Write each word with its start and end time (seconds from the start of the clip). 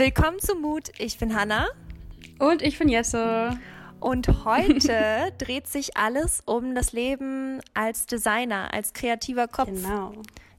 Willkommen 0.00 0.38
zu 0.38 0.54
Mut. 0.54 0.92
Ich 0.96 1.18
bin 1.18 1.36
Hanna. 1.38 1.68
Und 2.38 2.62
ich 2.62 2.78
bin 2.78 2.88
Jesse. 2.88 3.60
Und 4.00 4.46
heute 4.46 5.30
dreht 5.38 5.66
sich 5.66 5.94
alles 5.94 6.42
um 6.46 6.74
das 6.74 6.94
Leben 6.94 7.60
als 7.74 8.06
Designer, 8.06 8.72
als 8.72 8.94
kreativer 8.94 9.46
Kopf. 9.46 9.68
Genau. 9.68 10.14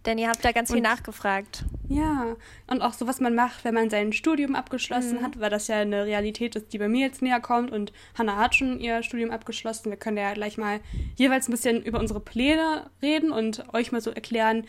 Denn 0.06 0.20
ihr 0.20 0.30
habt 0.30 0.46
da 0.46 0.51
ganz 0.51 0.69
viel 0.69 0.78
und, 0.78 0.83
nachgefragt. 0.83 1.65
Ja, 1.90 2.36
und 2.68 2.83
auch 2.83 2.94
so, 2.94 3.08
was 3.08 3.19
man 3.19 3.33
macht, 3.33 3.64
wenn 3.64 3.74
man 3.74 3.90
sein 3.90 4.14
Studium 4.14 4.54
abgeschlossen 4.54 5.18
mhm. 5.18 5.24
hat, 5.24 5.40
weil 5.40 5.50
das 5.50 5.68
ja 5.68 5.78
eine 5.78 6.05
Realität 6.05 6.55
ist, 6.55 6.72
die 6.72 6.78
bei 6.78 6.87
mir 6.87 7.08
jetzt 7.08 7.23
näher 7.23 7.40
kommt. 7.42 7.72
Und 7.72 7.94
Hannah 8.15 8.36
hat 8.36 8.54
schon 8.54 8.79
ihr 8.79 9.01
Studium 9.01 9.32
abgeschlossen. 9.32 9.90
Wir 9.90 9.97
können 9.97 10.18
ja 10.18 10.36
gleich 10.36 10.60
mal 10.60 10.82
jeweils 11.15 11.47
ein 11.47 11.51
bisschen 11.51 11.82
über 11.82 12.00
unsere 12.00 12.19
Pläne 12.19 12.92
reden 13.01 13.32
und 13.32 13.73
euch 13.73 13.92
mal 13.92 14.01
so 14.01 14.12
erklären, 14.12 14.68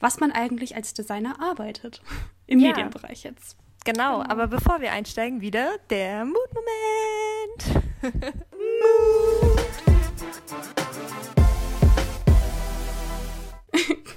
was 0.00 0.20
man 0.20 0.32
eigentlich 0.32 0.74
als 0.74 0.94
Designer 0.94 1.38
arbeitet. 1.38 2.00
Im 2.46 2.60
ja. 2.60 2.68
Medienbereich 2.68 3.22
jetzt. 3.22 3.58
Genau, 3.86 4.18
genau, 4.18 4.30
aber 4.32 4.48
bevor 4.48 4.80
wir 4.80 4.90
einsteigen, 4.90 5.40
wieder 5.40 5.76
der 5.90 6.24
Mutmoment. 6.24 7.84
Mut. 8.02 9.66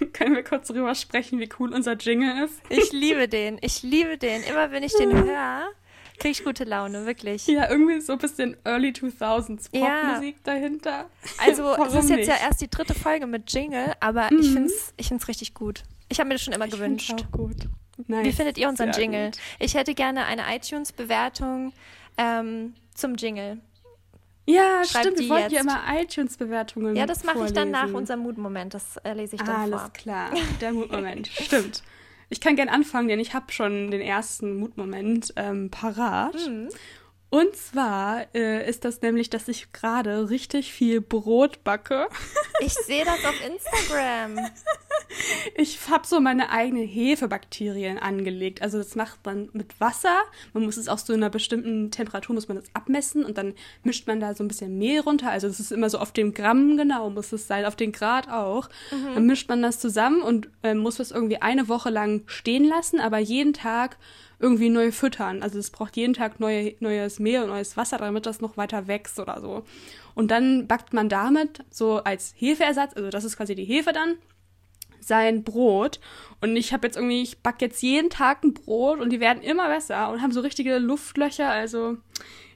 Können 0.13 0.35
wir 0.35 0.43
kurz 0.43 0.69
drüber 0.69 0.95
sprechen, 0.95 1.39
wie 1.39 1.49
cool 1.59 1.71
unser 1.71 1.93
Jingle 1.93 2.45
ist? 2.45 2.59
Ich 2.69 2.91
liebe 2.91 3.27
den. 3.27 3.59
Ich 3.61 3.83
liebe 3.83 4.17
den. 4.17 4.41
Immer 4.41 4.71
wenn 4.71 4.81
ich 4.81 4.95
den 4.95 5.13
höre, 5.23 5.67
kriege 6.17 6.31
ich 6.31 6.43
gute 6.43 6.63
Laune, 6.63 7.05
wirklich. 7.05 7.45
Ja, 7.45 7.69
irgendwie 7.69 8.01
so 8.01 8.13
ein 8.13 8.19
bisschen 8.19 8.57
Early 8.65 8.89
2000s 8.89 9.69
Popmusik 9.69 10.35
ja. 10.35 10.41
dahinter. 10.45 11.11
Also, 11.37 11.75
es 11.85 11.93
ist 11.93 12.09
jetzt 12.09 12.17
nicht? 12.17 12.27
ja 12.27 12.37
erst 12.41 12.61
die 12.61 12.71
dritte 12.71 12.95
Folge 12.95 13.27
mit 13.27 13.53
Jingle, 13.53 13.93
aber 13.99 14.29
mhm. 14.31 14.39
ich 14.39 14.51
finde 14.51 14.65
es 14.65 14.95
ich 14.97 15.09
find's 15.09 15.27
richtig 15.27 15.53
gut. 15.53 15.83
Ich 16.09 16.19
habe 16.19 16.27
mir 16.27 16.33
das 16.33 16.41
schon 16.41 16.55
immer 16.55 16.65
ich 16.65 16.71
gewünscht. 16.71 17.13
Auch 17.13 17.31
gut. 17.31 17.69
Nice. 18.07 18.25
Wie 18.25 18.31
findet 18.31 18.57
ihr 18.57 18.69
unseren 18.69 18.93
Sehr 18.93 19.03
Jingle? 19.03 19.25
Gut. 19.31 19.39
Ich 19.59 19.75
hätte 19.75 19.93
gerne 19.93 20.25
eine 20.25 20.43
iTunes-Bewertung 20.55 21.73
ähm, 22.17 22.73
zum 22.93 23.15
Jingle. 23.15 23.59
Ja, 24.45 24.83
Schreibt 24.83 25.05
stimmt. 25.05 25.19
Wir 25.19 25.29
wollten 25.29 25.53
ja 25.53 25.61
immer 25.61 25.81
iTunes-Bewertungen 26.01 26.95
Ja, 26.95 27.05
das 27.05 27.23
mache 27.23 27.45
ich 27.45 27.53
dann 27.53 27.69
nach 27.69 27.91
unserem 27.93 28.21
Mutmoment. 28.21 28.73
Das 28.73 28.97
äh, 28.97 29.13
lese 29.13 29.35
ich 29.35 29.41
dann 29.43 29.55
Alles 29.55 29.69
vor. 29.69 29.79
Alles 29.81 29.93
klar, 29.93 30.31
der 30.61 30.73
Mutmoment. 30.73 31.27
stimmt. 31.27 31.83
Ich 32.29 32.41
kann 32.41 32.55
gern 32.55 32.69
anfangen, 32.69 33.07
denn 33.07 33.19
ich 33.19 33.33
habe 33.33 33.51
schon 33.51 33.91
den 33.91 34.01
ersten 34.01 34.55
Mutmoment 34.57 35.33
ähm, 35.35 35.69
parat. 35.69 36.35
Mhm. 36.47 36.69
Und 37.31 37.55
zwar 37.55 38.25
äh, 38.33 38.67
ist 38.67 38.85
das 38.85 39.01
nämlich, 39.01 39.29
dass 39.29 39.47
ich 39.47 39.71
gerade 39.71 40.31
richtig 40.31 40.73
viel 40.73 40.99
Brot 40.99 41.63
backe. 41.63 42.07
Ich 42.61 42.73
sehe 42.73 43.05
das 43.05 43.23
auf 43.23 43.35
Instagram. 43.45 44.49
Ich 45.55 45.89
habe 45.89 46.05
so 46.05 46.19
meine 46.19 46.51
eigenen 46.51 46.87
Hefebakterien 46.87 47.97
angelegt. 47.97 48.61
Also 48.61 48.77
das 48.77 48.95
macht 48.95 49.25
man 49.25 49.49
mit 49.53 49.79
Wasser. 49.79 50.15
Man 50.53 50.63
muss 50.63 50.77
es 50.77 50.87
auch 50.87 50.99
so 50.99 51.13
in 51.13 51.19
einer 51.19 51.29
bestimmten 51.29 51.91
Temperatur 51.91 52.35
muss 52.35 52.47
man 52.47 52.57
das 52.57 52.73
abmessen 52.73 53.25
und 53.25 53.37
dann 53.37 53.53
mischt 53.83 54.07
man 54.07 54.19
da 54.19 54.33
so 54.33 54.43
ein 54.43 54.47
bisschen 54.47 54.77
Mehl 54.77 55.01
runter. 55.01 55.29
Also 55.29 55.47
es 55.47 55.59
ist 55.59 55.71
immer 55.71 55.89
so 55.89 55.97
auf 55.99 56.11
dem 56.11 56.33
Gramm 56.33 56.77
genau 56.77 57.09
muss 57.09 57.31
es 57.31 57.47
sein, 57.47 57.65
auf 57.65 57.75
den 57.75 57.91
Grad 57.91 58.29
auch. 58.29 58.69
Mhm. 58.91 59.15
Dann 59.15 59.25
mischt 59.25 59.49
man 59.49 59.61
das 59.61 59.79
zusammen 59.79 60.21
und 60.21 60.49
äh, 60.63 60.73
muss 60.73 60.99
es 60.99 61.11
irgendwie 61.11 61.41
eine 61.41 61.67
Woche 61.67 61.89
lang 61.89 62.23
stehen 62.27 62.63
lassen, 62.63 62.99
aber 62.99 63.17
jeden 63.17 63.53
Tag 63.53 63.97
irgendwie 64.39 64.69
neu 64.69 64.91
füttern. 64.91 65.43
Also 65.43 65.59
es 65.59 65.69
braucht 65.69 65.97
jeden 65.97 66.13
Tag 66.13 66.39
neue, 66.39 66.75
neues 66.79 67.19
Mehl 67.19 67.43
und 67.43 67.49
neues 67.49 67.75
Wasser, 67.77 67.97
damit 67.97 68.25
das 68.25 68.41
noch 68.41 68.57
weiter 68.57 68.87
wächst 68.87 69.19
oder 69.19 69.41
so. 69.41 69.63
Und 70.15 70.31
dann 70.31 70.67
backt 70.67 70.93
man 70.93 71.09
damit 71.09 71.63
so 71.69 71.97
als 71.97 72.33
Hefeersatz, 72.37 72.93
also 72.95 73.09
das 73.09 73.23
ist 73.23 73.37
quasi 73.37 73.55
die 73.55 73.65
Hefe 73.65 73.91
dann, 73.91 74.15
sein 75.01 75.43
Brot. 75.43 75.99
Und 76.41 76.55
ich 76.55 76.73
habe 76.73 76.87
jetzt 76.87 76.95
irgendwie, 76.95 77.21
ich 77.21 77.41
backe 77.41 77.65
jetzt 77.65 77.81
jeden 77.81 78.09
Tag 78.09 78.43
ein 78.43 78.53
Brot 78.53 78.99
und 78.99 79.09
die 79.09 79.19
werden 79.19 79.43
immer 79.43 79.67
besser 79.67 80.09
und 80.09 80.21
haben 80.21 80.31
so 80.31 80.41
richtige 80.41 80.77
Luftlöcher. 80.77 81.49
Also 81.49 81.97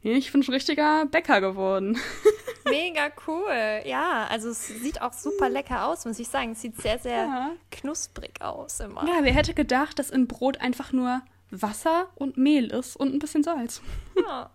ich 0.04 0.32
bin 0.32 0.44
schon 0.44 0.54
richtiger 0.54 1.06
Bäcker 1.06 1.40
geworden. 1.42 1.98
Mega 2.66 3.10
cool. 3.28 3.82
Ja, 3.86 4.28
also 4.30 4.50
es 4.50 4.68
sieht 4.68 5.02
auch 5.02 5.14
super 5.14 5.50
lecker 5.50 5.86
aus, 5.88 6.06
muss 6.06 6.20
ich 6.20 6.28
sagen. 6.28 6.52
Es 6.52 6.62
sieht 6.62 6.82
sehr, 6.82 7.00
sehr 7.00 7.26
ja. 7.26 7.52
knusprig 7.72 8.42
aus 8.42 8.80
immer. 8.80 9.06
Ja, 9.08 9.20
wer 9.22 9.34
hätte 9.34 9.54
gedacht, 9.54 10.00
dass 10.00 10.10
in 10.10 10.28
Brot 10.28 10.60
einfach 10.60 10.92
nur 10.92 11.22
Wasser 11.52 12.08
und 12.16 12.38
Mehl 12.38 12.68
ist 12.68 12.96
und 12.96 13.14
ein 13.14 13.20
bisschen 13.20 13.44
Salz. 13.44 13.82
Ja, 14.16 14.50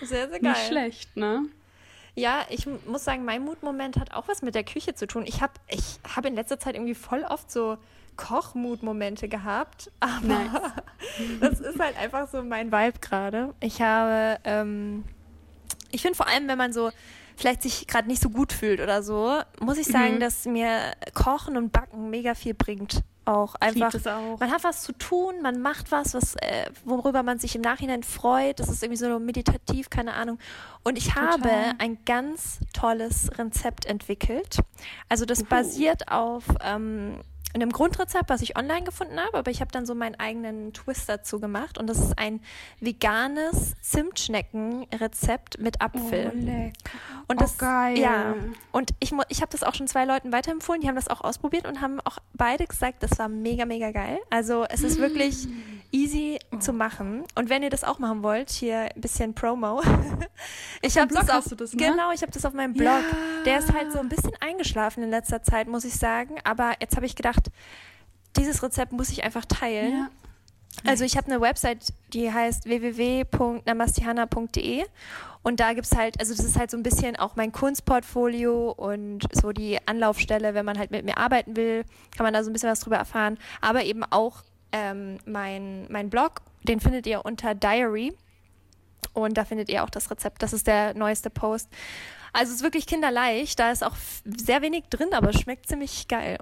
sehr, 0.00 0.28
sehr 0.28 0.40
geil. 0.40 0.52
Nicht 0.52 0.66
schlecht, 0.66 1.16
ne? 1.16 1.46
Ja, 2.16 2.44
ich 2.48 2.66
muss 2.86 3.04
sagen, 3.04 3.24
mein 3.24 3.42
Mutmoment 3.42 3.98
hat 3.98 4.14
auch 4.14 4.28
was 4.28 4.42
mit 4.42 4.54
der 4.54 4.64
Küche 4.64 4.94
zu 4.94 5.06
tun. 5.06 5.24
Ich 5.26 5.42
habe 5.42 5.54
ich 5.68 5.98
hab 6.14 6.24
in 6.24 6.34
letzter 6.34 6.58
Zeit 6.60 6.74
irgendwie 6.74 6.94
voll 6.94 7.24
oft 7.28 7.50
so 7.50 7.76
Kochmutmomente 8.16 9.28
gehabt, 9.28 9.90
aber 10.00 10.26
nice. 10.26 10.50
das 11.40 11.60
ist 11.60 11.80
halt 11.80 11.98
einfach 11.98 12.28
so 12.28 12.42
mein 12.42 12.70
Vibe 12.70 13.00
gerade. 13.00 13.54
Ich 13.60 13.82
habe, 13.82 14.38
ähm, 14.44 15.04
ich 15.90 16.02
finde 16.02 16.16
vor 16.16 16.28
allem, 16.28 16.46
wenn 16.46 16.58
man 16.58 16.72
so 16.72 16.90
vielleicht 17.36 17.62
sich 17.62 17.88
gerade 17.88 18.06
nicht 18.06 18.22
so 18.22 18.30
gut 18.30 18.52
fühlt 18.52 18.80
oder 18.80 19.02
so, 19.02 19.40
muss 19.58 19.78
ich 19.78 19.86
sagen, 19.86 20.16
mhm. 20.16 20.20
dass 20.20 20.44
mir 20.44 20.92
Kochen 21.14 21.56
und 21.56 21.72
Backen 21.72 22.10
mega 22.10 22.34
viel 22.34 22.54
bringt 22.54 23.02
auch 23.24 23.54
einfach. 23.56 23.94
Auch. 24.06 24.38
Man 24.38 24.50
hat 24.50 24.64
was 24.64 24.82
zu 24.82 24.92
tun, 24.92 25.42
man 25.42 25.60
macht 25.60 25.92
was, 25.92 26.14
was 26.14 26.34
äh, 26.36 26.70
worüber 26.84 27.22
man 27.22 27.38
sich 27.38 27.54
im 27.54 27.62
Nachhinein 27.62 28.02
freut. 28.02 28.60
Das 28.60 28.68
ist 28.68 28.82
irgendwie 28.82 28.98
so 28.98 29.18
meditativ, 29.18 29.90
keine 29.90 30.14
Ahnung. 30.14 30.38
Und 30.82 30.98
ich 30.98 31.08
Total. 31.08 31.30
habe 31.30 31.50
ein 31.78 31.98
ganz 32.04 32.60
tolles 32.72 33.30
Rezept 33.38 33.86
entwickelt. 33.86 34.58
Also 35.08 35.24
das 35.24 35.42
uh. 35.42 35.46
basiert 35.46 36.08
auf 36.10 36.44
ähm, 36.62 37.20
in 37.54 37.62
einem 37.62 37.72
Grundrezept, 37.72 38.28
was 38.28 38.42
ich 38.42 38.58
online 38.58 38.82
gefunden 38.82 39.18
habe, 39.18 39.38
aber 39.38 39.50
ich 39.50 39.60
habe 39.60 39.70
dann 39.70 39.86
so 39.86 39.94
meinen 39.94 40.16
eigenen 40.16 40.72
Twist 40.72 41.08
dazu 41.08 41.40
gemacht 41.40 41.78
und 41.78 41.86
das 41.86 41.98
ist 41.98 42.18
ein 42.18 42.40
veganes 42.80 43.74
Zimtschnecken-Rezept 43.80 45.58
mit 45.60 45.80
Apfel. 45.80 46.32
Oh, 46.34 46.36
lecker. 46.36 46.72
Und 47.28 47.40
das, 47.40 47.54
oh, 47.54 47.58
geil. 47.58 47.98
Ja, 47.98 48.34
und 48.72 48.90
ich, 48.98 49.12
ich 49.28 49.40
habe 49.40 49.52
das 49.52 49.62
auch 49.62 49.74
schon 49.74 49.86
zwei 49.86 50.04
Leuten 50.04 50.32
weiterempfohlen, 50.32 50.80
die 50.80 50.88
haben 50.88 50.96
das 50.96 51.08
auch 51.08 51.20
ausprobiert 51.20 51.66
und 51.66 51.80
haben 51.80 52.00
auch 52.00 52.18
beide 52.34 52.66
gesagt, 52.66 53.02
das 53.04 53.18
war 53.18 53.28
mega, 53.28 53.64
mega 53.64 53.92
geil. 53.92 54.18
Also 54.30 54.64
es 54.68 54.82
ist 54.82 54.98
wirklich 54.98 55.46
easy 55.92 56.38
oh. 56.52 56.58
zu 56.58 56.72
machen. 56.72 57.24
Und 57.36 57.48
wenn 57.48 57.62
ihr 57.62 57.70
das 57.70 57.84
auch 57.84 58.00
machen 58.00 58.22
wollt, 58.22 58.50
hier 58.50 58.92
ein 58.94 59.00
bisschen 59.00 59.34
Promo. 59.34 59.80
ich 60.84 60.98
habe 60.98 61.14
das 61.14 61.30
auf, 61.30 61.44
das, 61.56 61.72
ne? 61.72 61.86
genau, 61.86 62.12
ich 62.12 62.22
habe 62.22 62.32
das 62.32 62.44
auf 62.44 62.52
meinem 62.52 62.74
Blog. 62.74 62.86
Ja. 62.86 63.02
Der 63.44 63.58
ist 63.58 63.72
halt 63.72 63.92
so 63.92 63.98
ein 63.98 64.08
bisschen 64.08 64.32
eingeschlafen 64.40 65.02
in 65.02 65.10
letzter 65.10 65.42
Zeit, 65.42 65.68
muss 65.68 65.84
ich 65.84 65.94
sagen. 65.94 66.36
Aber 66.44 66.74
jetzt 66.80 66.96
habe 66.96 67.06
ich 67.06 67.16
gedacht, 67.16 67.50
dieses 68.36 68.62
Rezept 68.62 68.92
muss 68.92 69.10
ich 69.10 69.24
einfach 69.24 69.44
teilen. 69.44 69.92
Ja. 69.92 70.08
Also 70.84 71.04
ich 71.04 71.16
habe 71.16 71.28
eine 71.28 71.40
Website, 71.40 71.92
die 72.12 72.32
heißt 72.32 72.66
www.namastihana.de 72.66 74.84
und 75.44 75.60
da 75.60 75.72
gibt 75.72 75.86
es 75.86 75.96
halt, 75.96 76.18
also 76.18 76.34
das 76.34 76.44
ist 76.44 76.58
halt 76.58 76.70
so 76.70 76.76
ein 76.76 76.82
bisschen 76.82 77.16
auch 77.16 77.36
mein 77.36 77.52
Kunstportfolio 77.52 78.72
und 78.72 79.24
so 79.32 79.52
die 79.52 79.78
Anlaufstelle, 79.86 80.54
wenn 80.54 80.64
man 80.64 80.78
halt 80.78 80.90
mit 80.90 81.04
mir 81.04 81.18
arbeiten 81.18 81.54
will, 81.54 81.84
kann 82.16 82.24
man 82.24 82.34
da 82.34 82.42
so 82.42 82.50
ein 82.50 82.52
bisschen 82.52 82.70
was 82.70 82.80
drüber 82.80 82.96
erfahren. 82.96 83.38
Aber 83.60 83.84
eben 83.84 84.02
auch 84.04 84.42
ähm, 84.72 85.18
mein, 85.26 85.86
mein 85.90 86.10
Blog, 86.10 86.40
den 86.64 86.80
findet 86.80 87.06
ihr 87.06 87.24
unter 87.24 87.54
Diary 87.54 88.14
und 89.12 89.34
da 89.34 89.44
findet 89.44 89.68
ihr 89.68 89.84
auch 89.84 89.90
das 89.90 90.10
Rezept. 90.10 90.42
Das 90.42 90.52
ist 90.52 90.66
der 90.66 90.94
neueste 90.94 91.30
Post. 91.30 91.68
Also 92.32 92.50
es 92.50 92.56
ist 92.56 92.62
wirklich 92.62 92.86
kinderleicht, 92.86 93.58
da 93.60 93.70
ist 93.70 93.84
auch 93.84 93.94
sehr 94.24 94.62
wenig 94.62 94.84
drin, 94.90 95.08
aber 95.12 95.30
es 95.30 95.40
schmeckt 95.40 95.68
ziemlich 95.68 96.08
geil. 96.08 96.38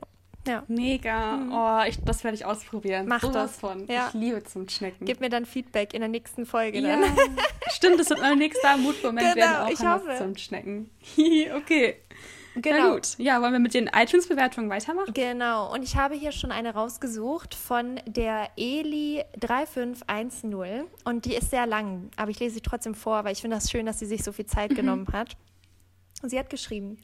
Ja. 0.47 0.65
Mega. 0.67 1.37
Mhm. 1.37 1.53
Oh, 1.53 1.81
ich, 1.87 1.99
das 2.05 2.25
werde 2.25 2.37
ich 2.37 2.45
ausprobieren. 2.45 3.07
Mach 3.07 3.21
so 3.21 3.31
das. 3.31 3.57
von. 3.57 3.87
Ja. 3.87 4.09
Ich 4.09 4.15
liebe 4.15 4.43
zum 4.43 4.69
Schnecken. 4.69 5.05
Gib 5.05 5.21
mir 5.21 5.29
dann 5.29 5.47
Feedback 5.47 5.95
in 5.95 6.01
der 6.01 6.09
nächsten 6.09 6.47
Folge 6.47 6.81
ja. 6.81 6.97
dann. 6.97 7.17
Stimmt, 7.71 8.01
das 8.01 8.11
wird 8.11 8.21
mein 8.21 8.39
nächster 8.39 8.77
Mutmoment 8.77 9.21
genau, 9.35 9.47
werden 9.47 9.67
auch 9.67 9.71
ich 9.71 9.87
hoffe. 9.87 10.17
zum 10.19 10.37
Schnecken. 10.37 10.91
okay. 11.57 11.97
Genau. 12.55 12.77
Na 12.77 12.93
gut. 12.95 13.19
Ja, 13.19 13.41
wollen 13.41 13.53
wir 13.53 13.61
mit 13.61 13.75
den 13.75 13.89
iTunes-Bewertungen 13.89 14.69
weitermachen? 14.69 15.15
Genau. 15.15 15.73
Und 15.73 15.83
ich 15.83 15.97
habe 15.97 16.15
hier 16.15 16.33
schon 16.33 16.53
eine 16.53 16.75
rausgesucht 16.75 17.55
von 17.55 17.99
der 18.07 18.51
Eli3510. 18.59 20.85
Und 21.05 21.25
die 21.25 21.35
ist 21.35 21.49
sehr 21.51 21.67
lang, 21.67 22.11
aber 22.17 22.31
ich 22.31 22.41
lese 22.41 22.57
sie 22.57 22.61
trotzdem 22.61 22.95
vor, 22.95 23.25
weil 23.25 23.33
ich 23.33 23.41
finde 23.41 23.57
das 23.57 23.71
schön, 23.71 23.87
dass 23.87 23.99
sie 23.99 24.05
sich 24.07 24.23
so 24.23 24.33
viel 24.33 24.45
Zeit 24.47 24.73
mhm. 24.73 24.77
genommen 24.77 25.07
hat. 25.13 25.37
Und 26.23 26.29
sie 26.29 26.39
hat 26.39 26.51
geschrieben, 26.51 26.99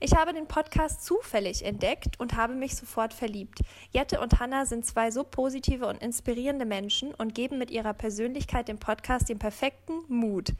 ich 0.00 0.14
habe 0.14 0.32
den 0.32 0.46
Podcast 0.46 1.04
zufällig 1.04 1.64
entdeckt 1.64 2.20
und 2.20 2.36
habe 2.36 2.54
mich 2.54 2.76
sofort 2.76 3.14
verliebt. 3.14 3.60
Jette 3.90 4.20
und 4.20 4.40
Hanna 4.40 4.66
sind 4.66 4.84
zwei 4.84 5.10
so 5.10 5.24
positive 5.24 5.86
und 5.86 6.02
inspirierende 6.02 6.66
Menschen 6.66 7.14
und 7.14 7.34
geben 7.34 7.58
mit 7.58 7.70
ihrer 7.70 7.94
Persönlichkeit 7.94 8.68
dem 8.68 8.78
Podcast 8.78 9.28
den 9.28 9.38
perfekten 9.38 10.02
Mut. 10.08 10.52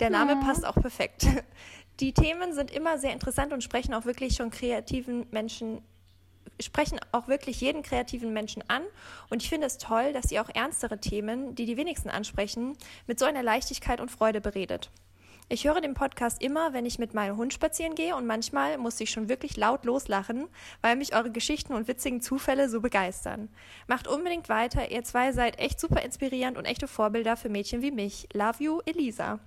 Der 0.00 0.10
Name 0.10 0.32
ja. 0.32 0.40
passt 0.40 0.66
auch 0.66 0.74
perfekt. 0.74 1.26
Die 2.00 2.12
Themen 2.12 2.54
sind 2.54 2.70
immer 2.70 2.98
sehr 2.98 3.12
interessant 3.12 3.52
und 3.52 3.62
sprechen 3.62 3.94
auch 3.94 4.04
wirklich 4.04 4.34
schon 4.34 4.50
kreativen 4.50 5.26
Menschen 5.30 5.82
sprechen 6.60 7.00
auch 7.12 7.28
wirklich 7.28 7.60
jeden 7.60 7.82
kreativen 7.82 8.32
Menschen 8.32 8.62
an. 8.68 8.82
Und 9.30 9.42
ich 9.42 9.48
finde 9.48 9.66
es 9.66 9.78
toll, 9.78 10.12
dass 10.12 10.30
ihr 10.30 10.42
auch 10.42 10.54
ernstere 10.54 10.98
Themen, 10.98 11.54
die 11.54 11.66
die 11.66 11.76
wenigsten 11.76 12.10
ansprechen, 12.10 12.76
mit 13.06 13.18
so 13.18 13.24
einer 13.24 13.42
Leichtigkeit 13.42 14.00
und 14.00 14.10
Freude 14.10 14.40
beredet. 14.40 14.90
Ich 15.48 15.66
höre 15.66 15.80
den 15.80 15.94
Podcast 15.94 16.40
immer, 16.40 16.72
wenn 16.72 16.86
ich 16.86 16.98
mit 16.98 17.12
meinem 17.12 17.36
Hund 17.36 17.52
spazieren 17.52 17.94
gehe 17.94 18.16
und 18.16 18.26
manchmal 18.26 18.78
muss 18.78 19.00
ich 19.00 19.10
schon 19.10 19.28
wirklich 19.28 19.56
laut 19.56 19.84
loslachen, 19.84 20.48
weil 20.80 20.96
mich 20.96 21.14
eure 21.14 21.30
Geschichten 21.30 21.74
und 21.74 21.88
witzigen 21.88 22.22
Zufälle 22.22 22.70
so 22.70 22.80
begeistern. 22.80 23.50
Macht 23.86 24.08
unbedingt 24.08 24.48
weiter, 24.48 24.90
ihr 24.90 25.04
zwei 25.04 25.32
seid 25.32 25.58
echt 25.58 25.78
super 25.78 26.00
inspirierend 26.02 26.56
und 26.56 26.64
echte 26.64 26.88
Vorbilder 26.88 27.36
für 27.36 27.50
Mädchen 27.50 27.82
wie 27.82 27.90
mich. 27.90 28.28
Love 28.32 28.64
you, 28.64 28.80
Elisa. 28.86 29.40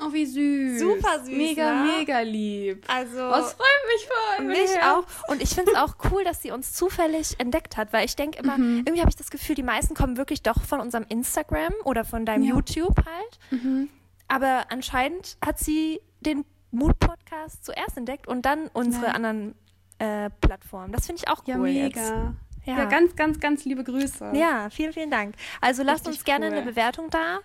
Oh, 0.00 0.12
wie 0.12 0.26
süß. 0.26 0.80
Super 0.80 1.20
süß. 1.24 1.28
Mega, 1.36 1.72
ne? 1.84 1.92
mega 1.98 2.20
lieb. 2.20 2.84
Also. 2.88 3.16
Das 3.30 3.52
freut 3.54 3.66
mich 3.92 4.08
voll. 4.08 4.44
Mich 4.46 4.74
Ja. 4.74 4.94
auch. 4.98 5.04
Und 5.30 5.42
ich 5.42 5.50
finde 5.50 5.72
es 5.72 5.76
auch 5.78 5.94
cool, 6.10 6.24
dass 6.24 6.42
sie 6.42 6.50
uns 6.50 6.72
zufällig 6.74 7.38
entdeckt 7.38 7.76
hat, 7.76 7.92
weil 7.92 8.04
ich 8.04 8.16
denke 8.16 8.38
immer, 8.38 8.56
Mhm. 8.58 8.78
irgendwie 8.78 9.00
habe 9.00 9.10
ich 9.10 9.16
das 9.16 9.30
Gefühl, 9.30 9.54
die 9.54 9.62
meisten 9.62 9.94
kommen 9.94 10.16
wirklich 10.16 10.42
doch 10.42 10.62
von 10.62 10.80
unserem 10.80 11.04
Instagram 11.08 11.72
oder 11.84 12.04
von 12.04 12.24
deinem 12.26 12.42
Ja. 12.44 12.54
YouTube 12.54 12.96
halt. 12.96 13.38
Mhm. 13.62 13.88
Aber 14.28 14.66
anscheinend 14.70 15.36
hat 15.44 15.58
sie 15.58 16.00
den 16.20 16.44
Mood-Podcast 16.70 17.64
zuerst 17.64 17.96
entdeckt 17.96 18.26
und 18.28 18.42
dann 18.44 18.68
unsere 18.72 19.06
Ja. 19.06 19.12
anderen 19.12 19.54
äh, 20.00 20.30
Plattformen. 20.40 20.92
Das 20.92 21.06
finde 21.06 21.22
ich 21.24 21.28
auch 21.28 21.42
cool 21.48 21.66
Ja, 21.68 21.84
jetzt. 21.86 21.96
mega. 21.96 22.34
Ja. 22.64 22.78
Ja. 22.78 22.84
ganz, 22.84 23.16
ganz, 23.16 23.40
ganz 23.40 23.64
liebe 23.64 23.82
Grüße. 23.82 24.30
Ja, 24.34 24.68
vielen, 24.70 24.92
vielen 24.92 25.10
Dank. 25.10 25.34
Also 25.60 25.82
lasst 25.82 26.06
Richtig 26.06 26.20
uns 26.20 26.24
gerne 26.24 26.46
cool. 26.48 26.52
eine 26.52 26.62
Bewertung 26.62 27.08
da. 27.10 27.38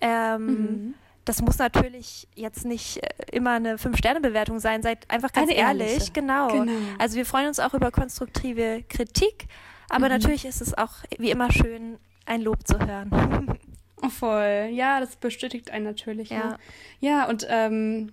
Ähm, 0.00 0.46
Mhm. 0.46 0.94
Das 1.24 1.40
muss 1.40 1.58
natürlich 1.58 2.26
jetzt 2.34 2.64
nicht 2.64 2.96
äh, 3.02 3.08
immer 3.32 3.52
eine 3.52 3.78
Fünf-Sterne-Bewertung 3.78 4.58
sein. 4.58 4.82
Seid 4.82 5.08
einfach 5.10 5.32
ganz 5.32 5.48
Eine 5.50 5.58
ehrlich. 5.58 5.88
ehrliche. 5.92 6.12
Genau. 6.12 6.48
Genau. 6.48 6.72
Also 6.98 7.16
wir 7.16 7.26
freuen 7.26 7.46
uns 7.48 7.60
auch 7.60 7.74
über 7.74 7.90
konstruktive 7.90 8.82
Kritik. 8.88 9.46
Aber 9.88 10.06
Mhm. 10.06 10.12
natürlich 10.12 10.44
ist 10.44 10.60
es 10.60 10.76
auch 10.76 10.92
wie 11.18 11.30
immer 11.30 11.52
schön, 11.52 11.98
ein 12.26 12.40
Lob 12.40 12.66
zu 12.66 12.78
hören. 12.78 13.10
Voll. 14.18 14.70
Ja, 14.72 14.98
das 15.00 15.14
bestätigt 15.16 15.70
einen 15.70 15.84
natürlich. 15.84 16.30
Ja. 16.30 16.44
Ne? 16.50 16.56
Ja, 17.00 17.28
und 17.28 17.46
ähm, 17.48 18.12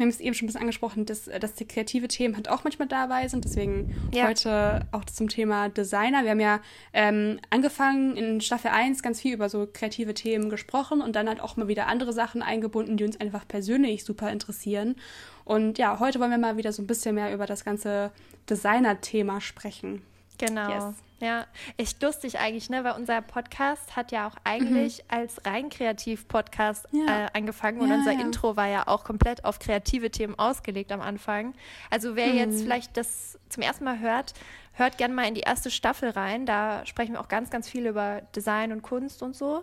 wir 0.00 0.04
haben 0.06 0.10
es 0.10 0.20
eben 0.20 0.34
schon 0.34 0.46
ein 0.46 0.48
bisschen 0.48 0.62
angesprochen, 0.62 1.04
dass, 1.04 1.24
dass 1.24 1.54
die 1.54 1.66
kreative 1.66 2.08
Themen 2.08 2.34
halt 2.34 2.48
auch 2.48 2.64
manchmal 2.64 2.88
dabei 2.88 3.28
sind. 3.28 3.44
Deswegen 3.44 3.94
Ja. 4.12 4.28
heute 4.28 4.86
auch 4.92 5.04
zum 5.04 5.28
Thema 5.28 5.68
Designer. 5.68 6.22
Wir 6.24 6.30
haben 6.30 6.40
ja 6.40 6.60
ähm, 6.94 7.38
angefangen 7.50 8.16
in 8.16 8.40
Staffel 8.40 8.70
1 8.70 9.02
ganz 9.02 9.20
viel 9.20 9.34
über 9.34 9.50
so 9.50 9.68
kreative 9.70 10.14
Themen 10.14 10.48
gesprochen 10.48 11.02
und 11.02 11.14
dann 11.16 11.28
halt 11.28 11.40
auch 11.40 11.56
mal 11.56 11.68
wieder 11.68 11.86
andere 11.86 12.14
Sachen 12.14 12.40
eingebunden, 12.42 12.96
die 12.96 13.04
uns 13.04 13.20
einfach 13.20 13.46
persönlich 13.46 14.04
super 14.04 14.30
interessieren. 14.30 14.96
Und 15.44 15.76
ja, 15.78 16.00
heute 16.00 16.18
wollen 16.18 16.30
wir 16.30 16.38
mal 16.38 16.56
wieder 16.56 16.72
so 16.72 16.82
ein 16.82 16.86
bisschen 16.86 17.14
mehr 17.14 17.34
über 17.34 17.44
das 17.44 17.64
ganze 17.64 18.10
Designer-Thema 18.48 19.40
sprechen. 19.40 20.02
Genau. 20.40 20.68
Yes. 20.88 20.94
Ja, 21.20 21.44
echt 21.76 22.02
lustig 22.02 22.38
eigentlich, 22.38 22.70
ne? 22.70 22.82
Weil 22.82 22.92
unser 22.94 23.20
Podcast 23.20 23.94
hat 23.94 24.10
ja 24.10 24.26
auch 24.26 24.36
eigentlich 24.42 25.04
als 25.08 25.44
rein 25.44 25.68
Kreativ-Podcast 25.68 26.90
Mhm. 26.92 27.06
Ja. 27.06 27.26
äh, 27.26 27.28
angefangen 27.34 27.80
und 27.80 27.90
Ja, 27.90 27.96
unser 27.96 28.12
ja. 28.12 28.20
Intro 28.20 28.56
war 28.56 28.66
ja 28.68 28.88
auch 28.88 29.04
komplett 29.04 29.44
auf 29.44 29.58
kreative 29.58 30.10
Themen 30.10 30.38
ausgelegt 30.38 30.92
am 30.92 31.00
Anfang. 31.02 31.54
Also 31.90 32.16
wer 32.16 32.28
Mhm. 32.28 32.36
jetzt 32.38 32.62
vielleicht 32.62 32.96
das 32.96 33.38
zum 33.50 33.62
ersten 33.62 33.84
Mal 33.84 33.98
hört, 34.00 34.32
hört 34.72 34.96
gerne 34.96 35.12
mal 35.14 35.26
in 35.28 35.34
die 35.34 35.42
erste 35.42 35.70
Staffel 35.70 36.08
rein. 36.10 36.46
Da 36.46 36.86
sprechen 36.86 37.12
wir 37.12 37.20
auch 37.20 37.28
ganz, 37.28 37.50
ganz 37.50 37.68
viel 37.68 37.86
über 37.86 38.22
Design 38.34 38.72
und 38.72 38.80
Kunst 38.82 39.22
und 39.22 39.36
so. 39.36 39.62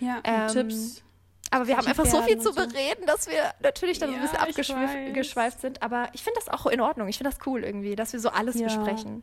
Ja, 0.00 0.16
und 0.16 0.22
Ähm, 0.24 0.48
Tipps. 0.48 1.04
Aber 1.50 1.66
wir 1.68 1.76
haben 1.76 1.84
Kreativ 1.84 2.00
einfach 2.00 2.12
so 2.20 2.22
viel 2.26 2.38
zu 2.40 2.48
und 2.48 2.56
bereden, 2.56 3.06
dass 3.06 3.28
wir 3.28 3.54
natürlich 3.60 3.98
dann 4.00 4.10
so 4.10 4.16
ein 4.16 4.20
bisschen 4.22 4.38
abgeschweift 4.38 5.60
sind. 5.60 5.82
Aber 5.82 6.08
ich 6.12 6.22
finde 6.22 6.40
das 6.44 6.48
auch 6.52 6.66
in 6.66 6.80
Ordnung. 6.80 7.08
Ich 7.08 7.16
finde 7.18 7.30
das 7.30 7.46
cool 7.46 7.62
irgendwie, 7.64 7.94
dass 7.96 8.12
wir 8.12 8.20
so 8.20 8.30
alles 8.30 8.56
Ja. 8.58 8.66
besprechen. 8.66 9.22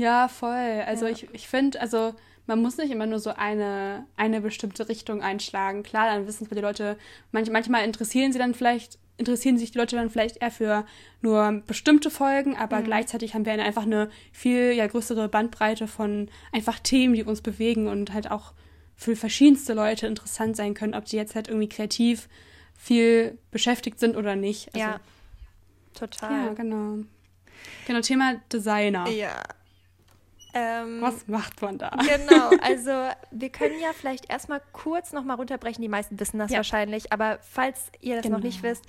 Ja, 0.00 0.28
voll. 0.28 0.82
Also 0.86 1.06
Ja. 1.06 1.12
ich, 1.12 1.28
ich 1.32 1.46
finde, 1.48 1.80
also 1.80 2.14
man 2.46 2.60
muss 2.62 2.78
nicht 2.78 2.90
immer 2.90 3.06
nur 3.06 3.18
so 3.20 3.30
eine, 3.30 4.06
eine 4.16 4.40
bestimmte 4.40 4.88
Richtung 4.88 5.22
einschlagen. 5.22 5.82
Klar, 5.82 6.06
dann 6.06 6.26
wissen 6.26 6.44
es 6.44 6.50
die 6.50 6.60
Leute, 6.60 6.96
manch, 7.32 7.50
manchmal 7.50 7.84
interessieren 7.84 8.32
sie 8.32 8.38
dann 8.38 8.54
vielleicht, 8.54 8.98
interessieren 9.18 9.58
sich 9.58 9.72
die 9.72 9.78
Leute 9.78 9.96
dann 9.96 10.08
vielleicht 10.10 10.38
eher 10.42 10.50
für 10.50 10.86
nur 11.20 11.62
bestimmte 11.66 12.10
Folgen, 12.10 12.56
aber 12.56 12.78
Mhm. 12.80 12.84
gleichzeitig 12.84 13.34
haben 13.34 13.44
wir 13.44 13.52
eine, 13.52 13.64
einfach 13.64 13.82
eine 13.82 14.08
viel 14.32 14.72
ja, 14.72 14.86
größere 14.86 15.28
Bandbreite 15.28 15.86
von 15.86 16.28
einfach 16.50 16.78
Themen, 16.80 17.12
die 17.14 17.22
uns 17.22 17.42
bewegen 17.42 17.86
und 17.86 18.12
halt 18.14 18.30
auch 18.30 18.54
für 18.96 19.16
verschiedenste 19.16 19.74
Leute 19.74 20.06
interessant 20.06 20.56
sein 20.56 20.72
können, 20.74 20.94
ob 20.94 21.04
die 21.04 21.16
jetzt 21.16 21.34
halt 21.34 21.48
irgendwie 21.48 21.68
kreativ 21.68 22.28
viel 22.76 23.38
beschäftigt 23.50 24.00
sind 24.00 24.16
oder 24.16 24.34
nicht. 24.34 24.68
Also, 24.74 24.78
ja, 24.86 24.92
Ja, 24.94 25.00
total. 25.94 26.54
genau. 26.54 27.04
Genau, 27.86 28.00
Thema 28.00 28.36
Designer. 28.52 29.06
Ja. 29.10 29.42
Ähm, 30.54 31.00
Was 31.00 31.26
macht 31.28 31.60
man 31.62 31.78
da? 31.78 31.90
Genau, 31.90 32.50
also 32.62 32.90
wir 33.30 33.48
können 33.50 33.78
ja 33.80 33.92
vielleicht 33.92 34.30
erstmal 34.30 34.60
kurz 34.72 35.12
nochmal 35.12 35.36
runterbrechen. 35.36 35.82
Die 35.82 35.88
meisten 35.88 36.18
wissen 36.18 36.38
das 36.38 36.50
Ja. 36.50 36.58
wahrscheinlich, 36.58 37.12
aber 37.12 37.38
falls 37.42 37.90
ihr 38.00 38.16
das 38.16 38.24
noch 38.24 38.38
Genau. 38.38 38.46
nicht 38.46 38.62
wisst, 38.62 38.84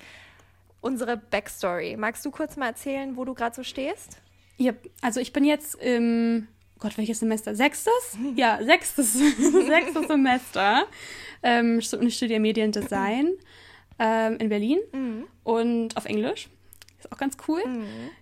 unsere 0.80 1.16
Backstory. 1.16 1.96
Magst 1.96 2.24
du 2.24 2.30
kurz 2.30 2.56
mal 2.56 2.66
erzählen, 2.66 3.16
wo 3.16 3.24
du 3.24 3.34
gerade 3.34 3.54
so 3.54 3.62
stehst? 3.62 4.18
Ja, 4.56 4.72
also 5.00 5.20
ich 5.20 5.32
bin 5.32 5.44
jetzt 5.44 5.76
im, 5.76 6.48
Gott, 6.80 6.98
welches 6.98 7.20
Semester? 7.20 7.54
Sechstes? 7.54 8.18
Ja, 8.36 8.58
sechstes, 8.62 9.12
sechstes 9.66 10.06
Semester. 10.08 10.84
Ähm, 11.42 11.78
ich 11.78 12.16
studiere 12.16 12.40
Mediendesign 12.40 13.30
ähm, 13.98 14.36
in 14.38 14.48
Berlin 14.48 14.78
und 15.44 15.96
auf 15.96 16.04
Englisch. 16.06 16.48
Ist 17.02 17.10
auch 17.10 17.18
ganz 17.18 17.36
cool. 17.48 17.60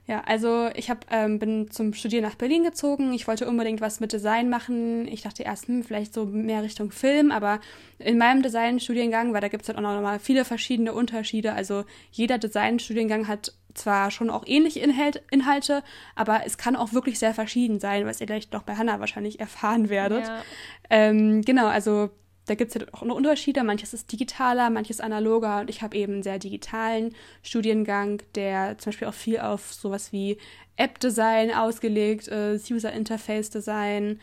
Ja, 0.07 0.23
also 0.25 0.71
ich 0.75 0.89
hab, 0.89 1.05
ähm, 1.11 1.39
bin 1.39 1.71
zum 1.71 1.93
Studieren 1.93 2.25
nach 2.25 2.35
Berlin 2.35 2.65
gezogen. 2.65 3.13
Ich 3.13 3.29
wollte 3.29 3.47
unbedingt 3.47 3.83
was 3.83 4.01
mit 4.01 4.13
Design 4.13 4.49
machen. 4.49 5.07
Ich 5.07 5.21
dachte 5.21 5.43
erst, 5.43 5.69
hm, 5.69 5.85
vielleicht 5.85 6.15
so 6.15 6.25
mehr 6.25 6.63
Richtung 6.63 6.91
Film, 6.91 7.31
aber 7.31 7.61
in 7.99 8.17
meinem 8.17 8.43
Designstudiengang, 8.43 9.35
weil 9.35 9.43
da 9.43 9.49
gibt 9.49 9.65
es 9.65 9.69
halt 9.69 9.77
auch 9.77 9.83
noch 9.83 10.01
mal 10.01 10.19
viele 10.19 10.47
verschiedene 10.47 10.95
Unterschiede. 10.95 11.53
Also 11.53 11.85
jeder 12.11 12.39
Designstudiengang 12.39 13.29
hat 13.29 13.53
zwar 13.75 14.11
schon 14.11 14.31
auch 14.31 14.45
ähnliche 14.47 14.81
Inhalt, 14.81 15.23
Inhalte, 15.31 15.83
aber 16.15 16.47
es 16.47 16.57
kann 16.57 16.75
auch 16.75 16.95
wirklich 16.95 17.19
sehr 17.19 17.35
verschieden 17.35 17.81
sein, 17.81 18.07
was 18.07 18.21
ihr 18.21 18.27
gleich 18.27 18.51
noch 18.51 18.63
bei 18.63 18.77
Hannah 18.77 18.99
wahrscheinlich 18.99 19.41
erfahren 19.41 19.91
werdet. 19.91 20.27
Ja. 20.27 20.43
Ähm, 20.89 21.43
genau, 21.43 21.67
also 21.67 22.11
da 22.51 22.57
gibt 22.57 22.71
es 22.71 22.81
halt 22.81 22.93
auch 22.93 23.03
noch 23.03 23.15
Unterschiede. 23.15 23.63
Manches 23.63 23.95
ist 23.95 24.11
digitaler, 24.11 24.71
manches 24.71 25.01
analoger. 25.01 25.61
Und 25.61 25.71
ich 25.71 25.83
habe 25.83 25.97
eben 25.97 26.15
einen 26.15 26.23
sehr 26.25 26.41
digitalen 26.41 27.15
Studiengang, 27.45 28.25
der 28.35 28.77
zum 28.79 28.91
Beispiel 28.91 29.07
auch 29.07 29.15
viel 29.15 29.39
auf 29.39 29.73
sowas 29.73 30.11
wie 30.11 30.37
App-Design 30.75 31.55
ausgelegt 31.55 32.27
ist, 32.27 32.69
User-Interface-Design. 32.69 34.19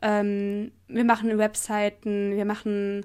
Ähm, 0.00 0.70
wir 0.86 1.02
machen 1.02 1.36
Webseiten, 1.38 2.36
wir 2.36 2.44
machen, 2.44 3.04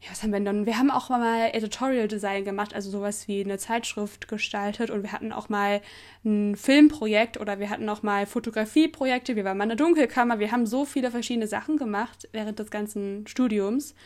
ja, 0.00 0.10
was 0.12 0.22
haben 0.22 0.32
wir 0.32 0.38
denn? 0.38 0.64
Wir 0.64 0.78
haben 0.78 0.92
auch 0.92 1.08
mal 1.08 1.50
Editorial-Design 1.52 2.44
gemacht, 2.44 2.72
also 2.72 2.88
sowas 2.88 3.26
wie 3.26 3.42
eine 3.42 3.58
Zeitschrift 3.58 4.28
gestaltet. 4.28 4.90
Und 4.90 5.02
wir 5.02 5.10
hatten 5.10 5.32
auch 5.32 5.48
mal 5.48 5.80
ein 6.24 6.54
Filmprojekt 6.54 7.40
oder 7.40 7.58
wir 7.58 7.68
hatten 7.68 7.88
auch 7.88 8.04
mal 8.04 8.26
Fotografieprojekte. 8.26 9.34
Wir 9.34 9.44
waren 9.44 9.56
mal 9.58 9.64
in 9.64 9.70
der 9.70 9.76
Dunkelkammer. 9.76 10.38
Wir 10.38 10.52
haben 10.52 10.66
so 10.66 10.84
viele 10.84 11.10
verschiedene 11.10 11.48
Sachen 11.48 11.78
gemacht 11.78 12.28
während 12.30 12.60
des 12.60 12.70
ganzen 12.70 13.26
Studiums. 13.26 13.96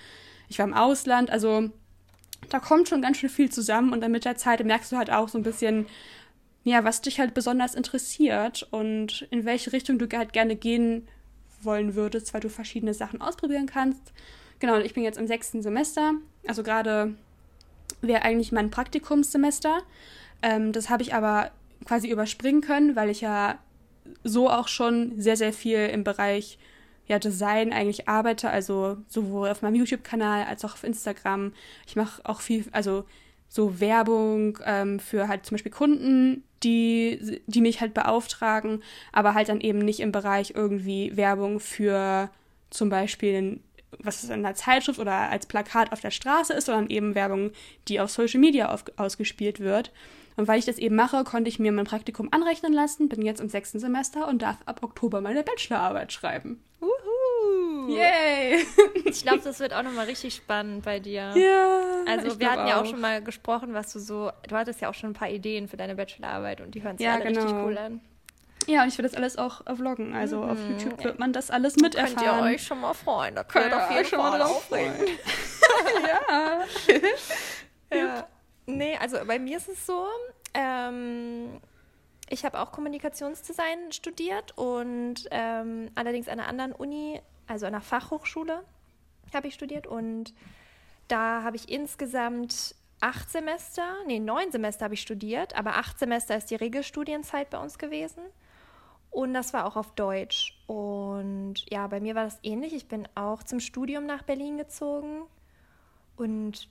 Ich 0.49 0.59
war 0.59 0.67
im 0.67 0.75
Ausland, 0.75 1.31
also 1.31 1.69
da 2.49 2.59
kommt 2.59 2.89
schon 2.89 3.03
ganz 3.03 3.19
schön 3.19 3.31
viel 3.31 3.51
zusammen 3.51 3.93
und 3.93 4.01
dann 4.01 4.13
mit 4.13 4.25
der 4.25 4.37
Zeit 4.37 4.65
merkst 4.65 4.93
du 4.93 4.97
halt 4.97 5.11
auch 5.11 5.29
so 5.29 5.39
ein 5.39 5.43
bisschen, 5.45 5.87
ja, 6.65 6.85
was 6.85 7.03
dich 7.03 7.21
halt 7.21 7.35
besonders 7.35 7.75
interessiert 7.75 8.67
und 8.71 9.27
in 9.31 9.45
welche 9.45 9.73
Richtung 9.73 9.99
du 9.99 10.09
halt 10.17 10.33
gerne 10.33 10.57
gehen 10.57 11.07
wollen 11.61 11.95
würdest, 11.95 12.33
weil 12.33 12.41
du 12.41 12.49
verschiedene 12.49 12.95
Sachen 12.95 13.21
ausprobieren 13.21 13.67
kannst. 13.67 14.13
Genau, 14.63 14.79
ich 14.79 14.95
bin 14.95 15.03
jetzt 15.03 15.19
im 15.19 15.27
sechsten 15.27 15.61
Semester, 15.61 16.13
also 16.47 16.63
gerade 16.63 17.17
wäre 18.01 18.23
eigentlich 18.23 18.53
mein 18.53 18.71
Praktikumssemester. 18.71 19.83
Ähm, 20.41 20.71
das 20.71 20.89
habe 20.89 21.03
ich 21.03 21.15
aber 21.15 21.51
quasi 21.85 22.09
überspringen 22.09 22.61
können, 22.61 22.95
weil 22.95 23.11
ich 23.11 23.23
ja 23.23 23.59
so 24.23 24.49
auch 24.49 24.69
schon 24.69 25.21
sehr, 25.21 25.37
sehr 25.37 25.53
viel 25.53 25.89
im 25.89 26.05
Bereich 26.05 26.61
ja, 27.09 27.19
Design 27.19 27.73
eigentlich 27.73 28.09
arbeite, 28.09 28.51
also 28.51 28.99
sowohl 29.09 29.49
auf 29.49 29.63
meinem 29.63 29.75
YouTube-Kanal 29.75 30.45
als 30.45 30.65
auch 30.65 30.75
auf 30.75 30.85
Instagram. 30.85 31.53
Ich 31.89 31.97
mache 31.97 32.25
auch 32.25 32.41
viel, 32.41 32.65
also 32.71 33.05
so 33.49 33.81
Werbung 33.81 34.61
ähm, 34.65 35.01
für 35.01 35.27
halt 35.27 35.45
zum 35.45 35.57
Beispiel 35.57 35.73
Kunden, 35.73 36.45
die, 36.63 37.43
die 37.49 37.63
mich 37.63 37.81
halt 37.81 37.95
beauftragen, 37.95 38.81
aber 39.11 39.35
halt 39.35 39.49
dann 39.49 39.61
eben 39.61 39.81
nicht 39.81 39.99
im 39.99 40.13
Bereich 40.13 40.53
irgendwie 40.55 41.17
Werbung 41.17 41.59
für 41.59 42.31
zum 42.71 42.91
Beispiel 42.91 43.59
was 43.99 44.25
in 44.25 44.33
einer 44.33 44.55
Zeitschrift 44.55 44.99
oder 44.99 45.13
als 45.31 45.47
Plakat 45.47 45.93
auf 45.93 46.01
der 46.01 46.11
Straße 46.11 46.53
ist, 46.53 46.67
sondern 46.67 46.89
eben 46.91 47.15
Werbung, 47.15 47.53
die 47.89 48.01
auf 48.01 48.11
Social 48.11 48.41
Media 48.41 48.73
auf, 48.73 48.85
ausgespielt 48.97 49.61
wird. 49.61 49.93
Und 50.37 50.49
weil 50.49 50.59
ich 50.59 50.65
das 50.65 50.79
eben 50.79 50.97
mache, 50.97 51.25
konnte 51.25 51.49
ich 51.51 51.59
mir 51.59 51.73
mein 51.73 51.85
Praktikum 51.85 52.29
anrechnen 52.33 52.73
lassen, 52.73 53.09
bin 53.09 53.23
jetzt 53.23 53.41
im 53.41 53.49
sechsten 53.51 53.79
Semester 53.79 54.29
und 54.29 54.41
darf 54.43 54.57
ab 54.65 54.83
Oktober 54.83 55.21
meine 55.21 55.43
Bachelorarbeit 55.43 56.13
schreiben. 56.13 56.63
Uhu. 56.81 57.95
Yay! 57.95 58.65
Ich 59.05 59.23
glaube, 59.23 59.41
das 59.45 59.61
wird 59.61 59.75
auch 59.75 59.83
nochmal 59.83 60.07
richtig 60.07 60.35
spannend 60.35 60.85
bei 60.85 60.99
dir. 61.01 61.35
Ja. 61.37 61.81
Also 62.07 62.41
wir 62.41 62.51
hatten 62.51 62.67
ja 62.67 62.81
auch 62.81 62.87
schon 62.87 63.01
mal 63.01 63.23
gesprochen, 63.23 63.75
was 63.75 63.93
du 63.93 63.99
so, 63.99 64.31
du 64.49 64.57
hattest 64.57 64.81
ja 64.81 64.89
auch 64.89 64.95
schon 64.95 65.11
ein 65.11 65.15
paar 65.15 65.29
Ideen 65.29 65.69
für 65.69 65.77
deine 65.77 65.95
Bachelorarbeit 65.95 66.61
und 66.63 66.75
die 66.75 66.83
hören 66.83 66.97
sich 66.97 67.05
Ja, 67.05 67.15
alle 67.15 67.27
richtig 67.27 67.45
genau. 67.45 67.65
cool 67.67 67.77
an. 67.77 68.01
Ja, 68.67 68.83
und 68.83 68.89
ich 68.89 68.99
will 68.99 69.03
das 69.03 69.15
alles 69.15 69.37
auch 69.37 69.67
äh, 69.67 69.75
vloggen. 69.75 70.15
Also 70.15 70.43
auf 70.43 70.59
Mhm. 70.59 70.79
YouTube 70.79 71.05
wird 71.05 71.19
man 71.19 71.33
das 71.33 71.51
alles 71.51 71.75
Könnt 71.77 71.95
ihr 71.95 72.33
euch 72.43 72.65
schon 72.65 72.81
mal 72.81 72.95
freuen, 72.95 73.35
da 73.35 73.45
Könnt 73.45 73.73
ihr 73.73 73.77
auf 73.77 73.91
jeden 73.91 74.03
euch 74.03 74.09
schon 74.09 74.19
mal 74.19 74.39
drauf 74.39 74.57
aufregen. 74.57 74.95
ja. 77.91 77.97
Ja. 77.97 78.27
Nee, 78.67 78.97
also 79.01 79.19
bei 79.27 79.39
mir 79.39 79.57
ist 79.57 79.69
es 79.69 79.85
so, 79.87 80.07
ähm, 80.55 81.61
ich 82.29 82.45
habe 82.45 82.61
auch 82.61 82.73
Kommunikationsdesign 82.73 83.93
studiert 83.93 84.57
und 84.57 85.27
ähm, 85.31 85.91
allerdings 85.95 86.29
an 86.29 86.39
einer 86.39 86.49
anderen 86.49 86.73
Uni, 86.73 87.21
also 87.47 87.67
an 87.67 87.75
einer 87.75 87.83
Fachhochschule 87.83 88.63
habe 89.35 89.49
ich 89.49 89.55
studiert 89.55 89.87
und 89.87 90.33
da 91.09 91.43
habe 91.43 91.57
ich 91.57 91.69
insgesamt 91.69 92.75
acht 93.01 93.31
Semester, 93.31 93.97
nee, 94.07 94.21
neun 94.21 94.51
Semester 94.53 94.85
habe 94.85 94.95
ich 94.95 95.03
studiert, 95.03 95.57
aber 95.57 95.77
acht 95.77 95.99
Semester 95.99 96.37
ist 96.37 96.51
die 96.51 96.55
Regelstudienzeit 96.55 97.51
bei 97.51 97.59
uns 97.59 97.77
gewesen. 97.79 98.23
Und 99.13 99.35
das 99.35 99.53
war 99.53 99.67
auch 99.67 99.77
auf 99.77 99.95
Deutsch. 99.95 100.59
Und 100.67 101.57
ja, 101.71 101.87
bei 101.87 102.01
mir 102.01 102.15
war 102.15 102.25
das 102.25 102.39
ähnlich. 102.43 102.73
Ich 102.73 102.89
bin 102.89 103.07
auch 103.15 103.43
zum 103.43 103.61
Studium 103.61 104.07
nach 104.07 104.23
Berlin 104.23 104.57
gezogen 104.57 105.25
und 106.17 106.67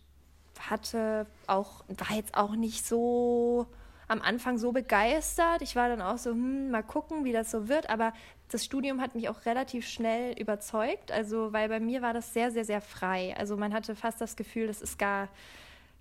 hatte 0.60 1.28
auch, 1.46 1.84
war 1.88 2.18
jetzt 2.18 2.36
auch 2.36 2.56
nicht 2.56 2.84
so 2.86 3.68
am 4.08 4.24
Anfang 4.24 4.58
so 4.58 4.72
begeistert. 4.72 5.62
Ich 5.62 5.76
war 5.76 5.88
dann 5.88 6.02
auch 6.02 6.18
so, 6.18 6.32
hm, 6.32 6.72
mal 6.72 6.82
gucken, 6.82 7.26
wie 7.26 7.32
das 7.32 7.52
so 7.52 7.70
wird. 7.70 7.92
Aber 7.92 8.12
das 8.50 8.66
Studium 8.66 9.02
hat 9.02 9.14
mich 9.14 9.30
auch 9.30 9.46
relativ 9.46 9.88
schnell 9.88 10.34
überzeugt. 10.40 11.12
Also, 11.12 11.54
weil 11.54 11.70
bei 11.70 11.80
mir 11.80 12.02
war 12.02 12.14
das 12.14 12.34
sehr, 12.34 12.50
sehr, 12.50 12.66
sehr 12.66 12.82
frei. 12.82 13.36
Also 13.38 13.56
man 13.56 13.72
hatte 13.72 13.96
fast 13.96 14.20
das 14.20 14.36
Gefühl, 14.36 14.66
das 14.66 14.82
ist 14.82 14.98
gar, 14.98 15.30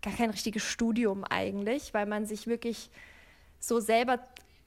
gar 0.01 0.15
kein 0.15 0.31
richtiges 0.31 0.63
Studium 0.63 1.23
eigentlich, 1.23 1.93
weil 1.93 2.07
man 2.07 2.25
sich 2.25 2.47
wirklich 2.47 2.89
so 3.61 3.79
selber 3.79 4.19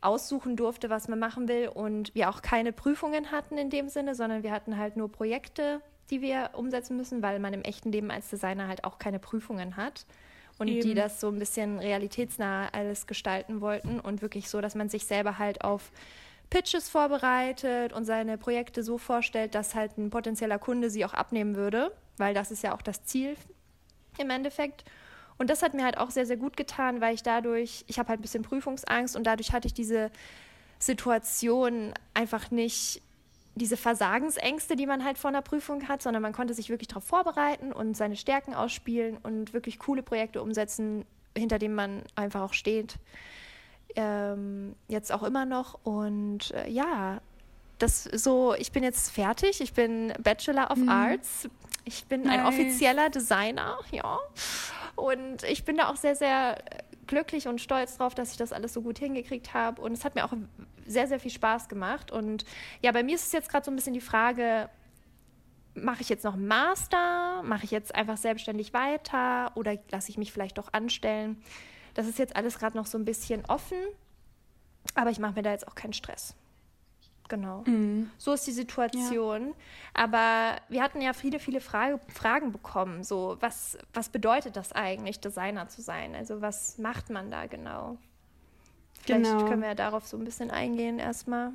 aussuchen 0.04 0.56
durfte, 0.56 0.90
was 0.90 1.08
man 1.08 1.20
machen 1.20 1.48
will 1.48 1.70
und 1.70 2.14
wir 2.16 2.30
auch 2.30 2.42
keine 2.42 2.72
Prüfungen 2.72 3.32
hatten 3.32 3.58
in 3.58 3.70
dem 3.70 3.90
Sinne, 3.90 4.16
sondern 4.16 4.44
wir 4.44 4.52
hatten 4.52 4.78
halt 4.78 4.98
nur 4.98 5.12
Projekte, 5.12 5.82
die 6.10 6.22
wir 6.22 6.52
umsetzen 6.54 6.98
müssen, 6.98 7.22
weil 7.22 7.40
man 7.40 7.54
im 7.54 7.62
echten 7.62 7.92
Leben 7.92 8.12
als 8.12 8.30
Designer 8.30 8.68
halt 8.68 8.84
auch 8.84 9.00
keine 9.00 9.20
Prüfungen 9.20 9.78
hat 9.78 10.06
und 10.60 10.68
Eben. 10.68 10.82
die 10.82 10.94
das 10.94 11.20
so 11.20 11.30
ein 11.30 11.40
bisschen 11.40 11.80
realitätsnah 11.80 12.70
alles 12.72 13.08
gestalten 13.08 13.62
wollten 13.62 14.00
und 14.00 14.22
wirklich 14.22 14.50
so, 14.50 14.62
dass 14.62 14.76
man 14.76 14.90
sich 14.90 15.06
selber 15.06 15.40
halt 15.40 15.64
auf 15.64 15.92
Pitches 16.50 16.90
vorbereitet 16.90 17.94
und 17.94 18.06
seine 18.06 18.38
Projekte 18.38 18.84
so 18.84 18.98
vorstellt, 18.98 19.56
dass 19.56 19.74
halt 19.74 19.98
ein 19.98 20.10
potenzieller 20.10 20.60
Kunde 20.60 20.90
sie 20.90 21.04
auch 21.06 21.14
abnehmen 21.14 21.56
würde, 21.56 21.92
weil 22.18 22.34
das 22.34 22.52
ist 22.52 22.64
ja 22.64 22.76
auch 22.76 22.82
das 22.82 23.04
Ziel 23.06 23.36
im 24.20 24.30
Endeffekt. 24.30 24.84
Und 25.38 25.50
das 25.50 25.62
hat 25.62 25.74
mir 25.74 25.84
halt 25.84 25.98
auch 25.98 26.12
sehr, 26.12 26.25
sehr 26.25 26.38
gut 26.38 26.58
getan, 26.58 27.02
weil 27.02 27.16
ich 27.16 27.24
dadurch, 27.24 27.84
ich 27.88 28.00
habe 28.00 28.10
halt 28.10 28.20
ein 28.20 28.22
bisschen 28.22 28.44
Prüfungsangst 28.44 29.16
und 29.16 29.25
dadurch 29.25 29.52
hatte 29.52 29.68
ich 29.68 29.74
diese 29.74 30.12
Situation 30.80 31.94
einfach 32.13 32.52
nicht 32.52 33.02
diese 33.56 33.78
Versagensängste, 33.78 34.75
die 34.75 34.88
man 34.88 35.04
halt 35.04 35.18
vor 35.18 35.30
einer 35.30 35.42
Prüfung 35.42 35.88
hat, 35.88 36.02
sondern 36.02 36.24
man 36.24 36.34
konnte 36.34 36.54
sich 36.54 36.70
wirklich 36.70 36.88
darauf 36.88 37.04
vorbereiten 37.04 37.72
und 37.72 37.96
seine 37.96 38.16
Stärken 38.16 38.54
ausspielen 38.54 39.18
und 39.22 39.54
wirklich 39.54 39.78
coole 39.80 40.02
Projekte 40.02 40.42
umsetzen, 40.42 41.06
hinter 41.38 41.60
denen 41.60 41.75
man 41.75 42.02
einfach 42.16 42.42
auch 42.42 42.54
steht. 42.54 42.96
Ähm, 43.96 44.75
jetzt 44.88 45.12
auch 45.12 45.22
immer 45.22 45.46
noch. 45.46 45.80
Und 45.84 46.52
äh, 46.52 46.68
ja, 46.68 47.22
das 47.78 48.06
so, 48.06 48.56
ich 48.56 48.72
bin 48.72 48.84
jetzt 48.84 49.12
fertig. 49.12 49.62
Ich 49.62 49.74
bin 49.74 50.13
Bachelor 50.20 50.72
of 50.72 50.78
mhm. 50.78 50.90
Arts. 50.90 51.48
Ich 51.86 52.06
bin 52.06 52.24
nice. 52.24 52.40
ein 52.40 52.46
offizieller 52.46 53.10
Designer, 53.10 53.78
ja. 53.92 54.18
Und 54.96 55.44
ich 55.44 55.66
bin 55.66 55.78
da 55.78 55.90
auch 55.90 55.96
sehr, 55.96 56.16
sehr 56.16 56.58
glücklich 57.08 57.48
und 57.48 57.60
stolz 57.60 57.98
drauf, 57.98 58.16
dass 58.16 58.32
ich 58.32 58.38
das 58.38 58.54
alles 58.54 58.74
so 58.74 58.82
gut 58.82 59.00
hingekriegt 59.00 59.54
habe. 59.54 59.82
Und 59.82 59.94
es 59.94 60.06
hat 60.06 60.16
mir 60.16 60.26
auch 60.26 60.34
sehr, 60.86 61.08
sehr 61.08 61.20
viel 61.20 61.32
Spaß 61.32 61.70
gemacht. 61.70 62.12
Und 62.12 62.46
ja, 62.82 62.92
bei 62.92 63.04
mir 63.04 63.16
ist 63.16 63.28
es 63.28 63.32
jetzt 63.32 63.50
gerade 63.50 63.66
so 63.66 63.72
ein 63.72 63.76
bisschen 63.76 63.94
die 63.94 64.02
Frage, 64.02 64.70
mache 65.76 66.02
ich 66.02 66.10
jetzt 66.10 66.24
noch 66.24 66.34
einen 66.34 66.48
Master? 66.48 67.42
Mache 67.44 67.66
ich 67.66 67.72
jetzt 67.72 67.94
einfach 67.96 68.18
selbstständig 68.18 68.74
weiter? 68.74 69.52
Oder 69.56 69.78
lasse 69.92 70.10
ich 70.10 70.18
mich 70.18 70.32
vielleicht 70.32 70.58
doch 70.58 70.72
anstellen? 70.74 71.42
Das 71.94 72.08
ist 72.08 72.20
jetzt 72.20 72.36
alles 72.36 72.60
gerade 72.60 72.78
noch 72.78 72.86
so 72.86 72.98
ein 72.98 73.06
bisschen 73.06 73.46
offen. 73.46 73.78
Aber 74.96 75.10
ich 75.10 75.20
mache 75.20 75.34
mir 75.34 75.44
da 75.44 75.52
jetzt 75.52 75.68
auch 75.68 75.76
keinen 75.76 75.94
Stress. 75.94 76.36
Genau. 77.30 77.63
Mhm. 77.65 78.10
So 78.18 78.34
ist 78.34 78.46
die 78.46 78.51
Situation. 78.51 79.48
Ja. 79.48 79.53
Aber 79.94 80.58
wir 80.70 80.84
hatten 80.84 81.01
ja 81.01 81.13
viele, 81.13 81.39
viele 81.39 81.62
Frage, 81.62 82.00
Fragen 82.13 82.51
bekommen. 82.51 83.03
So, 83.03 83.38
was, 83.39 83.77
was 83.94 84.10
bedeutet 84.10 84.56
das 84.56 84.72
eigentlich, 84.72 85.20
Designer 85.20 85.70
zu 85.70 85.82
sein? 85.82 86.15
Also, 86.15 86.42
was 86.42 86.77
macht 86.77 87.10
man 87.10 87.32
da 87.32 87.48
genau? 87.48 87.98
Vielleicht 89.01 89.24
genau. 89.24 89.46
können 89.46 89.62
wir 89.62 89.70
ja 89.70 89.75
darauf 89.75 90.08
so 90.08 90.18
ein 90.18 90.24
bisschen 90.24 90.51
eingehen 90.51 91.00
erstmal. 91.00 91.51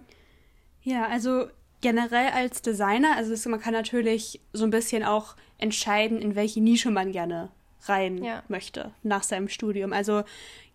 Ja, 0.82 1.06
also 1.06 1.48
generell 1.80 2.30
als 2.30 2.62
Designer, 2.62 3.16
also 3.16 3.32
ist, 3.32 3.46
man 3.46 3.60
kann 3.60 3.72
natürlich 3.72 4.40
so 4.52 4.64
ein 4.64 4.70
bisschen 4.70 5.04
auch 5.04 5.36
entscheiden, 5.58 6.20
in 6.20 6.34
welche 6.34 6.60
Nische 6.60 6.90
man 6.90 7.12
gerne 7.12 7.50
rein 7.84 8.22
ja. 8.22 8.42
möchte 8.48 8.92
nach 9.02 9.22
seinem 9.22 9.48
Studium. 9.48 9.92
Also 9.92 10.24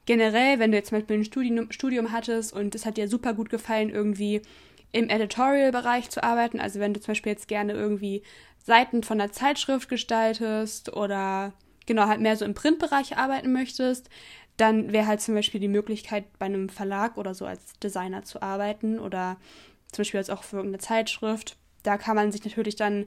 generell, 0.05 0.59
wenn 0.59 0.71
du 0.71 0.77
jetzt 0.77 0.89
zum 0.89 0.99
Beispiel 0.99 1.17
ein 1.17 1.25
Studium, 1.25 1.71
Studium 1.71 2.11
hattest 2.11 2.53
und 2.53 2.75
es 2.75 2.85
hat 2.85 2.97
dir 2.97 3.07
super 3.07 3.33
gut 3.33 3.49
gefallen, 3.49 3.89
irgendwie 3.89 4.41
im 4.93 5.09
Editorial-Bereich 5.09 6.09
zu 6.09 6.23
arbeiten, 6.23 6.61
also 6.61 6.79
wenn 6.79 6.93
du 6.93 7.01
zum 7.01 7.11
Beispiel 7.11 7.33
jetzt 7.33 7.49
gerne 7.49 7.73
irgendwie 7.73 8.23
Seiten 8.63 9.03
von 9.03 9.17
der 9.17 9.33
Zeitschrift 9.33 9.89
gestaltest 9.89 10.93
oder 10.93 11.51
genau 11.85 12.07
halt 12.07 12.21
mehr 12.21 12.37
so 12.37 12.45
im 12.45 12.53
Printbereich 12.53 13.17
arbeiten 13.17 13.51
möchtest, 13.51 14.09
dann 14.55 14.93
wäre 14.93 15.07
halt 15.07 15.19
zum 15.19 15.35
Beispiel 15.35 15.59
die 15.59 15.67
Möglichkeit, 15.67 16.25
bei 16.37 16.45
einem 16.45 16.69
Verlag 16.69 17.17
oder 17.17 17.33
so 17.33 17.45
als 17.45 17.73
Designer 17.79 18.23
zu 18.23 18.41
arbeiten 18.41 18.99
oder 18.99 19.37
zum 19.91 20.03
Beispiel 20.03 20.19
jetzt 20.19 20.31
auch 20.31 20.43
für 20.43 20.57
irgendeine 20.57 20.81
Zeitschrift. 20.81 21.57
Da 21.81 21.97
kann 21.97 22.15
man 22.15 22.31
sich 22.31 22.45
natürlich 22.45 22.75
dann 22.75 23.05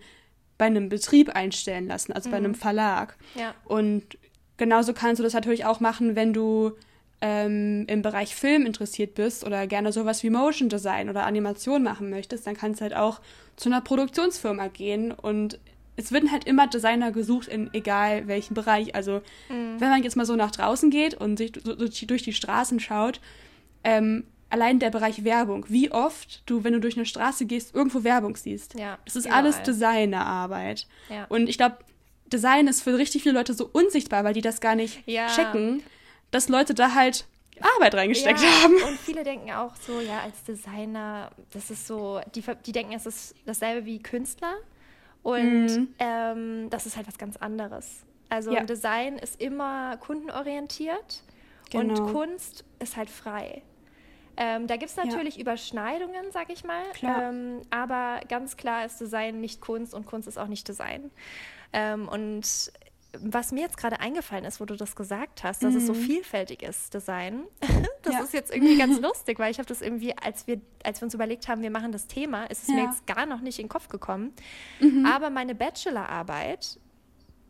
bei 0.58 0.66
einem 0.66 0.88
Betrieb 0.88 1.30
einstellen 1.30 1.86
lassen, 1.86 2.12
also 2.12 2.28
mhm. 2.28 2.32
bei 2.32 2.36
einem 2.38 2.54
Verlag. 2.54 3.16
Ja. 3.36 3.54
Und 3.64 4.18
genauso 4.56 4.92
kannst 4.92 5.20
du 5.20 5.22
das 5.22 5.34
natürlich 5.34 5.64
auch 5.64 5.80
machen, 5.80 6.16
wenn 6.16 6.32
du 6.32 6.72
ähm, 7.20 7.84
im 7.88 8.02
Bereich 8.02 8.34
Film 8.34 8.66
interessiert 8.66 9.14
bist 9.14 9.44
oder 9.44 9.66
gerne 9.66 9.92
sowas 9.92 10.22
wie 10.22 10.30
Motion 10.30 10.68
Design 10.68 11.08
oder 11.08 11.24
Animation 11.24 11.82
machen 11.82 12.10
möchtest, 12.10 12.46
dann 12.46 12.56
kannst 12.56 12.80
du 12.80 12.84
halt 12.84 12.94
auch 12.94 13.20
zu 13.56 13.68
einer 13.68 13.80
Produktionsfirma 13.80 14.68
gehen 14.68 15.12
und 15.12 15.58
es 15.96 16.12
werden 16.12 16.30
halt 16.30 16.44
immer 16.44 16.66
Designer 16.66 17.10
gesucht 17.10 17.48
in 17.48 17.72
egal 17.72 18.28
welchem 18.28 18.54
Bereich. 18.54 18.94
Also 18.94 19.22
mhm. 19.48 19.80
wenn 19.80 19.88
man 19.88 20.02
jetzt 20.02 20.16
mal 20.16 20.26
so 20.26 20.36
nach 20.36 20.50
draußen 20.50 20.90
geht 20.90 21.14
und 21.14 21.38
sich 21.38 21.52
durch 21.52 22.22
die 22.22 22.34
Straßen 22.34 22.80
schaut, 22.80 23.20
ähm, 23.82 24.24
allein 24.50 24.78
der 24.78 24.90
Bereich 24.90 25.24
Werbung, 25.24 25.64
wie 25.68 25.90
oft 25.90 26.42
du, 26.46 26.64
wenn 26.64 26.74
du 26.74 26.80
durch 26.80 26.96
eine 26.96 27.06
Straße 27.06 27.46
gehst, 27.46 27.74
irgendwo 27.74 28.04
Werbung 28.04 28.36
siehst. 28.36 28.74
Ja, 28.78 28.98
das 29.04 29.16
ist 29.16 29.26
überall. 29.26 29.42
alles 29.42 29.62
Designerarbeit. 29.62 30.86
Ja. 31.08 31.24
Und 31.28 31.48
ich 31.48 31.56
glaube, 31.56 31.78
Design 32.26 32.68
ist 32.68 32.82
für 32.82 32.98
richtig 32.98 33.22
viele 33.22 33.34
Leute 33.34 33.54
so 33.54 33.68
unsichtbar, 33.72 34.24
weil 34.24 34.34
die 34.34 34.42
das 34.42 34.60
gar 34.60 34.74
nicht 34.74 35.02
ja. 35.06 35.28
checken, 35.28 35.82
dass 36.30 36.48
Leute 36.48 36.74
da 36.74 36.94
halt 36.94 37.26
Arbeit 37.76 37.94
reingesteckt 37.94 38.40
ja, 38.40 38.62
haben. 38.62 38.74
Und 38.82 38.98
viele 38.98 39.24
denken 39.24 39.50
auch 39.52 39.74
so, 39.76 40.00
ja, 40.00 40.20
als 40.20 40.44
Designer, 40.44 41.30
das 41.52 41.70
ist 41.70 41.86
so, 41.86 42.20
die, 42.34 42.42
die 42.66 42.72
denken, 42.72 42.92
es 42.92 43.06
ist 43.06 43.34
dasselbe 43.46 43.86
wie 43.86 44.02
Künstler. 44.02 44.54
Und 45.22 45.66
mhm. 45.66 45.94
ähm, 45.98 46.70
das 46.70 46.86
ist 46.86 46.96
halt 46.96 47.06
was 47.06 47.18
ganz 47.18 47.36
anderes. 47.36 48.04
Also 48.28 48.52
ja. 48.52 48.62
Design 48.64 49.18
ist 49.18 49.40
immer 49.40 49.96
kundenorientiert 49.98 51.22
genau. 51.70 51.94
und 51.94 52.12
Kunst 52.12 52.64
ist 52.78 52.96
halt 52.96 53.10
frei. 53.10 53.62
Ähm, 54.36 54.66
da 54.66 54.76
gibt 54.76 54.90
es 54.90 54.96
natürlich 54.96 55.36
ja. 55.36 55.42
Überschneidungen, 55.42 56.30
sag 56.30 56.50
ich 56.52 56.62
mal. 56.62 56.82
Ähm, 57.02 57.62
aber 57.70 58.20
ganz 58.28 58.56
klar 58.56 58.84
ist 58.84 59.00
Design 59.00 59.40
nicht 59.40 59.60
Kunst 59.60 59.94
und 59.94 60.04
Kunst 60.04 60.28
ist 60.28 60.38
auch 60.38 60.48
nicht 60.48 60.68
Design. 60.68 61.10
Ähm, 61.72 62.06
und 62.08 62.70
was 63.18 63.52
mir 63.52 63.60
jetzt 63.60 63.76
gerade 63.76 64.00
eingefallen 64.00 64.44
ist, 64.44 64.60
wo 64.60 64.64
du 64.64 64.76
das 64.76 64.96
gesagt 64.96 65.44
hast, 65.44 65.62
dass 65.62 65.72
mhm. 65.72 65.78
es 65.78 65.86
so 65.86 65.94
mhm. 65.94 66.00
vielfältig 66.00 66.62
ist, 66.62 66.92
Design, 66.94 67.44
das 68.02 68.14
ja. 68.14 68.20
ist 68.22 68.32
jetzt 68.32 68.54
irgendwie 68.54 68.76
ganz 68.76 69.00
lustig, 69.02 69.38
weil 69.38 69.50
ich 69.50 69.58
habe 69.58 69.68
das 69.68 69.82
irgendwie, 69.82 70.16
als 70.16 70.46
wir, 70.46 70.60
als 70.84 71.00
wir 71.00 71.06
uns 71.06 71.14
überlegt 71.14 71.48
haben, 71.48 71.62
wir 71.62 71.70
machen 71.70 71.92
das 71.92 72.06
Thema, 72.06 72.44
ist 72.44 72.62
es 72.62 72.68
ja. 72.68 72.74
mir 72.74 72.84
jetzt 72.84 73.06
gar 73.06 73.26
noch 73.26 73.40
nicht 73.40 73.58
in 73.58 73.64
den 73.64 73.70
Kopf 73.70 73.88
gekommen. 73.88 74.32
Mhm. 74.80 75.06
Aber 75.06 75.30
meine 75.30 75.54
Bachelorarbeit 75.54 76.78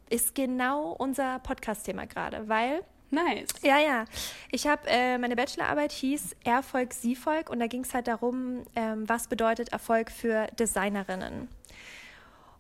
ist 0.08 0.34
genau 0.34 0.92
unser 0.92 1.38
Podcast-Thema 1.40 2.06
gerade, 2.06 2.48
weil 2.48 2.82
Nice. 3.08 3.50
Ja, 3.62 3.78
ja. 3.78 4.04
Ich 4.50 4.66
habe, 4.66 4.82
äh, 4.88 5.16
meine 5.16 5.36
Bachelorarbeit 5.36 5.92
hieß 5.92 6.34
Erfolg, 6.42 6.92
Siefolg 6.92 7.50
und 7.50 7.60
da 7.60 7.68
ging 7.68 7.82
es 7.82 7.94
halt 7.94 8.08
darum, 8.08 8.64
ähm, 8.74 9.08
was 9.08 9.28
bedeutet 9.28 9.68
Erfolg 9.68 10.10
für 10.10 10.48
Designerinnen 10.58 11.48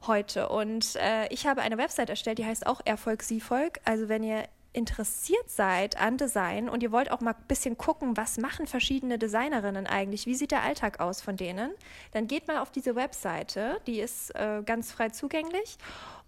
heute. 0.06 0.48
Und 0.48 0.96
äh, 0.96 1.26
ich 1.30 1.46
habe 1.46 1.62
eine 1.62 1.78
Website 1.78 2.10
erstellt, 2.10 2.38
die 2.38 2.46
heißt 2.46 2.66
auch 2.66 2.80
Erfolg, 2.84 3.22
Siefolg. 3.22 3.80
Also 3.84 4.08
wenn 4.08 4.22
ihr 4.22 4.44
interessiert 4.76 5.48
seid 5.50 5.98
an 5.98 6.18
Design 6.18 6.68
und 6.68 6.82
ihr 6.82 6.92
wollt 6.92 7.10
auch 7.10 7.20
mal 7.20 7.32
ein 7.32 7.44
bisschen 7.48 7.78
gucken, 7.78 8.16
was 8.16 8.36
machen 8.36 8.66
verschiedene 8.66 9.18
Designerinnen 9.18 9.86
eigentlich, 9.86 10.26
wie 10.26 10.34
sieht 10.34 10.50
der 10.50 10.62
Alltag 10.62 11.00
aus 11.00 11.22
von 11.22 11.36
denen, 11.36 11.70
dann 12.12 12.26
geht 12.26 12.46
mal 12.46 12.58
auf 12.58 12.70
diese 12.70 12.94
Webseite, 12.94 13.80
die 13.86 14.00
ist 14.00 14.34
äh, 14.34 14.62
ganz 14.66 14.92
frei 14.92 15.08
zugänglich 15.08 15.78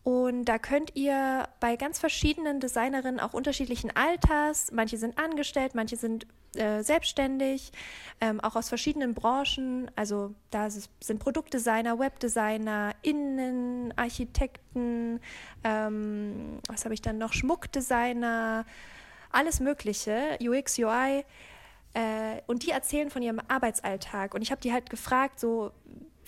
und 0.02 0.46
da 0.46 0.58
könnt 0.58 0.96
ihr 0.96 1.48
bei 1.60 1.76
ganz 1.76 1.98
verschiedenen 1.98 2.60
Designerinnen 2.60 3.20
auch 3.20 3.34
unterschiedlichen 3.34 3.94
Alters, 3.94 4.72
manche 4.72 4.96
sind 4.96 5.18
angestellt, 5.18 5.74
manche 5.74 5.96
sind 5.96 6.26
äh, 6.54 6.82
selbstständig, 6.82 7.72
ähm, 8.20 8.40
auch 8.40 8.56
aus 8.56 8.70
verschiedenen 8.70 9.12
Branchen. 9.14 9.90
Also 9.96 10.34
da 10.50 10.70
sind 10.70 11.18
Produktdesigner, 11.18 11.98
Webdesigner, 11.98 12.94
Innenarchitekten, 13.02 15.20
ähm, 15.62 16.60
was 16.68 16.84
habe 16.84 16.94
ich 16.94 17.02
dann 17.02 17.18
noch, 17.18 17.34
Schmuckdesigner, 17.34 18.64
alles 19.30 19.60
Mögliche, 19.60 20.38
UX, 20.40 20.78
UI, 20.78 21.26
äh, 21.92 22.40
und 22.46 22.64
die 22.64 22.70
erzählen 22.70 23.10
von 23.10 23.20
ihrem 23.22 23.42
Arbeitsalltag. 23.48 24.32
Und 24.34 24.40
ich 24.42 24.50
habe 24.50 24.60
die 24.60 24.72
halt 24.72 24.88
gefragt, 24.88 25.38
so, 25.38 25.72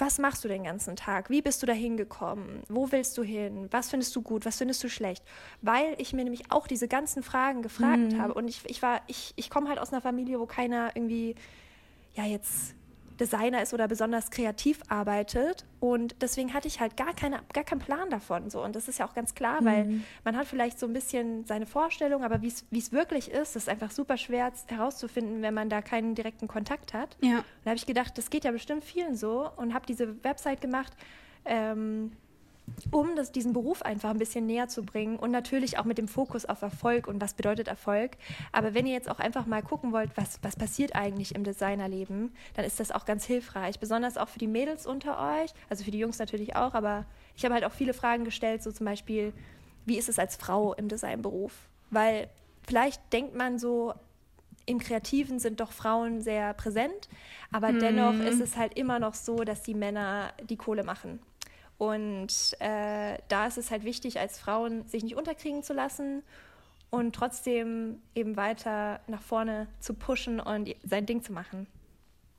was 0.00 0.18
machst 0.18 0.44
du 0.44 0.48
den 0.48 0.64
ganzen 0.64 0.96
Tag? 0.96 1.30
Wie 1.30 1.42
bist 1.42 1.62
du 1.62 1.66
da 1.66 1.72
hingekommen? 1.72 2.62
Wo 2.68 2.90
willst 2.90 3.16
du 3.18 3.22
hin? 3.22 3.68
Was 3.70 3.90
findest 3.90 4.14
du 4.16 4.22
gut? 4.22 4.46
Was 4.46 4.58
findest 4.58 4.82
du 4.82 4.88
schlecht? 4.88 5.24
Weil 5.62 5.94
ich 5.98 6.12
mir 6.12 6.24
nämlich 6.24 6.50
auch 6.50 6.66
diese 6.66 6.88
ganzen 6.88 7.22
Fragen 7.22 7.62
gefragt 7.62 8.12
mhm. 8.12 8.20
habe. 8.20 8.34
Und 8.34 8.48
ich, 8.48 8.62
ich 8.66 8.82
war, 8.82 9.02
ich, 9.06 9.32
ich 9.36 9.50
komme 9.50 9.68
halt 9.68 9.78
aus 9.78 9.92
einer 9.92 10.00
Familie, 10.00 10.40
wo 10.40 10.46
keiner 10.46 10.90
irgendwie, 10.94 11.34
ja, 12.14 12.24
jetzt 12.24 12.74
Designer 13.20 13.62
ist 13.62 13.74
oder 13.74 13.86
besonders 13.86 14.30
kreativ 14.30 14.80
arbeitet. 14.88 15.64
Und 15.78 16.16
deswegen 16.20 16.54
hatte 16.54 16.68
ich 16.68 16.80
halt 16.80 16.96
gar, 16.96 17.14
keine, 17.14 17.40
gar 17.52 17.64
keinen 17.64 17.80
Plan 17.80 18.10
davon. 18.10 18.50
So. 18.50 18.64
Und 18.64 18.74
das 18.74 18.88
ist 18.88 18.98
ja 18.98 19.06
auch 19.06 19.14
ganz 19.14 19.34
klar, 19.34 19.60
mhm. 19.60 19.66
weil 19.66 20.00
man 20.24 20.36
hat 20.36 20.46
vielleicht 20.46 20.78
so 20.78 20.86
ein 20.86 20.92
bisschen 20.92 21.44
seine 21.44 21.66
Vorstellung, 21.66 22.24
aber 22.24 22.42
wie 22.42 22.48
es 22.48 22.92
wirklich 22.92 23.30
ist, 23.30 23.56
ist 23.56 23.68
einfach 23.68 23.90
super 23.90 24.16
schwer 24.16 24.52
herauszufinden, 24.66 25.42
wenn 25.42 25.54
man 25.54 25.68
da 25.68 25.82
keinen 25.82 26.14
direkten 26.14 26.48
Kontakt 26.48 26.94
hat. 26.94 27.16
Ja. 27.20 27.44
Da 27.64 27.70
habe 27.70 27.76
ich 27.76 27.86
gedacht, 27.86 28.16
das 28.16 28.30
geht 28.30 28.44
ja 28.44 28.50
bestimmt 28.50 28.84
vielen 28.84 29.14
so 29.16 29.50
und 29.56 29.74
habe 29.74 29.86
diese 29.86 30.22
Website 30.24 30.60
gemacht. 30.60 30.92
Ähm, 31.44 32.12
um 32.90 33.16
das, 33.16 33.32
diesen 33.32 33.52
Beruf 33.52 33.82
einfach 33.82 34.10
ein 34.10 34.18
bisschen 34.18 34.46
näher 34.46 34.68
zu 34.68 34.82
bringen 34.82 35.16
und 35.16 35.30
natürlich 35.30 35.78
auch 35.78 35.84
mit 35.84 35.98
dem 35.98 36.08
Fokus 36.08 36.44
auf 36.44 36.62
Erfolg 36.62 37.06
und 37.06 37.20
was 37.20 37.34
bedeutet 37.34 37.68
Erfolg. 37.68 38.12
Aber 38.52 38.74
wenn 38.74 38.86
ihr 38.86 38.92
jetzt 38.92 39.10
auch 39.10 39.18
einfach 39.18 39.46
mal 39.46 39.62
gucken 39.62 39.92
wollt, 39.92 40.10
was, 40.16 40.38
was 40.42 40.56
passiert 40.56 40.94
eigentlich 40.94 41.34
im 41.34 41.44
Designerleben, 41.44 42.32
dann 42.54 42.64
ist 42.64 42.80
das 42.80 42.90
auch 42.90 43.04
ganz 43.04 43.24
hilfreich. 43.24 43.78
Besonders 43.78 44.16
auch 44.16 44.28
für 44.28 44.38
die 44.38 44.46
Mädels 44.46 44.86
unter 44.86 45.18
euch, 45.40 45.52
also 45.68 45.84
für 45.84 45.90
die 45.90 45.98
Jungs 45.98 46.18
natürlich 46.18 46.56
auch, 46.56 46.74
aber 46.74 47.04
ich 47.36 47.44
habe 47.44 47.54
halt 47.54 47.64
auch 47.64 47.72
viele 47.72 47.94
Fragen 47.94 48.24
gestellt, 48.24 48.62
so 48.62 48.72
zum 48.72 48.86
Beispiel, 48.86 49.32
wie 49.86 49.98
ist 49.98 50.08
es 50.08 50.18
als 50.18 50.36
Frau 50.36 50.74
im 50.74 50.88
Designberuf? 50.88 51.52
Weil 51.90 52.28
vielleicht 52.66 53.12
denkt 53.12 53.34
man 53.34 53.58
so, 53.58 53.94
im 54.66 54.78
Kreativen 54.78 55.38
sind 55.38 55.60
doch 55.60 55.72
Frauen 55.72 56.22
sehr 56.22 56.54
präsent, 56.54 57.08
aber 57.50 57.68
hm. 57.68 57.80
dennoch 57.80 58.14
ist 58.14 58.40
es 58.40 58.56
halt 58.56 58.76
immer 58.76 58.98
noch 58.98 59.14
so, 59.14 59.42
dass 59.44 59.62
die 59.62 59.74
Männer 59.74 60.32
die 60.48 60.56
Kohle 60.56 60.84
machen. 60.84 61.18
Und 61.80 62.56
äh, 62.58 63.16
da 63.28 63.46
ist 63.46 63.56
es 63.56 63.70
halt 63.70 63.84
wichtig, 63.84 64.20
als 64.20 64.38
Frauen 64.38 64.86
sich 64.86 65.02
nicht 65.02 65.16
unterkriegen 65.16 65.62
zu 65.62 65.72
lassen 65.72 66.22
und 66.90 67.14
trotzdem 67.14 68.02
eben 68.14 68.36
weiter 68.36 69.00
nach 69.06 69.22
vorne 69.22 69.66
zu 69.78 69.94
pushen 69.94 70.40
und 70.40 70.68
sein 70.84 71.06
Ding 71.06 71.22
zu 71.22 71.32
machen. 71.32 71.66